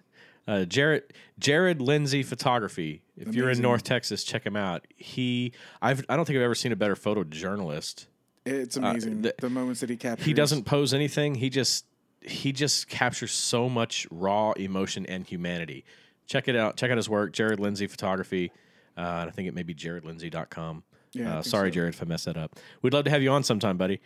Uh, 0.47 0.51
uh, 0.51 0.65
Jared 0.65 1.03
Jared 1.37 1.81
Lindsay 1.81 2.23
Photography. 2.23 3.01
If 3.17 3.35
you're 3.35 3.49
in 3.49 3.61
North 3.61 3.83
Texas, 3.83 4.23
check 4.23 4.45
him 4.45 4.55
out. 4.55 4.85
He 4.95 5.53
I've 5.81 6.03
I 6.09 6.15
don't 6.15 6.25
think 6.25 6.37
I've 6.37 6.43
ever 6.43 6.55
seen 6.55 6.71
a 6.71 6.75
better 6.75 6.95
photojournalist. 6.95 8.07
It's 8.45 8.77
amazing 8.77 9.21
the- 9.21 9.35
the, 9.39 9.49
moments 9.49 9.81
that 9.81 9.89
he 9.89 9.97
captures. 9.97 10.25
He 10.25 10.33
doesn't 10.33 10.63
pose 10.63 10.93
anything. 10.93 11.35
He 11.35 11.49
just 11.49 11.85
he 12.21 12.51
just 12.51 12.87
captures 12.87 13.31
so 13.31 13.69
much 13.69 14.07
raw 14.11 14.51
emotion 14.53 15.05
and 15.05 15.25
humanity. 15.25 15.85
Check 16.25 16.47
it 16.47 16.55
out. 16.55 16.77
Check 16.77 16.91
out 16.91 16.97
his 16.97 17.09
work, 17.09 17.33
Jared 17.33 17.59
Lindsay 17.59 17.87
Photography. 17.87 18.51
Uh, 18.97 19.01
and 19.01 19.29
I 19.29 19.31
think 19.31 19.47
it 19.47 19.53
may 19.53 19.63
be 19.63 19.73
jaredlindsay.com. 19.73 20.83
Yeah, 21.13 21.37
uh, 21.39 21.41
sorry, 21.41 21.69
so. 21.69 21.75
Jared, 21.75 21.93
if 21.95 22.01
I 22.01 22.05
messed 22.05 22.25
that 22.25 22.37
up. 22.37 22.59
We'd 22.81 22.93
love 22.93 23.05
to 23.05 23.09
have 23.09 23.23
you 23.23 23.31
on 23.31 23.43
sometime, 23.43 23.77
buddy. 23.77 23.99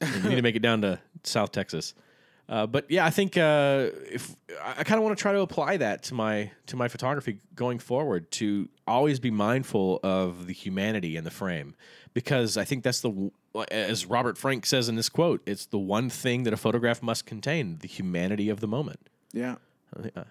You 0.00 0.28
need 0.28 0.36
to 0.36 0.42
make 0.42 0.56
it 0.56 0.62
down 0.62 0.82
to 0.82 0.98
South 1.22 1.52
Texas. 1.52 1.94
Uh, 2.48 2.66
but 2.66 2.90
yeah, 2.90 3.06
I 3.06 3.10
think 3.10 3.36
uh, 3.36 3.88
if 4.10 4.34
I, 4.62 4.82
kind 4.84 4.98
of 4.98 5.04
want 5.04 5.16
to 5.16 5.22
try 5.22 5.32
to 5.32 5.40
apply 5.40 5.78
that 5.78 6.02
to 6.04 6.14
my 6.14 6.50
to 6.66 6.76
my 6.76 6.88
photography 6.88 7.38
going 7.54 7.78
forward 7.78 8.30
to 8.32 8.68
always 8.86 9.20
be 9.20 9.30
mindful 9.30 10.00
of 10.02 10.46
the 10.46 10.52
humanity 10.52 11.16
in 11.16 11.24
the 11.24 11.30
frame 11.30 11.74
because 12.14 12.56
I 12.56 12.64
think 12.64 12.82
that's 12.84 13.00
the 13.00 13.30
as 13.70 14.06
Robert 14.06 14.36
Frank 14.36 14.66
says 14.66 14.88
in 14.88 14.96
this 14.96 15.08
quote, 15.08 15.40
it's 15.46 15.66
the 15.66 15.78
one 15.78 16.10
thing 16.10 16.42
that 16.42 16.52
a 16.52 16.56
photograph 16.56 17.02
must 17.02 17.26
contain: 17.26 17.78
the 17.78 17.88
humanity 17.88 18.48
of 18.50 18.60
the 18.60 18.68
moment. 18.68 19.00
Yeah, 19.32 19.56
Uh, 19.96 20.24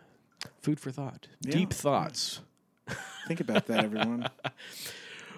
food 0.62 0.80
for 0.80 0.92
thought, 0.92 1.28
Yeah. 1.42 1.52
deep 1.54 1.72
thoughts. 1.74 2.42
think 3.28 3.40
about 3.40 3.68
that, 3.68 3.84
everyone. 3.84 4.28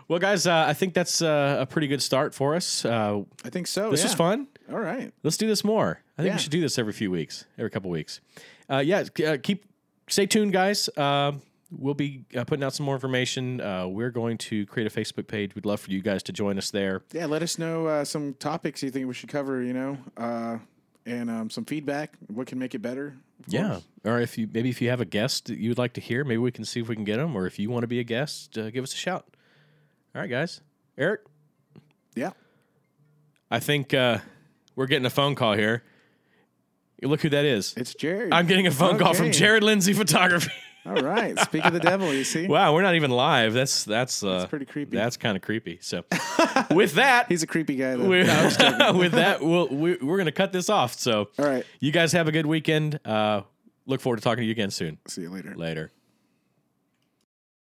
Well, 0.08 0.20
guys, 0.20 0.46
uh, 0.48 0.66
I 0.68 0.74
think 0.74 0.94
that's 0.94 1.22
uh, 1.22 1.58
a 1.60 1.66
pretty 1.66 1.88
good 1.88 2.02
start 2.02 2.34
for 2.34 2.56
us. 2.56 2.84
Uh, 2.86 3.24
I 3.44 3.50
think 3.50 3.68
so. 3.68 3.90
this 3.92 4.02
yeah. 4.02 4.06
was 4.08 4.14
fun. 4.16 4.48
All 4.72 4.80
right. 4.80 5.14
Let's 5.24 5.38
do 5.38 5.48
this 5.48 5.64
more. 5.64 6.02
I 6.18 6.22
think 6.22 6.32
Yeah. 6.32 6.36
we 6.36 6.42
should 6.42 6.52
do 6.52 6.62
this 6.62 6.78
every 6.78 6.94
few 6.94 7.12
weeks, 7.12 7.46
every 7.58 7.70
couple 7.70 7.90
weeks. 7.90 8.22
Uh, 8.70 8.78
yeah, 8.80 9.04
uh, 9.26 9.38
keep 9.42 9.66
stay 10.08 10.26
tuned, 10.26 10.54
guys. 10.54 10.90
Uh, 10.96 11.34
we'll 11.72 11.94
be 11.94 12.26
uh, 12.36 12.44
putting 12.44 12.64
out 12.64 12.74
some 12.74 12.86
more 12.86 12.96
information. 12.96 13.60
Uh, 13.62 13.88
we're 13.88 14.12
going 14.12 14.38
to 14.38 14.66
create 14.68 14.92
a 14.92 14.96
Facebook 14.96 15.28
page. 15.28 15.56
We'd 15.56 15.66
love 15.66 15.80
for 15.80 15.92
you 15.92 16.02
guys 16.02 16.24
to 16.24 16.34
join 16.34 16.58
us 16.58 16.72
there. 16.72 17.02
Yeah, 17.12 17.26
let 17.26 17.42
us 17.42 17.58
know 17.58 17.88
uh, 17.88 18.06
some 18.06 18.34
topics 18.36 18.84
you 18.84 18.92
think 18.92 19.08
we 19.08 19.14
should 19.14 19.30
cover. 19.30 19.62
You 19.62 19.74
know, 19.74 19.98
uh, 20.18 20.58
and 21.06 21.30
um, 21.30 21.50
some 21.50 21.66
feedback. 21.66 22.14
What 22.28 22.48
can 22.48 22.60
make 22.60 22.76
it 22.76 22.80
better? 22.80 23.16
Yeah, 23.48 23.70
course. 23.70 23.84
or 24.06 24.22
if 24.22 24.38
you 24.38 24.48
maybe 24.54 24.70
if 24.70 24.82
you 24.82 24.90
have 24.90 25.02
a 25.02 25.06
guest 25.06 25.48
that 25.48 25.58
you'd 25.58 25.78
like 25.78 25.94
to 25.94 26.02
hear, 26.02 26.24
maybe 26.24 26.38
we 26.38 26.52
can 26.52 26.64
see 26.66 26.80
if 26.80 26.88
we 26.88 26.96
can 26.96 27.04
get 27.04 27.18
them. 27.18 27.36
Or 27.36 27.46
if 27.48 27.60
you 27.60 27.70
want 27.70 27.84
to 27.84 27.88
be 27.88 28.00
a 28.00 28.04
guest, 28.04 28.58
uh, 28.58 28.70
give 28.70 28.84
us 28.84 28.94
a 28.94 28.98
shout. 28.98 29.26
All 30.16 30.22
right, 30.22 30.30
guys. 30.30 30.62
Eric, 30.98 31.22
yeah. 32.16 32.32
I 33.50 33.60
think 33.60 33.94
uh, 33.94 34.20
we're 34.76 34.86
getting 34.86 35.06
a 35.08 35.10
phone 35.10 35.34
call 35.34 35.54
here. 35.54 35.84
Look 37.02 37.22
who 37.22 37.30
that 37.30 37.46
is. 37.46 37.74
It's 37.76 37.96
Jared. 37.96 38.32
I'm 38.32 38.48
getting 38.48 38.68
a 38.68 38.72
phone 38.72 38.98
call 38.98 39.14
from 39.14 39.32
Jared 39.32 39.64
Lindsay 39.64 39.94
Photography. 39.94 40.52
All 40.86 40.96
right. 40.96 41.38
Speak 41.40 41.66
of 41.66 41.74
the 41.74 41.80
devil. 41.80 42.14
You 42.14 42.24
see, 42.24 42.46
wow, 42.46 42.74
we're 42.74 42.82
not 42.82 42.96
even 42.96 43.10
live. 43.10 43.54
That's 43.54 43.86
that's 43.86 44.22
uh, 44.24 44.40
That's 44.40 44.50
pretty 44.50 44.66
creepy. 44.66 44.96
That's 44.98 45.18
kind 45.18 45.36
of 45.36 45.42
creepy. 45.42 45.80
So, 45.82 46.04
with 46.72 46.94
that, 46.96 47.26
he's 47.30 47.42
a 47.42 47.48
creepy 47.48 47.76
guy. 47.76 47.96
Though. 47.96 48.08
we're, 48.08 48.26
No, 48.26 48.34
I'm 48.34 48.44
just 48.50 48.60
joking. 48.60 48.98
with 49.00 49.14
that, 49.14 49.42
we'll, 49.42 49.68
we, 49.70 49.96
we're 49.96 50.18
going 50.18 50.26
to 50.26 50.32
cut 50.32 50.52
this 50.52 50.70
off. 50.70 50.94
So, 50.94 51.30
All 51.40 51.46
right. 51.46 51.66
you 51.80 51.92
guys 51.92 52.12
have 52.12 52.28
a 52.28 52.32
good 52.32 52.46
weekend. 52.46 53.00
Uh, 53.06 53.42
look 53.86 54.02
forward 54.02 54.18
to 54.18 54.24
talking 54.24 54.42
to 54.42 54.46
you 54.46 54.52
again 54.52 54.72
soon. 54.72 54.98
See 55.08 55.22
you 55.22 55.30
later. 55.30 55.56
Later. 55.56 55.92